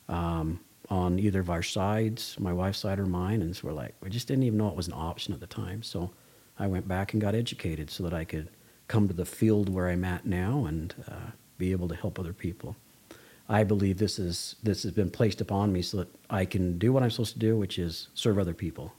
Um, 0.09 0.61
on 0.91 1.19
either 1.19 1.41
of 1.41 1.51
our 1.51 1.63
sides, 1.63 2.37
my 2.39 2.53
wife's 2.53 2.81
side 2.81 2.99
or 2.99 3.07
mine, 3.07 3.43
and 3.43 3.55
so 3.57 3.69
we're 3.69 3.75
like, 3.75 3.95
we 4.03 4.11
just 4.11 4.27
didn't 4.27 4.43
even 4.43 4.59
know 4.59 4.69
it 4.69 4.77
was 4.77 4.89
an 4.89 4.95
option 4.95 5.33
at 5.33 5.41
the 5.41 5.47
time. 5.47 5.83
So 5.83 6.11
I 6.59 6.67
went 6.67 6.89
back 6.89 7.13
and 7.13 7.23
got 7.23 7.35
educated 7.35 7.91
so 7.91 8.03
that 8.03 8.13
I 8.13 8.25
could 8.25 8.49
come 8.89 9.07
to 9.07 9.15
the 9.15 9.25
field 9.25 9.69
where 9.69 9.89
I'm 9.89 10.05
at 10.05 10.27
now 10.27 10.67
and 10.67 10.93
uh, 11.09 11.31
be 11.59 11.71
able 11.71 11.89
to 11.89 11.95
help 11.95 12.19
other 12.19 12.33
people. 12.33 12.75
I 13.49 13.65
believe 13.65 13.99
this 13.99 14.19
is 14.19 14.57
this 14.63 14.83
has 14.83 14.93
been 14.93 15.11
placed 15.11 15.41
upon 15.41 15.73
me 15.73 15.83
so 15.83 15.99
that 15.99 16.09
I 16.29 16.45
can 16.45 16.79
do 16.79 16.93
what 16.93 17.03
I'm 17.03 17.11
supposed 17.11 17.33
to 17.35 17.39
do, 17.39 17.57
which 17.57 17.79
is 17.79 18.09
serve 18.15 18.39
other 18.39 18.55
people. 18.55 18.93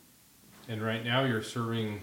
And 0.68 0.82
right 0.82 1.04
now, 1.04 1.26
you're 1.26 1.44
serving 1.44 2.02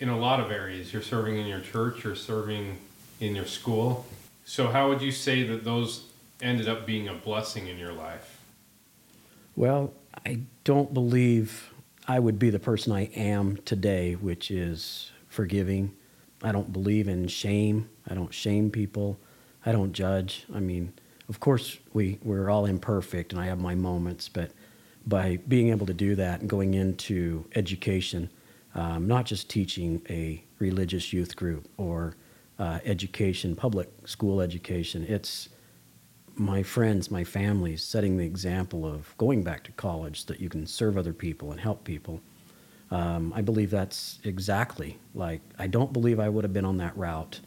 in 0.00 0.08
a 0.08 0.18
lot 0.18 0.40
of 0.40 0.50
areas. 0.50 0.92
You're 0.92 1.02
serving 1.02 1.36
in 1.36 1.46
your 1.46 1.60
church. 1.60 2.04
You're 2.04 2.16
serving 2.16 2.78
in 3.20 3.36
your 3.36 3.44
school. 3.44 4.06
So, 4.44 4.68
how 4.68 4.88
would 4.88 5.02
you 5.02 5.12
say 5.12 5.44
that 5.44 5.64
those 5.64 6.04
ended 6.42 6.68
up 6.68 6.86
being 6.86 7.08
a 7.08 7.14
blessing 7.14 7.68
in 7.68 7.78
your 7.78 7.92
life? 7.92 8.39
Well, 9.56 9.92
I 10.24 10.40
don't 10.64 10.94
believe 10.94 11.72
I 12.06 12.18
would 12.18 12.38
be 12.38 12.50
the 12.50 12.58
person 12.58 12.92
I 12.92 13.04
am 13.14 13.56
today, 13.58 14.14
which 14.14 14.50
is 14.50 15.10
forgiving. 15.28 15.94
I 16.42 16.52
don't 16.52 16.72
believe 16.72 17.08
in 17.08 17.28
shame. 17.28 17.88
I 18.08 18.14
don't 18.14 18.32
shame 18.32 18.70
people. 18.70 19.18
I 19.66 19.72
don't 19.72 19.92
judge. 19.92 20.46
I 20.54 20.60
mean, 20.60 20.92
of 21.28 21.40
course, 21.40 21.78
we, 21.92 22.18
we're 22.22 22.48
all 22.48 22.64
imperfect, 22.64 23.32
and 23.32 23.40
I 23.40 23.46
have 23.46 23.60
my 23.60 23.74
moments, 23.74 24.28
but 24.28 24.52
by 25.06 25.38
being 25.48 25.68
able 25.68 25.86
to 25.86 25.94
do 25.94 26.14
that 26.14 26.40
and 26.40 26.48
going 26.48 26.74
into 26.74 27.44
education, 27.54 28.30
um, 28.74 29.06
not 29.06 29.26
just 29.26 29.48
teaching 29.50 30.02
a 30.08 30.42
religious 30.58 31.12
youth 31.12 31.36
group 31.36 31.68
or 31.76 32.16
uh, 32.58 32.78
education, 32.84 33.56
public 33.56 33.88
school 34.06 34.40
education, 34.40 35.04
it's 35.08 35.48
my 36.40 36.62
friends, 36.62 37.10
my 37.10 37.22
family, 37.22 37.76
setting 37.76 38.16
the 38.16 38.24
example 38.24 38.86
of 38.86 39.14
going 39.18 39.42
back 39.42 39.62
to 39.62 39.70
college 39.72 40.24
so 40.24 40.32
that 40.32 40.40
you 40.40 40.48
can 40.48 40.66
serve 40.66 40.96
other 40.96 41.12
people 41.12 41.50
and 41.50 41.60
help 41.60 41.84
people. 41.84 42.18
Um, 42.90 43.30
I 43.36 43.42
believe 43.42 43.70
that's 43.70 44.18
exactly 44.24 44.98
like, 45.14 45.42
I 45.58 45.66
don't 45.66 45.92
believe 45.92 46.18
I 46.18 46.30
would 46.30 46.42
have 46.42 46.54
been 46.54 46.64
on 46.64 46.78
that 46.78 46.96
route 46.96 47.40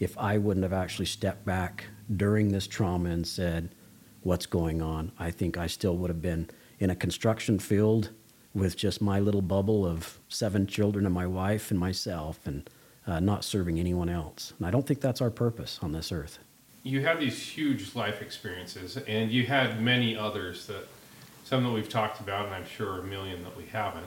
if 0.00 0.16
I 0.16 0.38
wouldn't 0.38 0.64
have 0.64 0.72
actually 0.72 1.04
stepped 1.04 1.44
back 1.44 1.84
during 2.16 2.48
this 2.48 2.66
trauma 2.66 3.10
and 3.10 3.26
said, 3.26 3.74
What's 4.22 4.46
going 4.46 4.80
on? 4.80 5.12
I 5.18 5.30
think 5.30 5.58
I 5.58 5.66
still 5.66 5.96
would 5.98 6.08
have 6.10 6.22
been 6.22 6.48
in 6.80 6.88
a 6.88 6.96
construction 6.96 7.58
field 7.58 8.10
with 8.54 8.76
just 8.76 9.02
my 9.02 9.20
little 9.20 9.42
bubble 9.42 9.86
of 9.86 10.18
seven 10.28 10.66
children 10.66 11.04
and 11.04 11.14
my 11.14 11.26
wife 11.26 11.70
and 11.70 11.78
myself 11.78 12.40
and 12.46 12.68
uh, 13.06 13.20
not 13.20 13.44
serving 13.44 13.78
anyone 13.78 14.08
else. 14.08 14.54
And 14.58 14.66
I 14.66 14.70
don't 14.70 14.86
think 14.86 15.00
that's 15.00 15.20
our 15.20 15.30
purpose 15.30 15.78
on 15.82 15.92
this 15.92 16.10
earth 16.10 16.38
you 16.82 17.02
have 17.02 17.20
these 17.20 17.40
huge 17.40 17.94
life 17.94 18.22
experiences, 18.22 18.96
and 18.96 19.30
you 19.30 19.46
had 19.46 19.82
many 19.82 20.16
others 20.16 20.66
that 20.66 20.86
some 21.44 21.64
that 21.64 21.70
we've 21.70 21.88
talked 21.88 22.20
about, 22.20 22.46
and 22.46 22.54
I'm 22.54 22.66
sure 22.66 23.00
a 23.00 23.02
million 23.02 23.42
that 23.44 23.56
we 23.56 23.64
haven't. 23.66 24.06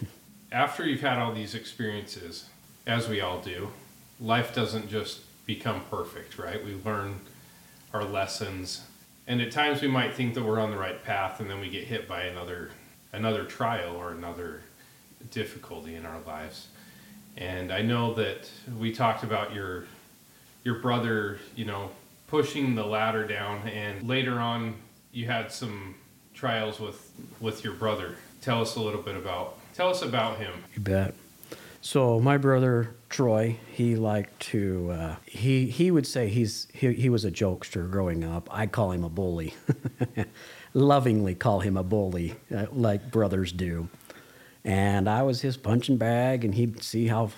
After 0.52 0.86
you've 0.86 1.00
had 1.00 1.18
all 1.18 1.34
these 1.34 1.54
experiences, 1.54 2.48
as 2.86 3.08
we 3.08 3.20
all 3.20 3.40
do, 3.40 3.70
life 4.20 4.54
doesn't 4.54 4.88
just 4.88 5.20
become 5.46 5.82
perfect, 5.90 6.38
right? 6.38 6.64
We 6.64 6.76
learn 6.84 7.20
our 7.92 8.04
lessons, 8.04 8.82
and 9.26 9.40
at 9.40 9.50
times 9.50 9.82
we 9.82 9.88
might 9.88 10.14
think 10.14 10.34
that 10.34 10.44
we're 10.44 10.60
on 10.60 10.70
the 10.70 10.76
right 10.76 11.02
path, 11.02 11.40
and 11.40 11.50
then 11.50 11.60
we 11.60 11.68
get 11.68 11.84
hit 11.84 12.08
by 12.08 12.22
another 12.22 12.70
another 13.12 13.44
trial 13.44 13.96
or 13.96 14.12
another 14.12 14.60
difficulty 15.30 15.94
in 15.94 16.04
our 16.04 16.20
lives. 16.26 16.68
And 17.36 17.72
I 17.72 17.82
know 17.82 18.14
that 18.14 18.50
we 18.78 18.92
talked 18.92 19.22
about 19.22 19.54
your 19.54 19.84
your 20.64 20.76
brother, 20.76 21.38
you 21.54 21.64
know, 21.64 21.90
pushing 22.26 22.74
the 22.74 22.84
ladder 22.84 23.26
down, 23.26 23.68
and 23.68 24.06
later 24.06 24.38
on, 24.38 24.74
you 25.12 25.26
had 25.26 25.50
some 25.52 25.94
trials 26.34 26.78
with 26.80 27.12
with 27.40 27.64
your 27.64 27.74
brother. 27.74 28.16
Tell 28.40 28.60
us 28.60 28.76
a 28.76 28.80
little 28.80 29.02
bit 29.02 29.16
about 29.16 29.58
tell 29.74 29.88
us 29.88 30.02
about 30.02 30.38
him. 30.38 30.52
You 30.74 30.80
bet. 30.80 31.14
So 31.80 32.18
my 32.18 32.36
brother 32.36 32.96
Troy, 33.08 33.58
he 33.72 33.96
liked 33.96 34.40
to 34.50 34.90
uh, 34.90 35.16
he 35.24 35.66
he 35.66 35.90
would 35.90 36.06
say 36.06 36.28
he's 36.28 36.66
he, 36.72 36.92
he 36.92 37.08
was 37.08 37.24
a 37.24 37.30
jokester 37.30 37.90
growing 37.90 38.24
up. 38.24 38.48
I 38.52 38.66
call 38.66 38.90
him 38.92 39.04
a 39.04 39.08
bully, 39.08 39.54
lovingly 40.74 41.34
call 41.34 41.60
him 41.60 41.76
a 41.76 41.82
bully, 41.82 42.34
uh, 42.54 42.66
like 42.72 43.10
brothers 43.10 43.52
do. 43.52 43.88
And 44.64 45.08
I 45.08 45.22
was 45.22 45.42
his 45.42 45.56
punching 45.56 45.96
bag, 45.96 46.44
and 46.44 46.54
he'd 46.54 46.82
see 46.82 47.06
how 47.06 47.30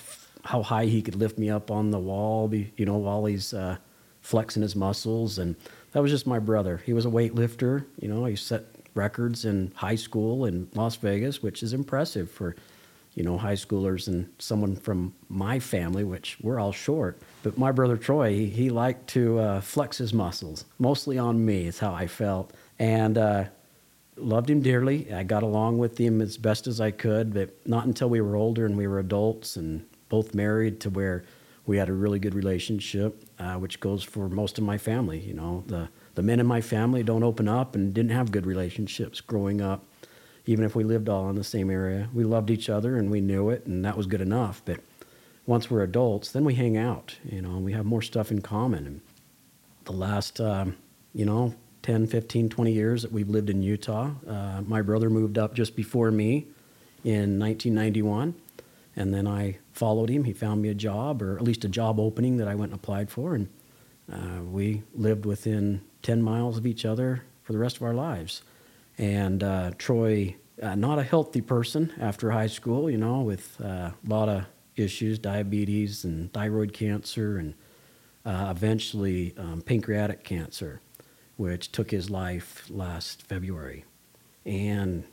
how 0.45 0.63
high 0.63 0.87
he 0.87 1.03
could 1.03 1.17
lift 1.17 1.37
me 1.37 1.51
up 1.51 1.71
on 1.71 1.91
the 1.91 1.99
wall, 1.99 2.53
you 2.55 2.87
know, 2.87 2.97
while 2.97 3.27
he's 3.27 3.53
uh, 3.53 3.77
flexing 4.29 4.61
his 4.61 4.77
muscles. 4.77 5.39
And 5.39 5.57
that 5.93 6.03
was 6.03 6.11
just 6.11 6.27
my 6.27 6.39
brother. 6.39 6.83
He 6.85 6.93
was 6.93 7.07
a 7.07 7.09
weightlifter. 7.09 7.87
You 7.99 8.09
know, 8.09 8.27
he 8.27 8.37
set 8.37 8.67
records 8.95 9.47
in 9.47 9.73
high 9.75 9.95
school 9.95 10.45
in 10.45 10.69
Las 10.75 10.97
Vegas, 10.97 11.43
which 11.43 11.63
is 11.63 11.73
impressive 11.73 12.31
for, 12.31 12.55
you 13.15 13.25
know, 13.25 13.39
high 13.39 13.55
schoolers 13.55 14.07
and 14.07 14.29
someone 14.39 14.77
from 14.77 15.15
my 15.31 15.59
family, 15.59 16.05
which 16.05 16.37
we're 16.43 16.61
all 16.61 16.73
short. 16.73 17.19
But 17.43 17.57
my 17.57 17.73
brother 17.73 17.97
Troy, 17.97 18.35
he, 18.35 18.47
he 18.51 18.69
liked 18.69 19.09
to 19.11 19.39
uh, 19.39 19.61
flex 19.63 19.97
his 19.97 20.13
muscles, 20.13 20.67
mostly 20.79 21.17
on 21.17 21.43
me, 21.43 21.67
is 21.67 21.79
how 21.79 21.95
I 21.95 22.07
felt. 22.07 22.53
And 22.79 23.17
uh, 23.17 23.45
loved 24.19 24.51
him 24.51 24.61
dearly. 24.61 25.11
I 25.11 25.23
got 25.23 25.43
along 25.43 25.79
with 25.79 25.97
him 25.97 26.21
as 26.21 26.37
best 26.37 26.67
as 26.67 26.83
I 26.83 26.91
could, 26.91 27.33
but 27.33 27.67
not 27.67 27.87
until 27.87 28.11
we 28.11 28.21
were 28.21 28.37
older 28.37 28.67
and 28.67 28.77
we 28.77 28.89
were 28.89 28.99
adults 28.99 29.57
and 29.57 29.87
both 30.11 30.35
married 30.35 30.81
to 30.81 30.91
where 30.91 31.25
we 31.69 31.77
had 31.77 31.91
a 31.91 31.93
really 31.93 32.19
good 32.19 32.35
relationship, 32.35 33.23
uh, 33.39 33.55
which 33.57 33.79
goes 33.79 34.03
for 34.03 34.31
most 34.31 34.57
of 34.57 34.65
my 34.65 34.79
family. 34.79 35.21
You 35.21 35.35
know, 35.35 35.65
the 35.67 35.91
the 36.15 36.23
men 36.23 36.41
in 36.41 36.47
my 36.47 36.63
family 36.63 37.03
don't 37.03 37.23
open 37.23 37.47
up 37.47 37.77
and 37.77 37.93
didn't 37.93 38.11
have 38.11 38.33
good 38.33 38.47
relationships 38.47 39.21
growing 39.21 39.61
up. 39.61 39.85
Even 40.47 40.65
if 40.65 40.75
we 40.75 40.83
lived 40.83 41.11
all 41.11 41.29
in 41.29 41.37
the 41.37 41.45
same 41.45 41.71
area, 41.71 42.09
we 42.15 42.25
loved 42.25 42.51
each 42.51 42.71
other 42.71 42.97
and 42.97 43.11
we 43.11 43.21
knew 43.21 43.51
it, 43.51 43.67
and 43.67 43.85
that 43.85 43.99
was 43.99 44.07
good 44.07 44.23
enough. 44.23 44.63
But 44.65 44.81
once 45.45 45.71
we're 45.71 45.83
adults, 45.83 46.33
then 46.33 46.43
we 46.43 46.55
hang 46.55 46.79
out, 46.79 47.17
you 47.23 47.43
know, 47.43 47.51
and 47.51 47.65
we 47.65 47.75
have 47.75 47.85
more 47.85 48.03
stuff 48.03 48.31
in 48.31 48.41
common. 48.41 48.87
And 48.87 49.01
the 49.85 49.93
last, 49.93 50.41
um, 50.41 50.77
you 51.15 51.27
know, 51.27 51.55
10, 51.83 52.07
15, 52.07 52.49
20 52.49 52.73
years 52.73 53.03
that 53.03 53.13
we've 53.13 53.29
lived 53.29 53.51
in 53.51 53.63
Utah, 53.63 54.13
uh, 54.27 54.63
my 54.63 54.81
brother 54.81 55.11
moved 55.11 55.37
up 55.37 55.55
just 55.55 55.77
before 55.77 56.11
me 56.11 56.47
in 57.05 57.39
1991. 57.39 58.35
And 58.99 59.15
then 59.15 59.29
I 59.29 59.59
followed 59.71 60.11
him. 60.11 60.25
He 60.25 60.33
found 60.33 60.61
me 60.61 60.71
a 60.71 60.75
job, 60.75 61.23
or 61.23 61.37
at 61.37 61.43
least 61.43 61.65
a 61.65 61.69
job 61.69 62.01
opening 62.01 62.37
that 62.39 62.49
I 62.49 62.57
went 62.57 62.73
and 62.73 62.81
applied 62.81 63.11
for. 63.11 63.37
And 63.37 63.49
uh, 64.13 64.43
we 64.43 64.83
lived 64.93 65.25
within 65.25 65.83
10 66.03 66.21
miles 66.21 66.59
of 66.59 66.67
each 66.67 66.85
other 66.85 67.23
for 67.45 67.53
the 67.53 67.61
rest 67.61 67.77
of 67.77 67.85
our 67.85 67.95
lives. 67.95 68.43
And 68.99 69.45
uh, 69.45 69.71
Troy, 69.79 70.35
uh, 70.61 70.75
not 70.75 70.99
a 70.99 71.05
healthy 71.05 71.41
person 71.41 71.93
after 72.01 72.33
high 72.33 72.49
school, 72.49 72.91
you 72.91 72.99
know, 72.99 73.21
with 73.21 73.57
uh, 73.63 73.93
a 73.93 73.95
lot 74.05 74.29
of 74.29 74.47
issues, 74.75 75.21
diabetes 75.21 76.03
and 76.03 76.33
thyroid 76.33 76.73
cancer, 76.73 77.39
and 77.39 77.55
uh, 78.27 78.49
eventually 78.51 79.33
um, 79.39 79.63
pancreatic 79.63 80.25
cancer, 80.25 80.81
which 81.37 81.71
took 81.71 81.93
his 81.93 82.11
life 82.11 82.65
last 82.69 83.23
February. 83.23 83.85
And, 84.45 85.05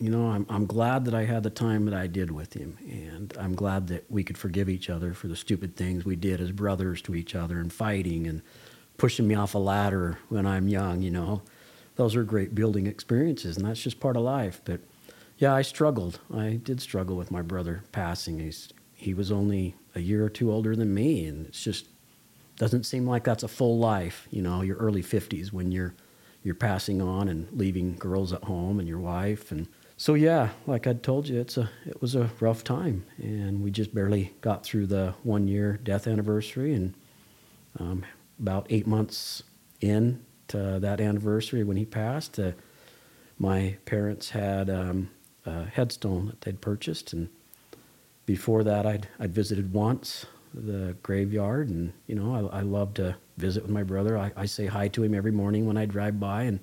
you 0.00 0.08
know, 0.08 0.28
I'm, 0.28 0.46
I'm 0.48 0.64
glad 0.64 1.04
that 1.04 1.14
I 1.14 1.26
had 1.26 1.42
the 1.42 1.50
time 1.50 1.84
that 1.84 1.94
I 1.94 2.06
did 2.06 2.30
with 2.30 2.54
him. 2.54 2.78
And 2.88 3.34
I'm 3.38 3.54
glad 3.54 3.88
that 3.88 4.10
we 4.10 4.24
could 4.24 4.38
forgive 4.38 4.70
each 4.70 4.88
other 4.88 5.12
for 5.12 5.28
the 5.28 5.36
stupid 5.36 5.76
things 5.76 6.04
we 6.06 6.16
did 6.16 6.40
as 6.40 6.52
brothers 6.52 7.02
to 7.02 7.14
each 7.14 7.34
other 7.34 7.60
and 7.60 7.70
fighting 7.70 8.26
and 8.26 8.40
pushing 8.96 9.28
me 9.28 9.34
off 9.34 9.54
a 9.54 9.58
ladder 9.58 10.18
when 10.30 10.46
I'm 10.46 10.68
young, 10.68 11.02
you 11.02 11.10
know. 11.10 11.42
Those 11.96 12.16
are 12.16 12.24
great 12.24 12.54
building 12.54 12.86
experiences, 12.86 13.58
and 13.58 13.66
that's 13.66 13.82
just 13.82 14.00
part 14.00 14.16
of 14.16 14.22
life. 14.22 14.62
But 14.64 14.80
yeah, 15.36 15.54
I 15.54 15.60
struggled. 15.60 16.18
I 16.34 16.58
did 16.62 16.80
struggle 16.80 17.16
with 17.16 17.30
my 17.30 17.42
brother 17.42 17.82
passing. 17.92 18.38
He's 18.40 18.70
he 18.94 19.12
was 19.12 19.30
only 19.30 19.74
a 19.94 20.00
year 20.00 20.24
or 20.24 20.28
two 20.30 20.50
older 20.50 20.74
than 20.74 20.94
me, 20.94 21.26
and 21.26 21.46
it's 21.46 21.62
just 21.62 21.88
doesn't 22.56 22.84
seem 22.84 23.06
like 23.06 23.24
that's 23.24 23.42
a 23.42 23.48
full 23.48 23.78
life. 23.78 24.28
You 24.30 24.40
know, 24.40 24.62
your 24.62 24.76
early 24.76 25.02
fifties 25.02 25.52
when 25.52 25.72
you're 25.72 25.94
you're 26.42 26.54
passing 26.54 27.02
on 27.02 27.28
and 27.28 27.48
leaving 27.52 27.96
girls 27.96 28.32
at 28.32 28.44
home 28.44 28.78
and 28.78 28.88
your 28.88 28.98
wife 28.98 29.52
and 29.52 29.68
so 30.00 30.14
yeah, 30.14 30.48
like 30.66 30.86
I 30.86 30.94
told 30.94 31.28
you, 31.28 31.38
it's 31.38 31.58
a 31.58 31.68
it 31.84 32.00
was 32.00 32.14
a 32.14 32.30
rough 32.40 32.64
time, 32.64 33.04
and 33.18 33.62
we 33.62 33.70
just 33.70 33.94
barely 33.94 34.32
got 34.40 34.64
through 34.64 34.86
the 34.86 35.12
one 35.24 35.46
year 35.46 35.78
death 35.84 36.06
anniversary, 36.06 36.72
and 36.72 36.94
um, 37.78 38.06
about 38.38 38.66
eight 38.70 38.86
months 38.86 39.42
in 39.82 40.24
to 40.48 40.78
that 40.80 41.02
anniversary 41.02 41.64
when 41.64 41.76
he 41.76 41.84
passed, 41.84 42.38
uh, 42.38 42.52
my 43.38 43.76
parents 43.84 44.30
had 44.30 44.70
um, 44.70 45.10
a 45.44 45.66
headstone 45.66 46.28
that 46.28 46.40
they'd 46.40 46.62
purchased, 46.62 47.12
and 47.12 47.28
before 48.24 48.64
that, 48.64 48.86
I'd 48.86 49.06
I'd 49.18 49.34
visited 49.34 49.74
once 49.74 50.24
the 50.54 50.96
graveyard, 51.02 51.68
and 51.68 51.92
you 52.06 52.14
know 52.14 52.48
I, 52.50 52.60
I 52.60 52.62
love 52.62 52.94
to 52.94 53.16
visit 53.36 53.64
with 53.64 53.70
my 53.70 53.82
brother. 53.82 54.16
I, 54.16 54.32
I 54.34 54.46
say 54.46 54.64
hi 54.64 54.88
to 54.88 55.02
him 55.02 55.14
every 55.14 55.30
morning 55.30 55.66
when 55.66 55.76
I 55.76 55.84
drive 55.84 56.18
by, 56.18 56.44
and 56.44 56.58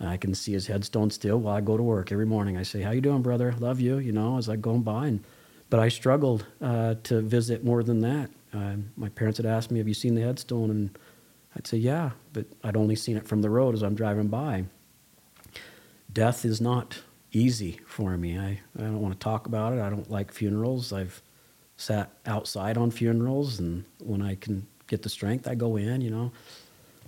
I 0.00 0.16
can 0.16 0.34
see 0.34 0.52
his 0.52 0.66
headstone 0.66 1.10
still 1.10 1.38
while 1.38 1.56
I 1.56 1.60
go 1.60 1.76
to 1.76 1.82
work 1.82 2.12
every 2.12 2.26
morning. 2.26 2.56
I 2.56 2.62
say, 2.62 2.82
"How 2.82 2.92
you 2.92 3.00
doing, 3.00 3.22
brother? 3.22 3.54
Love 3.58 3.80
you," 3.80 3.98
you 3.98 4.12
know, 4.12 4.38
as 4.38 4.48
I 4.48 4.56
go 4.56 4.78
by, 4.78 5.08
and 5.08 5.24
but 5.70 5.80
I 5.80 5.88
struggled 5.88 6.46
uh, 6.60 6.94
to 7.04 7.20
visit 7.20 7.64
more 7.64 7.82
than 7.82 8.00
that. 8.00 8.30
Uh, 8.52 8.76
my 8.96 9.08
parents 9.10 9.38
had 9.38 9.46
asked 9.46 9.70
me, 9.70 9.78
"Have 9.78 9.88
you 9.88 9.94
seen 9.94 10.14
the 10.14 10.22
headstone?" 10.22 10.70
and 10.70 10.98
I'd 11.56 11.66
say, 11.66 11.78
"Yeah," 11.78 12.10
but 12.32 12.46
I'd 12.62 12.76
only 12.76 12.94
seen 12.96 13.16
it 13.16 13.26
from 13.26 13.42
the 13.42 13.50
road 13.50 13.74
as 13.74 13.82
I'm 13.82 13.94
driving 13.94 14.28
by. 14.28 14.64
Death 16.12 16.44
is 16.44 16.60
not 16.60 17.00
easy 17.32 17.80
for 17.86 18.16
me. 18.16 18.38
I, 18.38 18.60
I 18.78 18.82
don't 18.82 19.00
want 19.00 19.14
to 19.14 19.20
talk 19.20 19.46
about 19.46 19.72
it. 19.72 19.80
I 19.80 19.90
don't 19.90 20.10
like 20.10 20.32
funerals. 20.32 20.92
I've 20.92 21.22
sat 21.76 22.10
outside 22.26 22.76
on 22.76 22.90
funerals, 22.90 23.58
and 23.58 23.84
when 23.98 24.22
I 24.22 24.36
can 24.36 24.66
get 24.86 25.02
the 25.02 25.08
strength, 25.08 25.46
I 25.46 25.54
go 25.54 25.76
in, 25.76 26.00
you 26.00 26.10
know. 26.10 26.32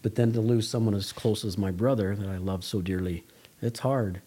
But 0.03 0.15
then 0.15 0.33
to 0.33 0.41
lose 0.41 0.69
someone 0.69 0.95
as 0.95 1.13
close 1.13 1.45
as 1.45 1.59
my 1.59 1.71
brother 1.71 2.17
that 2.17 2.29
I 2.29 2.39
love 2.39 2.65
so 2.65 2.81
dearly, 2.81 3.25
it's 3.61 3.81
hard. 3.81 4.23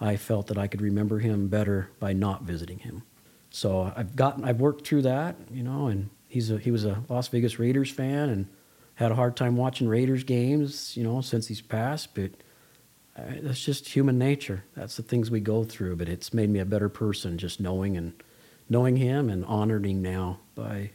I 0.00 0.16
felt 0.16 0.46
that 0.48 0.58
I 0.58 0.66
could 0.66 0.80
remember 0.80 1.18
him 1.18 1.48
better 1.48 1.90
by 1.98 2.12
not 2.12 2.42
visiting 2.42 2.80
him. 2.80 3.02
So 3.50 3.92
I've 3.96 4.16
gotten, 4.16 4.44
I've 4.44 4.60
worked 4.60 4.86
through 4.86 5.02
that, 5.02 5.36
you 5.50 5.62
know, 5.62 5.86
and 5.86 6.10
he's 6.28 6.50
a, 6.50 6.58
he 6.58 6.70
was 6.70 6.84
a 6.84 7.02
Las 7.08 7.28
Vegas 7.28 7.58
Raiders 7.58 7.90
fan 7.90 8.28
and 8.28 8.48
had 8.96 9.10
a 9.10 9.14
hard 9.14 9.36
time 9.36 9.56
watching 9.56 9.88
Raiders 9.88 10.24
games, 10.24 10.96
you 10.96 11.04
know, 11.04 11.20
since 11.20 11.48
he's 11.48 11.62
passed. 11.62 12.14
But 12.14 12.32
uh, 13.16 13.22
that's 13.42 13.64
just 13.64 13.88
human 13.88 14.18
nature. 14.18 14.64
That's 14.74 14.96
the 14.96 15.02
things 15.02 15.30
we 15.30 15.40
go 15.40 15.64
through. 15.64 15.96
But 15.96 16.08
it's 16.08 16.34
made 16.34 16.50
me 16.50 16.58
a 16.60 16.66
better 16.66 16.88
person 16.88 17.38
just 17.38 17.60
knowing 17.60 17.96
and 17.96 18.12
knowing 18.68 18.96
him 18.96 19.30
and 19.30 19.44
honoring 19.46 20.02
now 20.02 20.40
by 20.54 20.90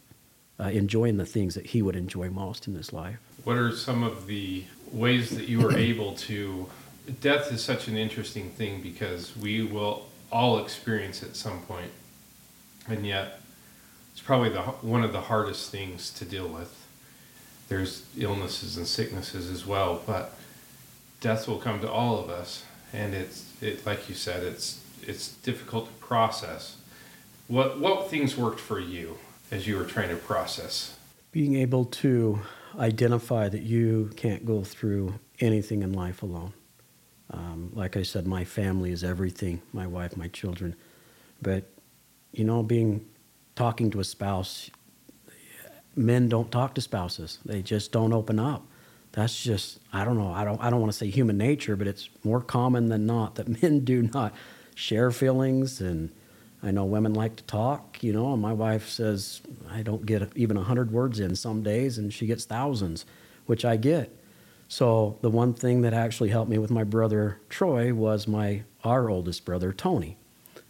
uh, 0.62 0.66
enjoying 0.66 1.18
the 1.18 1.26
things 1.26 1.56
that 1.56 1.68
he 1.68 1.82
would 1.82 1.96
enjoy 1.96 2.30
most 2.30 2.68
in 2.68 2.74
this 2.74 2.94
life. 2.94 3.18
What 3.44 3.58
are 3.58 3.72
some 3.76 4.04
of 4.04 4.28
the 4.28 4.64
ways 4.92 5.32
that 5.32 5.48
you 5.48 5.60
were 5.60 5.76
able 5.76 6.14
to? 6.14 6.68
Death 7.20 7.52
is 7.52 7.64
such 7.64 7.88
an 7.88 7.98
interesting 7.98 8.52
thing 8.52 8.82
because 8.82 9.36
we 9.36 9.64
will 9.64 10.08
all 10.32 10.60
experience 10.60 11.24
at 11.24 11.36
some 11.36 11.62
point, 11.62 11.92
and 12.88 13.06
yet 13.06 13.42
it's 14.12 14.22
probably 14.22 14.50
the 14.50 14.62
one 14.62 15.04
of 15.04 15.12
the 15.12 15.22
hardest 15.22 15.72
things 15.72 16.12
to 16.12 16.26
deal 16.26 16.48
with. 16.48 16.78
There's 17.68 18.06
illnesses 18.18 18.78
and 18.78 18.86
sicknesses 18.86 19.50
as 19.50 19.66
well, 19.66 20.02
but 20.06 20.36
death 21.22 21.48
will 21.48 21.58
come 21.58 21.82
to 21.82 21.92
all 21.92 22.20
of 22.20 22.30
us, 22.30 22.64
and 22.94 23.16
it's 23.16 23.52
it 23.62 23.86
like 23.86 24.08
you 24.08 24.14
said, 24.14 24.44
it's 24.44 24.80
it's 25.02 25.30
difficult 25.38 25.88
to 25.88 26.06
process. 26.06 26.78
What 27.48 27.80
what 27.80 28.10
things 28.10 28.38
worked 28.38 28.60
for 28.60 28.80
you 28.80 29.18
as 29.52 29.68
you 29.68 29.78
were 29.78 29.86
trying 29.86 30.10
to 30.10 30.16
process? 30.16 30.96
Being 31.32 31.56
able 31.56 31.86
to 31.86 32.40
identify 32.80 33.50
that 33.50 33.62
you 33.62 34.12
can't 34.16 34.46
go 34.46 34.64
through 34.64 35.20
anything 35.40 35.84
in 35.84 35.94
life 35.94 36.24
alone. 36.24 36.54
Um, 37.30 37.72
like 37.74 37.96
I 37.96 38.04
said, 38.04 38.28
my 38.28 38.44
family 38.44 38.92
is 38.92 39.04
everything. 39.04 39.62
My 39.72 39.88
wife, 39.88 40.18
my 40.18 40.28
children, 40.28 40.76
but 41.42 41.66
you 42.34 42.44
know, 42.44 42.64
being 42.64 43.06
talking 43.56 43.92
to 43.92 44.00
a 44.00 44.04
spouse, 44.04 44.70
men 45.96 46.30
don't 46.30 46.52
talk 46.52 46.76
to 46.76 46.82
spouses. 46.82 47.40
They 47.46 47.62
just 47.62 47.92
don't 47.92 48.14
open 48.14 48.40
up 48.40 48.66
that's 49.12 49.42
just 49.42 49.80
I 49.92 50.06
don't 50.06 50.18
know 50.18 50.32
I 50.32 50.44
don't 50.44 50.62
I 50.62 50.70
don't 50.70 50.80
want 50.80 50.92
to 50.92 50.98
say 50.98 51.10
human 51.10 51.38
nature, 51.38 51.76
but 51.76 51.88
it's 51.88 52.10
more 52.24 52.42
common 52.42 52.90
than 52.90 53.06
not 53.06 53.36
that 53.36 53.48
men 53.62 53.84
do 53.84 54.04
not 54.04 54.34
share 54.76 55.12
feelings 55.12 55.82
and 55.82 56.12
I 56.64 56.72
know 56.72 56.86
women 56.86 57.14
like 57.14 57.36
to 57.38 57.44
talk, 57.44 58.04
you 58.04 58.14
know, 58.14 58.34
and 58.34 58.42
my 58.42 58.54
wife 58.54 58.88
says 58.88 59.42
I 59.70 59.82
don't 59.82 60.06
get 60.06 60.32
even 60.36 60.58
a 60.58 60.64
hundred 60.64 60.92
words 60.92 61.20
in 61.20 61.36
some 61.36 61.64
days, 61.64 61.98
and 61.98 62.14
she 62.14 62.28
gets 62.28 62.46
thousands, 62.46 63.06
which 63.46 63.66
I 63.66 63.78
get. 63.78 64.16
So 64.68 65.18
the 65.22 65.30
one 65.30 65.54
thing 65.54 65.82
that 65.82 65.94
actually 65.94 66.30
helped 66.30 66.50
me 66.50 66.58
with 66.58 66.72
my 66.72 66.84
brother 66.84 67.40
Troy 67.50 67.94
was 67.94 68.28
my 68.28 68.64
our 68.84 69.10
oldest 69.10 69.44
brother 69.46 69.74
Tony, 69.74 70.18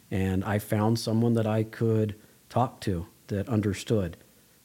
and 0.10 0.44
I 0.44 0.60
found 0.60 1.00
someone 1.00 1.34
that 1.34 1.48
I 1.48 1.64
could 1.64 2.16
talk 2.50 2.82
to 2.82 3.08
that 3.28 3.48
understood, 3.48 4.18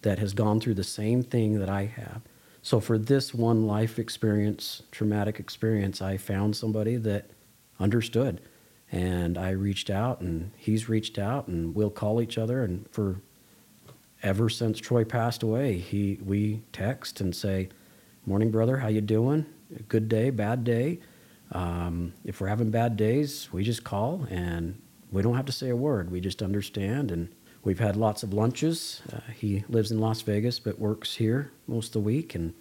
that 0.03 0.19
has 0.19 0.33
gone 0.33 0.61
through 0.61 0.75
the 0.75 0.85
same 0.85 1.23
thing 1.23 1.59
that 1.59 1.69
I 1.69 1.85
have, 1.85 2.23
so 2.67 2.81
for 2.81 2.99
this 2.99 3.33
one 3.33 3.65
life 3.65 3.97
experience, 3.97 4.83
traumatic 4.91 5.39
experience, 5.39 6.03
I 6.03 6.17
found 6.17 6.57
somebody 6.57 6.97
that 6.97 7.31
understood. 7.79 8.41
And 8.93 9.37
I 9.37 9.51
reached 9.51 9.91
out 9.91 10.21
and 10.21 10.53
he's 10.57 10.89
reached 10.89 11.19
out 11.19 11.49
and 11.49 11.75
we'll 11.75 11.91
call 11.91 12.23
each 12.23 12.39
other 12.39 12.63
and 12.63 12.89
for 12.91 13.21
ever 14.23 14.49
since 14.49 14.79
Troy 14.79 15.05
passed 15.05 15.43
away, 15.43 15.79
he 15.79 16.19
we 16.25 16.63
text 16.73 17.21
and 17.21 17.35
say, 17.35 17.69
"Morning, 18.25 18.51
brother. 18.51 18.79
How 18.79 18.89
you 18.89 19.01
doing? 19.01 19.47
Good 19.89 20.09
day, 20.09 20.31
bad 20.31 20.65
day." 20.65 21.01
Um, 21.53 22.15
if 22.25 22.41
we're 22.41 22.49
having 22.49 22.71
bad 22.71 22.97
days, 22.97 23.49
we 23.53 23.63
just 23.63 23.85
call 23.85 24.27
and 24.31 24.81
we 25.13 25.23
don't 25.23 25.37
have 25.37 25.47
to 25.47 25.53
say 25.53 25.69
a 25.69 25.77
word. 25.77 26.11
We 26.11 26.21
just 26.21 26.43
understand 26.43 27.11
and 27.11 27.29
We've 27.67 27.81
had 27.81 27.97
lots 27.97 28.23
of 28.23 28.33
lunches. 28.33 29.03
Uh, 29.13 29.19
he 29.35 29.65
lives 29.69 29.91
in 29.91 29.99
Las 29.99 30.21
Vegas 30.21 30.61
but 30.61 30.79
works 30.79 31.17
here 31.17 31.51
most 31.67 31.89
of 31.89 31.93
the 31.95 32.01
week, 32.01 32.37
and 32.37 32.55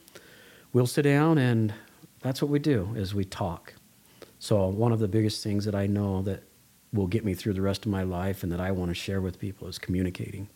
we'll 0.73 0.87
sit 0.87 1.03
down 1.03 1.37
and 1.37 1.75
that's 2.21 2.41
what 2.41 2.49
we 2.49 2.57
do 2.57 2.91
is 2.95 3.13
we 3.13 3.23
talk. 3.23 3.75
So 4.45 4.67
one 4.67 4.91
of 4.91 4.99
the 4.99 5.07
biggest 5.07 5.43
things 5.43 5.65
that 5.65 5.73
I 5.73 5.87
know 5.87 6.21
that 6.21 6.43
will 6.93 7.07
get 7.07 7.25
me 7.25 7.33
through 7.33 7.53
the 7.53 7.63
rest 7.63 7.83
of 7.83 7.91
my 7.91 8.03
life 8.03 8.43
and 8.43 8.51
that 8.51 8.59
I 8.59 8.69
want 8.69 8.91
to 8.91 8.93
share 8.93 9.19
with 9.19 9.39
people 9.39 9.67
is 9.67 9.79
communicating. 9.79 10.49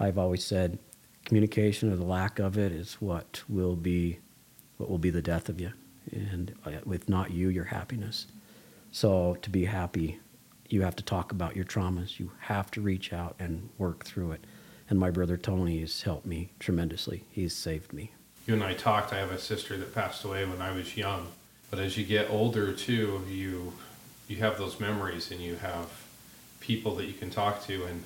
I've 0.00 0.16
always 0.16 0.42
said 0.42 0.78
communication 1.26 1.92
or 1.92 1.96
the 1.96 2.06
lack 2.06 2.38
of 2.38 2.56
it 2.56 2.72
is 2.72 2.94
what 3.02 3.42
will 3.46 3.76
be 3.76 4.20
what 4.78 4.88
will 4.88 4.96
be 4.96 5.10
the 5.10 5.20
death 5.20 5.50
of 5.50 5.60
you 5.60 5.74
and 6.10 6.54
uh, 6.64 6.70
with 6.86 7.10
not 7.10 7.32
you 7.32 7.50
your 7.50 7.64
happiness. 7.64 8.28
So 8.92 9.36
to 9.42 9.50
be 9.50 9.66
happy 9.66 10.20
you 10.70 10.80
have 10.80 10.96
to 10.96 11.04
talk 11.04 11.30
about 11.30 11.54
your 11.54 11.66
traumas. 11.66 12.18
You 12.18 12.32
have 12.40 12.70
to 12.70 12.80
reach 12.80 13.12
out 13.12 13.36
and 13.38 13.68
work 13.76 14.06
through 14.06 14.32
it. 14.32 14.46
And 14.88 14.98
my 14.98 15.10
brother 15.10 15.36
Tony 15.36 15.80
has 15.80 16.00
helped 16.00 16.24
me 16.24 16.52
tremendously. 16.58 17.24
He's 17.30 17.54
saved 17.54 17.92
me. 17.92 18.12
You 18.46 18.54
and 18.54 18.64
I 18.64 18.72
talked. 18.72 19.12
I 19.12 19.18
have 19.18 19.32
a 19.32 19.38
sister 19.38 19.76
that 19.76 19.94
passed 19.94 20.24
away 20.24 20.46
when 20.46 20.62
I 20.62 20.74
was 20.74 20.96
young. 20.96 21.26
But 21.74 21.82
as 21.82 21.98
you 21.98 22.04
get 22.04 22.30
older 22.30 22.72
too, 22.72 23.24
you 23.28 23.72
you 24.28 24.36
have 24.36 24.58
those 24.58 24.78
memories 24.78 25.32
and 25.32 25.40
you 25.40 25.56
have 25.56 25.88
people 26.60 26.94
that 26.94 27.06
you 27.06 27.14
can 27.14 27.30
talk 27.30 27.66
to 27.66 27.82
and 27.86 28.04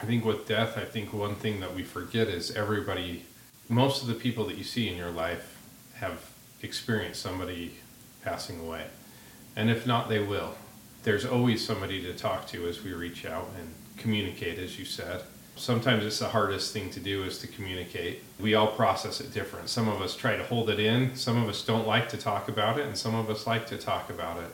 I 0.00 0.06
think 0.06 0.24
with 0.24 0.48
death, 0.48 0.78
I 0.78 0.86
think 0.86 1.12
one 1.12 1.34
thing 1.34 1.60
that 1.60 1.74
we 1.74 1.82
forget 1.82 2.28
is 2.28 2.52
everybody, 2.52 3.26
most 3.68 4.00
of 4.00 4.08
the 4.08 4.14
people 4.14 4.46
that 4.46 4.56
you 4.56 4.64
see 4.64 4.88
in 4.88 4.96
your 4.96 5.10
life 5.10 5.58
have 5.96 6.30
experienced 6.62 7.20
somebody 7.20 7.74
passing 8.24 8.58
away. 8.60 8.86
And 9.56 9.68
if 9.68 9.86
not, 9.86 10.08
they 10.08 10.20
will. 10.20 10.54
There's 11.02 11.26
always 11.26 11.62
somebody 11.62 12.00
to 12.04 12.14
talk 12.14 12.46
to 12.46 12.66
as 12.66 12.82
we 12.82 12.94
reach 12.94 13.26
out 13.26 13.50
and 13.58 13.74
communicate, 13.98 14.58
as 14.58 14.78
you 14.78 14.86
said. 14.86 15.20
Sometimes 15.60 16.06
it's 16.06 16.18
the 16.18 16.28
hardest 16.28 16.72
thing 16.72 16.88
to 16.88 17.00
do 17.00 17.22
is 17.22 17.36
to 17.40 17.46
communicate. 17.46 18.22
We 18.40 18.54
all 18.54 18.68
process 18.68 19.20
it 19.20 19.34
different. 19.34 19.68
Some 19.68 19.88
of 19.88 20.00
us 20.00 20.16
try 20.16 20.34
to 20.34 20.42
hold 20.42 20.70
it 20.70 20.80
in, 20.80 21.14
some 21.14 21.36
of 21.36 21.50
us 21.50 21.62
don't 21.62 21.86
like 21.86 22.08
to 22.08 22.16
talk 22.16 22.48
about 22.48 22.78
it, 22.78 22.86
and 22.86 22.96
some 22.96 23.14
of 23.14 23.28
us 23.28 23.46
like 23.46 23.66
to 23.66 23.76
talk 23.76 24.08
about 24.08 24.38
it. 24.38 24.50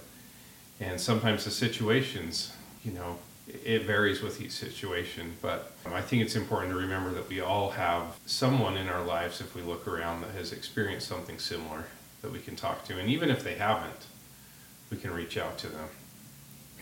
And 0.81 1.01
sometimes 1.01 1.45
the 1.45 1.53
situations, 1.53 2.53
you 2.85 2.91
know, 2.91 3.19
it 3.65 3.85
varies 3.85 4.21
with 4.21 4.41
each 4.41 4.51
situation, 4.51 5.35
but 5.41 5.71
I 5.87 6.01
think 6.01 6.23
it's 6.23 6.35
important 6.35 6.73
to 6.73 6.77
remember 6.77 7.11
that 7.11 7.29
we 7.29 7.41
all 7.41 7.71
have 7.71 8.19
someone 8.27 8.77
in 8.77 8.89
our 8.89 9.05
lives, 9.05 9.41
if 9.41 9.55
we 9.55 9.63
look 9.63 9.87
around, 9.87 10.23
that 10.23 10.33
has 10.33 10.53
experienced 10.53 11.07
something 11.07 11.39
similar 11.39 11.85
that 12.23 12.33
we 12.33 12.41
can 12.41 12.57
talk 12.57 12.85
to. 12.87 12.99
And 12.99 13.09
even 13.09 13.31
if 13.31 13.45
they 13.45 13.55
haven't, 13.55 14.07
we 14.91 14.97
can 14.97 15.13
reach 15.13 15.39
out 15.39 15.57
to 15.59 15.69
them. 15.69 15.89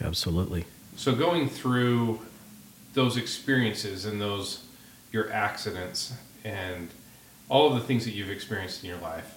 Absolutely. 0.01 0.65
So, 0.97 1.15
going 1.15 1.51
through 1.51 2.21
those 2.95 3.17
experiences 3.17 4.05
and 4.05 4.21
those, 4.21 4.65
your 5.13 5.31
accidents, 5.33 6.13
and 6.45 6.89
all 7.49 7.69
of 7.69 7.75
the 7.75 7.81
things 7.81 8.05
that 8.05 8.13
you've 8.13 8.31
experienced 8.31 8.83
in 8.83 8.89
your 8.89 8.99
life, 8.99 9.37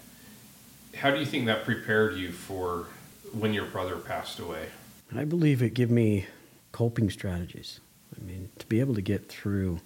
how 0.96 1.12
do 1.12 1.20
you 1.20 1.26
think 1.26 1.46
that 1.48 1.66
prepared 1.66 2.16
you 2.16 2.32
for 2.32 2.88
when 3.34 3.54
your 3.54 3.66
brother 3.66 3.98
passed 3.98 4.40
away? 4.40 4.68
I 5.16 5.26
believe 5.26 5.62
it 5.62 5.74
gave 5.74 5.90
me 5.90 6.26
coping 6.72 7.10
strategies. 7.10 7.80
I 8.16 8.24
mean, 8.24 8.50
to 8.60 8.66
be 8.68 8.80
able 8.80 8.96
to 8.96 9.02
get 9.02 9.30
through 9.30 9.80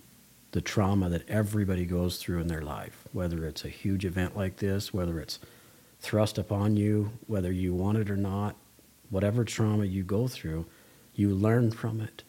the 0.52 0.62
trauma 0.62 1.10
that 1.10 1.28
everybody 1.30 1.86
goes 1.86 2.18
through 2.18 2.40
in 2.40 2.48
their 2.48 2.62
life, 2.62 3.04
whether 3.14 3.46
it's 3.46 3.64
a 3.64 3.70
huge 3.70 4.06
event 4.06 4.36
like 4.36 4.58
this, 4.58 4.94
whether 4.94 5.20
it's 5.20 5.40
thrust 6.00 6.38
upon 6.38 6.76
you, 6.76 7.12
whether 7.28 7.52
you 7.52 7.74
want 7.74 7.98
it 7.98 8.10
or 8.10 8.18
not, 8.18 8.56
whatever 9.10 9.44
trauma 9.46 9.86
you 9.86 10.04
go 10.04 10.28
through, 10.28 10.66
you 11.16 11.30
learn 11.30 11.72
from 11.72 12.02
it. 12.02 12.24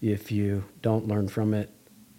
If 0.00 0.30
you 0.30 0.64
don't 0.82 1.08
learn 1.08 1.28
from 1.28 1.54
it, 1.54 1.70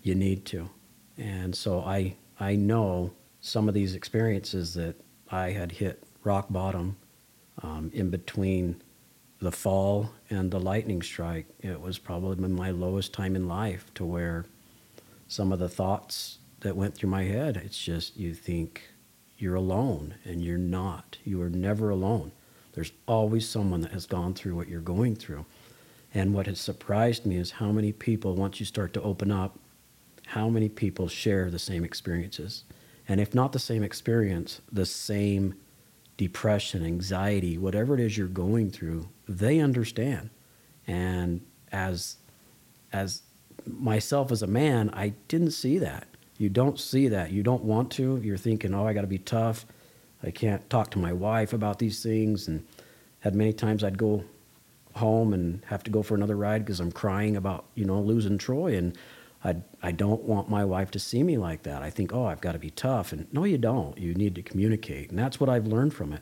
you 0.01 0.15
need 0.15 0.45
to. 0.45 0.69
And 1.17 1.55
so 1.55 1.81
I, 1.81 2.15
I 2.39 2.55
know 2.55 3.11
some 3.39 3.67
of 3.67 3.73
these 3.73 3.95
experiences 3.95 4.73
that 4.75 4.95
I 5.29 5.51
had 5.51 5.71
hit 5.71 6.03
rock 6.23 6.47
bottom 6.49 6.97
um, 7.61 7.91
in 7.93 8.09
between 8.09 8.81
the 9.39 9.51
fall 9.51 10.11
and 10.29 10.49
the 10.49 10.59
lightning 10.59 11.01
strike, 11.01 11.45
it 11.59 11.79
was 11.79 11.97
probably 11.97 12.47
my 12.47 12.71
lowest 12.71 13.13
time 13.13 13.35
in 13.35 13.47
life 13.47 13.93
to 13.95 14.05
where 14.05 14.45
some 15.27 15.51
of 15.51 15.59
the 15.59 15.69
thoughts 15.69 16.39
that 16.61 16.75
went 16.75 16.95
through 16.95 17.09
my 17.09 17.23
head, 17.23 17.57
it's 17.57 17.81
just 17.81 18.17
you 18.17 18.33
think 18.33 18.89
you're 19.37 19.55
alone 19.55 20.15
and 20.25 20.41
you're 20.41 20.57
not. 20.57 21.17
You 21.23 21.41
are 21.41 21.49
never 21.49 21.89
alone. 21.89 22.31
There's 22.73 22.91
always 23.07 23.47
someone 23.47 23.81
that 23.81 23.91
has 23.91 24.05
gone 24.05 24.33
through 24.33 24.55
what 24.55 24.67
you're 24.67 24.81
going 24.81 25.15
through. 25.15 25.45
And 26.17 26.33
what 26.33 26.47
has 26.47 26.59
surprised 26.59 27.27
me 27.27 27.35
is 27.35 27.51
how 27.51 27.71
many 27.71 27.91
people, 27.91 28.33
once 28.33 28.59
you 28.59 28.65
start 28.65 28.91
to 28.93 29.01
open 29.03 29.31
up, 29.31 29.59
how 30.25 30.49
many 30.49 30.67
people 30.67 31.07
share 31.07 31.51
the 31.51 31.59
same 31.59 31.83
experiences. 31.83 32.63
And 33.07 33.21
if 33.21 33.35
not 33.35 33.53
the 33.53 33.59
same 33.59 33.83
experience, 33.83 34.59
the 34.71 34.87
same 34.87 35.53
depression, 36.17 36.83
anxiety, 36.83 37.55
whatever 37.55 37.93
it 37.93 37.99
is 37.99 38.17
you're 38.17 38.25
going 38.25 38.71
through, 38.71 39.09
they 39.29 39.59
understand. 39.59 40.31
And 40.87 41.45
as 41.71 42.17
as 42.91 43.21
myself 43.67 44.31
as 44.31 44.41
a 44.41 44.47
man, 44.47 44.89
I 44.93 45.13
didn't 45.27 45.51
see 45.51 45.77
that. 45.77 46.07
You 46.39 46.49
don't 46.49 46.79
see 46.79 47.07
that. 47.09 47.31
You 47.31 47.43
don't 47.43 47.63
want 47.63 47.91
to. 47.91 48.19
You're 48.23 48.37
thinking, 48.37 48.73
"Oh, 48.73 48.87
I 48.87 48.93
got 48.93 49.01
to 49.01 49.07
be 49.07 49.19
tough. 49.19 49.67
I 50.23 50.31
can't 50.31 50.67
talk 50.67 50.89
to 50.91 50.97
my 50.97 51.13
wife 51.13 51.53
about 51.53 51.77
these 51.77 52.01
things." 52.01 52.47
And 52.47 52.65
had 53.19 53.35
many 53.35 53.53
times 53.53 53.83
I'd 53.83 53.99
go 53.99 54.23
home 54.97 55.33
and 55.33 55.63
have 55.65 55.83
to 55.83 55.91
go 55.91 56.03
for 56.03 56.15
another 56.15 56.35
ride 56.35 56.65
because 56.65 56.79
I'm 56.79 56.91
crying 56.91 57.35
about, 57.35 57.65
you 57.75 57.85
know, 57.85 57.99
losing 58.01 58.37
Troy 58.37 58.77
and 58.77 58.97
I, 59.43 59.55
I 59.81 59.91
don't 59.91 60.23
want 60.23 60.49
my 60.49 60.65
wife 60.65 60.91
to 60.91 60.99
see 60.99 61.23
me 61.23 61.37
like 61.37 61.63
that. 61.63 61.81
I 61.81 61.89
think, 61.89 62.13
oh, 62.13 62.25
I've 62.25 62.41
got 62.41 62.53
to 62.53 62.59
be 62.59 62.71
tough. 62.71 63.11
And 63.13 63.31
no, 63.31 63.43
you 63.43 63.57
don't. 63.57 63.97
You 63.97 64.13
need 64.13 64.35
to 64.35 64.41
communicate. 64.41 65.09
And 65.09 65.17
that's 65.17 65.39
what 65.39 65.49
I've 65.49 65.67
learned 65.67 65.93
from 65.93 66.11
it. 66.11 66.21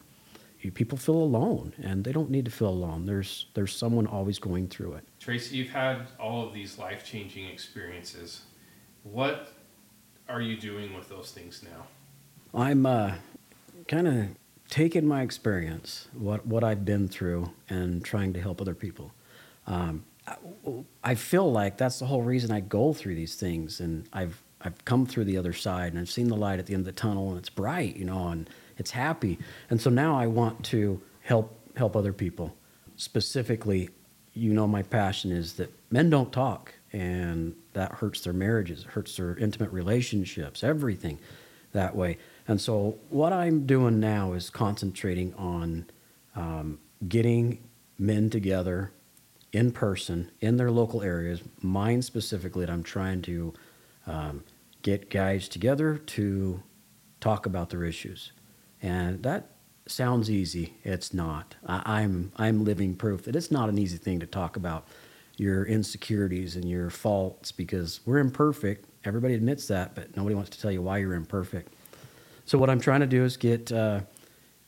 You, 0.61 0.71
people 0.71 0.97
feel 0.97 1.15
alone, 1.15 1.73
and 1.81 2.03
they 2.03 2.11
don't 2.11 2.29
need 2.29 2.45
to 2.45 2.51
feel 2.51 2.69
alone. 2.69 3.05
There's, 3.05 3.47
there's 3.53 3.75
someone 3.75 4.07
always 4.07 4.39
going 4.39 4.67
through 4.67 4.93
it. 4.93 5.07
Tracy, 5.19 5.57
you've 5.57 5.69
had 5.69 6.07
all 6.19 6.47
of 6.47 6.53
these 6.53 6.77
life 6.77 7.05
changing 7.05 7.47
experiences. 7.47 8.41
What 9.03 9.49
are 10.27 10.41
you 10.41 10.57
doing 10.57 10.93
with 10.93 11.07
those 11.07 11.31
things 11.31 11.63
now? 11.63 11.85
I'm 12.59 12.85
uh, 12.85 13.13
kind 13.87 14.07
of 14.07 14.27
taking 14.69 15.05
my 15.05 15.21
experience, 15.21 16.07
what, 16.13 16.45
what 16.45 16.63
I've 16.63 16.85
been 16.85 17.07
through, 17.07 17.51
and 17.69 18.03
trying 18.03 18.33
to 18.33 18.41
help 18.41 18.61
other 18.61 18.75
people. 18.75 19.13
Um, 19.67 20.05
I 21.03 21.15
feel 21.15 21.51
like 21.51 21.77
that's 21.77 21.99
the 21.99 22.05
whole 22.05 22.23
reason 22.23 22.51
I 22.51 22.59
go 22.59 22.93
through 22.93 23.15
these 23.15 23.35
things, 23.35 23.79
and 23.79 24.07
I've 24.11 24.41
I've 24.61 24.83
come 24.83 25.05
through 25.05 25.25
the 25.25 25.37
other 25.37 25.53
side, 25.53 25.93
and 25.93 25.99
I've 25.99 26.09
seen 26.09 26.27
the 26.27 26.35
light 26.35 26.57
at 26.57 26.65
the 26.65 26.73
end 26.73 26.81
of 26.81 26.85
the 26.85 26.91
tunnel, 26.99 27.29
and 27.29 27.37
it's 27.37 27.49
bright, 27.49 27.95
you 27.95 28.05
know, 28.05 28.29
and 28.29 28.49
it's 28.77 28.91
happy, 28.91 29.37
and 29.69 29.79
so 29.79 29.91
now 29.91 30.17
I 30.17 30.25
want 30.25 30.65
to 30.65 31.01
help 31.21 31.59
help 31.75 31.95
other 31.95 32.13
people. 32.13 32.55
Specifically, 32.95 33.89
you 34.33 34.53
know, 34.53 34.67
my 34.67 34.81
passion 34.81 35.31
is 35.31 35.53
that 35.53 35.71
men 35.91 36.09
don't 36.09 36.33
talk, 36.33 36.73
and 36.91 37.55
that 37.73 37.91
hurts 37.91 38.21
their 38.21 38.33
marriages, 38.33 38.81
it 38.81 38.87
hurts 38.87 39.15
their 39.17 39.37
intimate 39.37 39.71
relationships, 39.71 40.63
everything 40.63 41.19
that 41.73 41.95
way. 41.95 42.17
And 42.47 42.61
so, 42.61 42.97
what 43.09 43.33
I'm 43.33 43.65
doing 43.65 43.99
now 43.99 44.33
is 44.33 44.49
concentrating 44.49 45.33
on 45.33 45.87
um, 46.35 46.79
getting 47.07 47.63
men 47.97 48.29
together 48.29 48.91
in 49.51 49.71
person 49.71 50.31
in 50.41 50.57
their 50.57 50.69
local 50.69 51.01
areas. 51.01 51.41
Mine 51.61 52.01
specifically, 52.01 52.65
that 52.65 52.71
I'm 52.71 52.83
trying 52.83 53.21
to 53.23 53.53
um, 54.05 54.43
get 54.83 55.09
guys 55.09 55.47
together 55.47 55.97
to 55.97 56.61
talk 57.19 57.45
about 57.45 57.71
their 57.71 57.83
issues, 57.83 58.31
and 58.81 59.23
that 59.23 59.49
sounds 59.87 60.29
easy. 60.29 60.75
It's 60.83 61.13
not. 61.13 61.55
I, 61.65 61.81
I'm 61.85 62.31
I'm 62.37 62.63
living 62.63 62.95
proof 62.95 63.23
that 63.23 63.35
it's 63.35 63.51
not 63.51 63.69
an 63.69 63.79
easy 63.79 63.97
thing 63.97 64.19
to 64.19 64.27
talk 64.27 64.55
about 64.55 64.87
your 65.37 65.65
insecurities 65.65 66.55
and 66.55 66.69
your 66.69 66.89
faults 66.89 67.51
because 67.51 68.01
we're 68.05 68.19
imperfect. 68.19 68.85
Everybody 69.03 69.33
admits 69.33 69.67
that, 69.67 69.95
but 69.95 70.15
nobody 70.15 70.35
wants 70.35 70.51
to 70.51 70.61
tell 70.61 70.71
you 70.71 70.81
why 70.81 70.99
you're 70.99 71.13
imperfect. 71.13 71.73
So 72.45 72.57
what 72.57 72.69
I'm 72.69 72.79
trying 72.79 73.01
to 73.01 73.07
do 73.07 73.23
is 73.23 73.37
get 73.37 73.71
uh, 73.71 74.01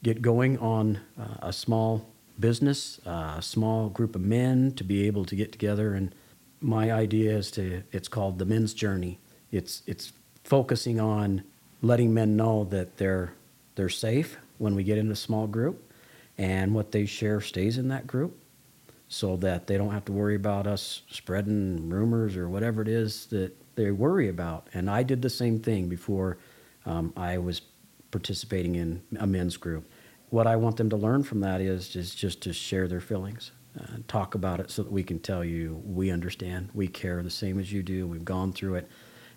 get 0.03 0.21
going 0.21 0.57
on 0.59 0.99
uh, 1.19 1.47
a 1.47 1.53
small 1.53 2.07
business, 2.39 2.99
uh, 3.05 3.36
a 3.38 3.41
small 3.41 3.89
group 3.89 4.15
of 4.15 4.21
men 4.21 4.71
to 4.73 4.84
be 4.84 5.07
able 5.07 5.25
to 5.25 5.36
get 5.36 5.51
together. 5.51 5.93
And 5.93 6.13
my 6.61 6.91
idea 6.91 7.36
is 7.36 7.51
to, 7.51 7.84
it's 7.91 8.07
called 8.07 8.39
the 8.39 8.45
men's 8.45 8.73
journey. 8.73 9.19
It's, 9.51 9.82
it's 9.88 10.13
focusing 10.43 10.99
on 10.99 11.43
letting 11.82 12.13
men 12.13 12.36
know 12.36 12.63
that 12.65 12.97
they're, 12.97 13.34
they're 13.75 13.89
safe 13.89 14.38
when 14.57 14.75
we 14.75 14.84
get 14.84 14.97
in 14.97 15.11
a 15.11 15.15
small 15.15 15.47
group 15.47 15.91
and 16.38 16.73
what 16.73 16.91
they 16.91 17.05
share 17.05 17.41
stays 17.41 17.78
in 17.78 17.88
that 17.89 18.05
group 18.05 18.38
so 19.09 19.38
that 19.38 19.67
they 19.67 19.78
don't 19.78 19.91
have 19.91 20.05
to 20.05 20.11
worry 20.11 20.36
about 20.36 20.67
us 20.67 21.01
spreading 21.09 21.89
rumors 21.89 22.36
or 22.36 22.49
whatever 22.49 22.82
it 22.82 22.88
is 22.88 23.28
that 23.28 23.55
they 23.75 23.89
worry 23.91 24.28
about. 24.28 24.67
And 24.73 24.89
I 24.89 25.03
did 25.03 25.21
the 25.21 25.30
same 25.30 25.59
thing 25.59 25.88
before 25.88 26.38
um, 26.88 27.13
I 27.15 27.38
was 27.38 27.61
participating 28.09 28.75
in 28.75 29.03
a 29.19 29.27
men's 29.27 29.57
group 29.57 29.88
what 30.29 30.47
I 30.47 30.55
want 30.55 30.77
them 30.77 30.89
to 30.89 30.97
learn 30.97 31.23
from 31.23 31.39
that 31.41 31.61
is 31.61 31.88
just, 31.89 32.17
just 32.17 32.41
to 32.41 32.53
share 32.53 32.88
their 32.88 32.99
feelings, 32.99 33.51
uh, 33.79 33.97
talk 34.07 34.35
about 34.35 34.59
it 34.59 34.69
so 34.69 34.83
that 34.83 34.91
we 34.91 35.03
can 35.03 35.19
tell 35.19 35.43
you 35.43 35.81
we 35.85 36.11
understand, 36.11 36.69
we 36.73 36.88
care 36.88 37.23
the 37.23 37.29
same 37.29 37.59
as 37.59 37.71
you 37.71 37.81
do, 37.81 38.07
we've 38.07 38.25
gone 38.25 38.51
through 38.51 38.75
it, 38.75 38.89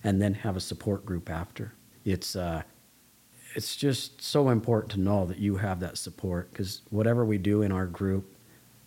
and 0.02 0.20
then 0.20 0.34
have 0.34 0.56
a 0.56 0.60
support 0.60 1.04
group 1.06 1.30
after. 1.30 1.74
It's, 2.04 2.34
uh, 2.34 2.62
it's 3.54 3.76
just 3.76 4.22
so 4.22 4.48
important 4.48 4.92
to 4.92 5.00
know 5.00 5.26
that 5.26 5.38
you 5.38 5.56
have 5.56 5.80
that 5.80 5.96
support 5.96 6.50
because 6.50 6.82
whatever 6.90 7.24
we 7.24 7.38
do 7.38 7.62
in 7.62 7.70
our 7.70 7.86
group, 7.86 8.34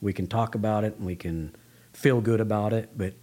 we 0.01 0.11
can 0.11 0.28
talk 0.28 0.55
about 0.55 0.84
it 0.84 0.97
and 0.97 1.05
we 1.05 1.16
can 1.16 1.55
feel 1.93 2.20
good 2.20 2.41
about 2.41 2.74
it, 2.74 2.97
but 2.97 3.14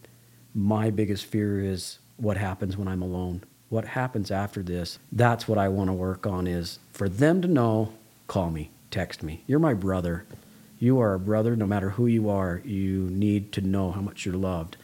my 0.54 0.90
biggest 0.90 1.26
fear 1.26 1.60
is 1.60 1.98
what 2.16 2.36
happens 2.36 2.76
when 2.76 2.88
I'm 2.88 3.02
alone. 3.02 3.42
What 3.70 3.86
happens 3.86 4.30
after 4.30 4.62
this? 4.62 4.98
That's 5.10 5.48
what 5.48 5.56
I 5.56 5.68
want 5.68 5.88
to 5.88 5.94
work 5.94 6.26
on 6.26 6.46
is 6.46 6.78
for 6.92 7.08
them 7.08 7.40
to 7.40 7.48
know 7.48 7.92
call 8.26 8.50
me, 8.50 8.70
text 8.90 9.22
me. 9.24 9.42
You're 9.46 9.58
my 9.58 9.74
brother. 9.74 10.24
You 10.78 11.00
are 11.00 11.14
a 11.14 11.18
brother 11.18 11.56
no 11.56 11.66
matter 11.66 11.90
who 11.90 12.06
you 12.06 12.28
are. 12.28 12.62
You 12.64 13.08
need 13.10 13.50
to 13.52 13.60
know 13.60 13.90
how 13.90 14.00
much 14.00 14.24
you're 14.24 14.36
loved. 14.36 14.76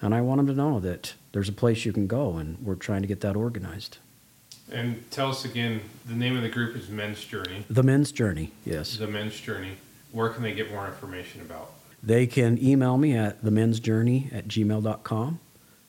And 0.00 0.14
I 0.14 0.20
want 0.20 0.38
them 0.38 0.46
to 0.48 0.54
know 0.54 0.78
that 0.80 1.14
there's 1.32 1.48
a 1.48 1.52
place 1.52 1.84
you 1.84 1.92
can 1.92 2.06
go, 2.06 2.36
and 2.36 2.58
we're 2.64 2.74
trying 2.74 3.02
to 3.02 3.08
get 3.08 3.20
that 3.20 3.34
organized. 3.36 3.98
And 4.70 5.08
tell 5.10 5.30
us 5.30 5.44
again, 5.44 5.80
the 6.06 6.14
name 6.14 6.36
of 6.36 6.42
the 6.42 6.48
group 6.48 6.76
is 6.76 6.88
Men's 6.88 7.24
Journey. 7.24 7.64
The 7.68 7.82
Men's 7.82 8.12
Journey, 8.12 8.52
yes. 8.64 8.96
The 8.96 9.06
Men's 9.06 9.38
Journey. 9.38 9.76
Where 10.12 10.28
can 10.28 10.42
they 10.42 10.54
get 10.54 10.70
more 10.70 10.86
information 10.86 11.40
about? 11.40 11.72
They 12.02 12.26
can 12.26 12.62
email 12.62 12.98
me 12.98 13.16
at 13.16 13.42
themensjourney 13.42 14.32
at 14.32 14.48
gmail.com. 14.48 15.40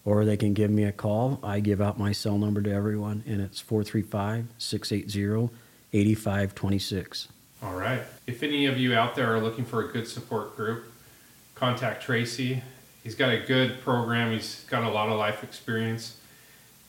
or 0.06 0.26
they 0.26 0.38
can 0.38 0.54
give 0.54 0.70
me 0.70 0.84
a 0.84 0.92
call. 0.92 1.40
I 1.44 1.60
give 1.60 1.82
out 1.82 1.98
my 1.98 2.12
cell 2.12 2.38
number 2.38 2.62
to 2.62 2.72
everyone, 2.72 3.24
and 3.26 3.42
it's 3.42 3.60
435 3.60 4.48
680 4.58 5.54
8526. 5.94 7.28
All 7.62 7.76
right. 7.76 8.02
If 8.28 8.44
any 8.44 8.66
of 8.66 8.78
you 8.78 8.94
out 8.94 9.16
there 9.16 9.34
are 9.34 9.40
looking 9.40 9.64
for 9.64 9.88
a 9.88 9.92
good 9.92 10.08
support 10.08 10.58
group, 10.58 10.86
contact 11.56 12.04
Tracy. 12.04 12.62
He's 13.04 13.16
got 13.16 13.30
a 13.30 13.40
good 13.40 13.82
program, 13.82 14.32
he's 14.32 14.66
got 14.70 14.84
a 14.84 14.90
lot 14.90 15.10
of 15.10 15.18
life 15.18 15.44
experience. 15.44 16.18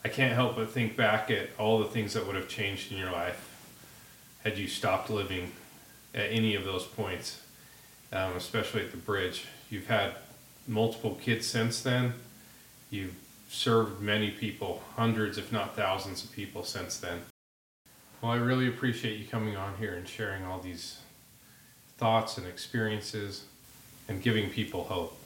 I 0.04 0.08
can't 0.08 0.32
help 0.32 0.56
but 0.56 0.70
think 0.70 0.96
back 0.96 1.30
at 1.30 1.48
all 1.58 1.78
the 1.78 1.86
things 1.86 2.12
that 2.14 2.26
would 2.26 2.36
have 2.36 2.48
changed 2.48 2.92
in 2.92 2.98
your 2.98 3.10
life 3.10 3.50
had 4.44 4.58
you 4.58 4.68
stopped 4.68 5.10
living 5.10 5.52
at 6.14 6.30
any 6.30 6.54
of 6.54 6.64
those 6.64 6.84
points, 6.84 7.40
um, 8.12 8.32
especially 8.36 8.82
at 8.82 8.90
the 8.90 8.96
bridge. 8.96 9.46
You've 9.70 9.86
had 9.86 10.12
multiple 10.68 11.18
kids 11.20 11.46
since 11.46 11.80
then. 11.80 12.12
You've 12.94 13.16
served 13.48 14.00
many 14.00 14.30
people, 14.30 14.80
hundreds, 14.94 15.36
if 15.36 15.50
not 15.50 15.74
thousands 15.74 16.22
of 16.22 16.30
people 16.30 16.62
since 16.62 16.96
then. 16.96 17.22
Well, 18.22 18.30
I 18.30 18.36
really 18.36 18.68
appreciate 18.68 19.18
you 19.18 19.26
coming 19.26 19.56
on 19.56 19.74
here 19.78 19.94
and 19.94 20.06
sharing 20.06 20.44
all 20.44 20.60
these 20.60 21.00
thoughts 21.98 22.38
and 22.38 22.46
experiences 22.46 23.46
and 24.06 24.22
giving 24.22 24.48
people 24.48 24.84
hope. 24.84 25.18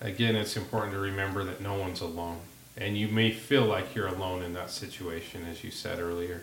Again, 0.00 0.34
it's 0.34 0.56
important 0.56 0.94
to 0.94 0.98
remember 0.98 1.44
that 1.44 1.60
no 1.60 1.74
one's 1.74 2.00
alone. 2.00 2.38
And 2.74 2.96
you 2.96 3.08
may 3.08 3.30
feel 3.30 3.66
like 3.66 3.94
you're 3.94 4.08
alone 4.08 4.42
in 4.42 4.54
that 4.54 4.70
situation, 4.70 5.44
as 5.44 5.62
you 5.62 5.70
said 5.70 6.00
earlier, 6.00 6.40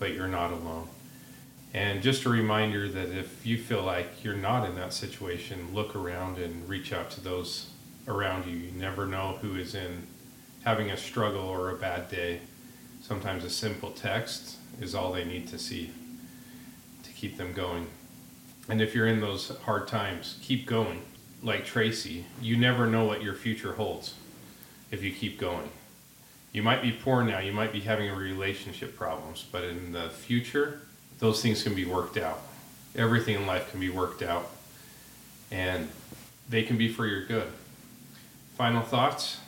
but 0.00 0.12
you're 0.12 0.26
not 0.26 0.50
alone. 0.50 0.88
And 1.72 2.02
just 2.02 2.24
a 2.24 2.30
reminder 2.30 2.88
that 2.88 3.10
if 3.10 3.46
you 3.46 3.58
feel 3.58 3.84
like 3.84 4.24
you're 4.24 4.34
not 4.34 4.68
in 4.68 4.74
that 4.74 4.92
situation, 4.92 5.72
look 5.72 5.94
around 5.94 6.38
and 6.38 6.68
reach 6.68 6.92
out 6.92 7.12
to 7.12 7.20
those 7.20 7.70
around 8.08 8.46
you. 8.46 8.56
You 8.56 8.72
never 8.72 9.06
know 9.06 9.38
who 9.40 9.56
is 9.56 9.74
in 9.74 10.06
having 10.64 10.90
a 10.90 10.96
struggle 10.96 11.46
or 11.46 11.70
a 11.70 11.76
bad 11.76 12.10
day. 12.10 12.40
Sometimes 13.00 13.44
a 13.44 13.50
simple 13.50 13.90
text 13.90 14.56
is 14.80 14.94
all 14.94 15.12
they 15.12 15.24
need 15.24 15.48
to 15.48 15.58
see 15.58 15.90
to 17.02 17.10
keep 17.12 17.36
them 17.36 17.52
going. 17.52 17.86
And 18.68 18.80
if 18.80 18.94
you're 18.94 19.06
in 19.06 19.20
those 19.20 19.48
hard 19.64 19.86
times, 19.88 20.38
keep 20.42 20.66
going. 20.66 21.02
Like 21.42 21.66
Tracy, 21.66 22.24
you 22.40 22.56
never 22.56 22.86
know 22.86 23.04
what 23.04 23.22
your 23.22 23.34
future 23.34 23.74
holds 23.74 24.14
if 24.90 25.02
you 25.02 25.12
keep 25.12 25.38
going. 25.38 25.68
You 26.52 26.62
might 26.62 26.82
be 26.82 26.92
poor 26.92 27.22
now, 27.22 27.40
you 27.40 27.52
might 27.52 27.72
be 27.72 27.80
having 27.80 28.10
relationship 28.12 28.96
problems, 28.96 29.44
but 29.50 29.64
in 29.64 29.92
the 29.92 30.08
future, 30.08 30.82
those 31.18 31.42
things 31.42 31.62
can 31.62 31.74
be 31.74 31.84
worked 31.84 32.16
out. 32.16 32.40
Everything 32.96 33.34
in 33.34 33.46
life 33.46 33.70
can 33.70 33.80
be 33.80 33.90
worked 33.90 34.22
out, 34.22 34.48
and 35.50 35.88
they 36.48 36.62
can 36.62 36.78
be 36.78 36.88
for 36.88 37.06
your 37.06 37.26
good. 37.26 37.48
Final 38.54 38.82
thoughts? 38.82 39.40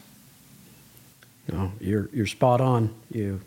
No, 1.51 1.71
you're 1.81 2.11
you're 2.13 2.27
spot 2.27 2.61
on. 2.61 2.93
You 3.11 3.41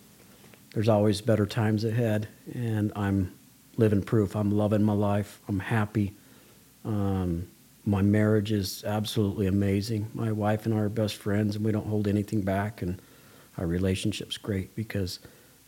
there's 0.73 0.87
always 0.87 1.19
better 1.19 1.45
times 1.45 1.83
ahead, 1.83 2.29
and 2.53 2.93
I'm 2.95 3.33
living 3.75 4.01
proof. 4.01 4.35
I'm 4.35 4.51
loving 4.51 4.83
my 4.83 4.93
life. 4.93 5.41
I'm 5.49 5.59
happy. 5.59 6.13
Um, 6.85 7.47
my 7.85 8.01
marriage 8.01 8.53
is 8.53 8.85
absolutely 8.85 9.47
amazing. 9.47 10.07
My 10.13 10.31
wife 10.31 10.65
and 10.65 10.73
I 10.73 10.79
are 10.79 10.89
best 10.89 11.15
friends, 11.17 11.57
and 11.57 11.65
we 11.65 11.73
don't 11.73 11.87
hold 11.87 12.07
anything 12.07 12.41
back. 12.41 12.81
And 12.81 13.01
our 13.57 13.67
relationship's 13.67 14.37
great 14.37 14.73
because 14.77 15.19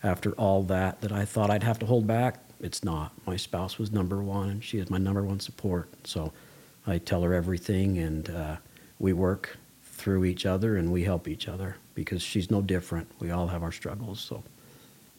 after 0.04 0.32
all 0.34 0.64
that 0.64 1.02
that 1.02 1.12
I 1.12 1.26
thought 1.26 1.50
I'd 1.50 1.64
have 1.64 1.80
to 1.80 1.86
hold 1.86 2.08
back, 2.08 2.40
it's 2.62 2.82
not. 2.84 3.12
My 3.26 3.36
spouse 3.36 3.78
was 3.78 3.92
number 3.92 4.24
one, 4.24 4.50
and 4.50 4.64
she 4.64 4.78
is 4.78 4.90
my 4.90 4.98
number 4.98 5.24
one 5.24 5.42
support. 5.42 5.90
So 6.06 6.32
I 6.88 6.98
tell 6.98 7.24
her 7.24 7.34
everything, 7.34 7.98
and 7.98 8.30
uh, 8.30 8.56
we 9.00 9.12
work 9.12 9.58
through 10.02 10.26
each 10.26 10.48
other, 10.48 10.78
and 10.78 10.92
we 10.92 11.04
help 11.04 11.28
each 11.28 11.48
other 11.48 11.76
because 11.94 12.24
she's 12.24 12.50
no 12.50 12.60
different. 12.60 13.08
We 13.20 13.30
all 13.30 13.48
have 13.48 13.62
our 13.62 13.72
struggles. 13.72 14.20
So 14.20 14.44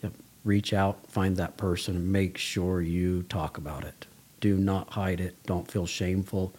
yep, 0.03 0.13
reach 0.45 0.73
out, 0.73 1.07
find 1.09 1.37
that 1.37 1.57
person, 1.57 1.95
and 1.95 2.11
make 2.11 2.37
sure 2.37 2.83
you 2.83 3.23
talk 3.25 3.59
about 3.59 3.85
it. 3.85 4.07
Do 4.41 4.57
not 4.57 4.91
hide 4.91 5.21
it. 5.21 5.37
Don't 5.47 5.71
feel 5.71 5.87
shameful. 5.87 6.53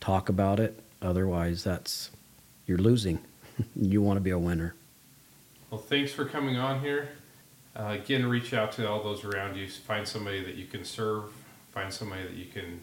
Talk 0.00 0.30
about 0.30 0.58
it. 0.58 0.80
Otherwise, 1.02 1.62
that's 1.62 2.10
you're 2.66 2.78
losing. 2.78 3.18
you 3.76 4.00
want 4.00 4.16
to 4.16 4.22
be 4.22 4.30
a 4.30 4.38
winner. 4.38 4.74
Well, 5.70 5.80
thanks 5.80 6.10
for 6.10 6.24
coming 6.24 6.56
on 6.56 6.80
here. 6.80 7.10
Uh, 7.78 7.98
again, 8.02 8.24
reach 8.24 8.54
out 8.54 8.72
to 8.72 8.88
all 8.88 9.02
those 9.02 9.24
around 9.24 9.56
you. 9.56 9.68
Find 9.68 10.08
somebody 10.08 10.42
that 10.42 10.54
you 10.54 10.64
can 10.64 10.84
serve. 10.84 11.24
Find 11.72 11.92
somebody 11.92 12.22
that 12.22 12.32
you 12.32 12.46
can 12.46 12.80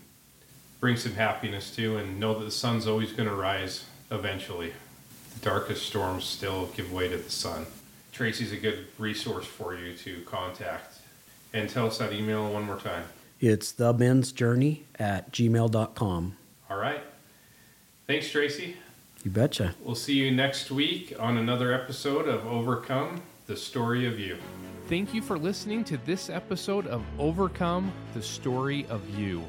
bring 0.80 0.96
some 0.96 1.14
happiness 1.14 1.76
to, 1.76 1.98
and 1.98 2.20
know 2.20 2.38
that 2.38 2.46
the 2.46 2.52
sun's 2.52 2.86
always 2.86 3.12
going 3.12 3.28
to 3.28 3.34
rise 3.34 3.86
eventually. 4.12 4.74
The 5.34 5.39
darkest 5.49 5.86
storms 5.86 6.24
still 6.24 6.68
give 6.76 6.91
way 6.91 7.08
to 7.08 7.18
the 7.18 7.30
sun. 7.30 7.66
Tracy's 8.12 8.51
a 8.51 8.58
good 8.58 8.88
resource 8.97 9.45
for 9.45 9.76
you 9.76 9.93
to 9.97 10.22
contact. 10.22 10.99
And 11.53 11.70
tell 11.70 11.88
us 11.88 11.97
that 11.97 12.14
email 12.14 12.51
one 12.51 12.64
more 12.64 12.78
time. 12.78 13.03
It's 13.39 13.74
themensjourney 13.74 14.82
at 14.97 15.32
gmail.com. 15.32 16.38
All 16.70 16.78
right. 16.78 17.01
Thanks, 18.08 18.30
Tracy. 18.30 18.78
You 19.24 19.32
betcha. 19.32 19.76
We'll 19.84 19.95
see 19.95 20.14
you 20.14 20.32
next 20.32 20.72
week 20.72 21.14
on 21.20 21.38
another 21.38 21.74
episode 21.74 22.28
of 22.28 22.45
Overcome 22.45 23.22
the 23.47 23.58
Story 23.58 24.06
of 24.06 24.20
You. 24.20 24.38
Thank 24.88 25.14
you 25.14 25.22
for 25.22 25.38
listening 25.38 25.84
to 25.86 25.97
this 26.06 26.30
episode 26.30 26.86
of 26.88 27.03
Overcome 27.18 27.91
the 28.14 28.22
Story 28.22 28.86
of 28.89 29.01
You. 29.18 29.43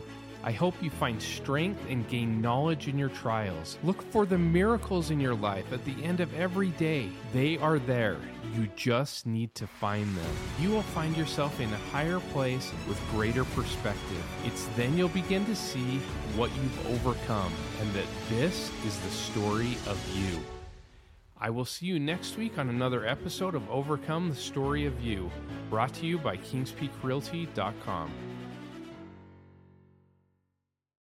I 0.47 0.53
hope 0.53 0.81
you 0.81 0.91
find 0.91 1.21
strength 1.21 1.81
and 1.89 2.07
gain 2.09 2.41
knowledge 2.41 2.87
in 2.87 2.97
your 2.97 3.09
trials. 3.09 3.79
Look 3.83 4.01
for 4.13 4.25
the 4.25 4.39
miracles 4.39 5.11
in 5.11 5.19
your 5.19 5.35
life 5.35 5.73
at 5.73 5.85
the 5.85 6.05
end 6.05 6.21
of 6.21 6.33
every 6.37 6.69
day. 6.69 7.09
They 7.33 7.59
are 7.59 7.81
there. 7.81 8.19
You 8.55 8.69
just 8.77 9.27
need 9.27 9.57
to 9.57 9.67
find 9.67 10.07
them. 10.17 10.31
You 10.61 10.71
will 10.71 10.83
find 10.83 11.17
yourself 11.17 11.59
in 11.59 11.73
a 11.73 11.77
higher 11.91 12.21
place 12.21 12.73
with 12.87 13.11
greater 13.11 13.45
perspective. 13.45 14.25
It's 14.45 14.69
then 14.77 14.97
you'll 14.97 15.09
begin 15.09 15.45
to 15.47 15.57
see 15.57 15.99
what 16.37 16.53
you've 16.55 16.87
overcome 16.87 17.53
and 17.81 17.93
that 17.95 18.07
this 18.29 18.71
is 18.87 19.01
the 19.01 19.11
story 19.11 19.77
of 19.89 20.01
you. 20.17 20.39
I 21.41 21.51
will 21.51 21.65
see 21.65 21.87
you 21.87 21.99
next 21.99 22.39
week 22.39 22.57
on 22.57 22.69
another 22.69 23.05
episode 23.05 23.57
of 23.57 23.69
Overcome 23.69 24.29
the 24.29 24.37
Story 24.37 24.87
of 24.87 25.03
You, 25.03 25.29
brought 25.71 25.93
to 25.95 26.07
you 26.07 26.19
by 26.19 26.37
KingsPeakRealty.com. 26.37 28.13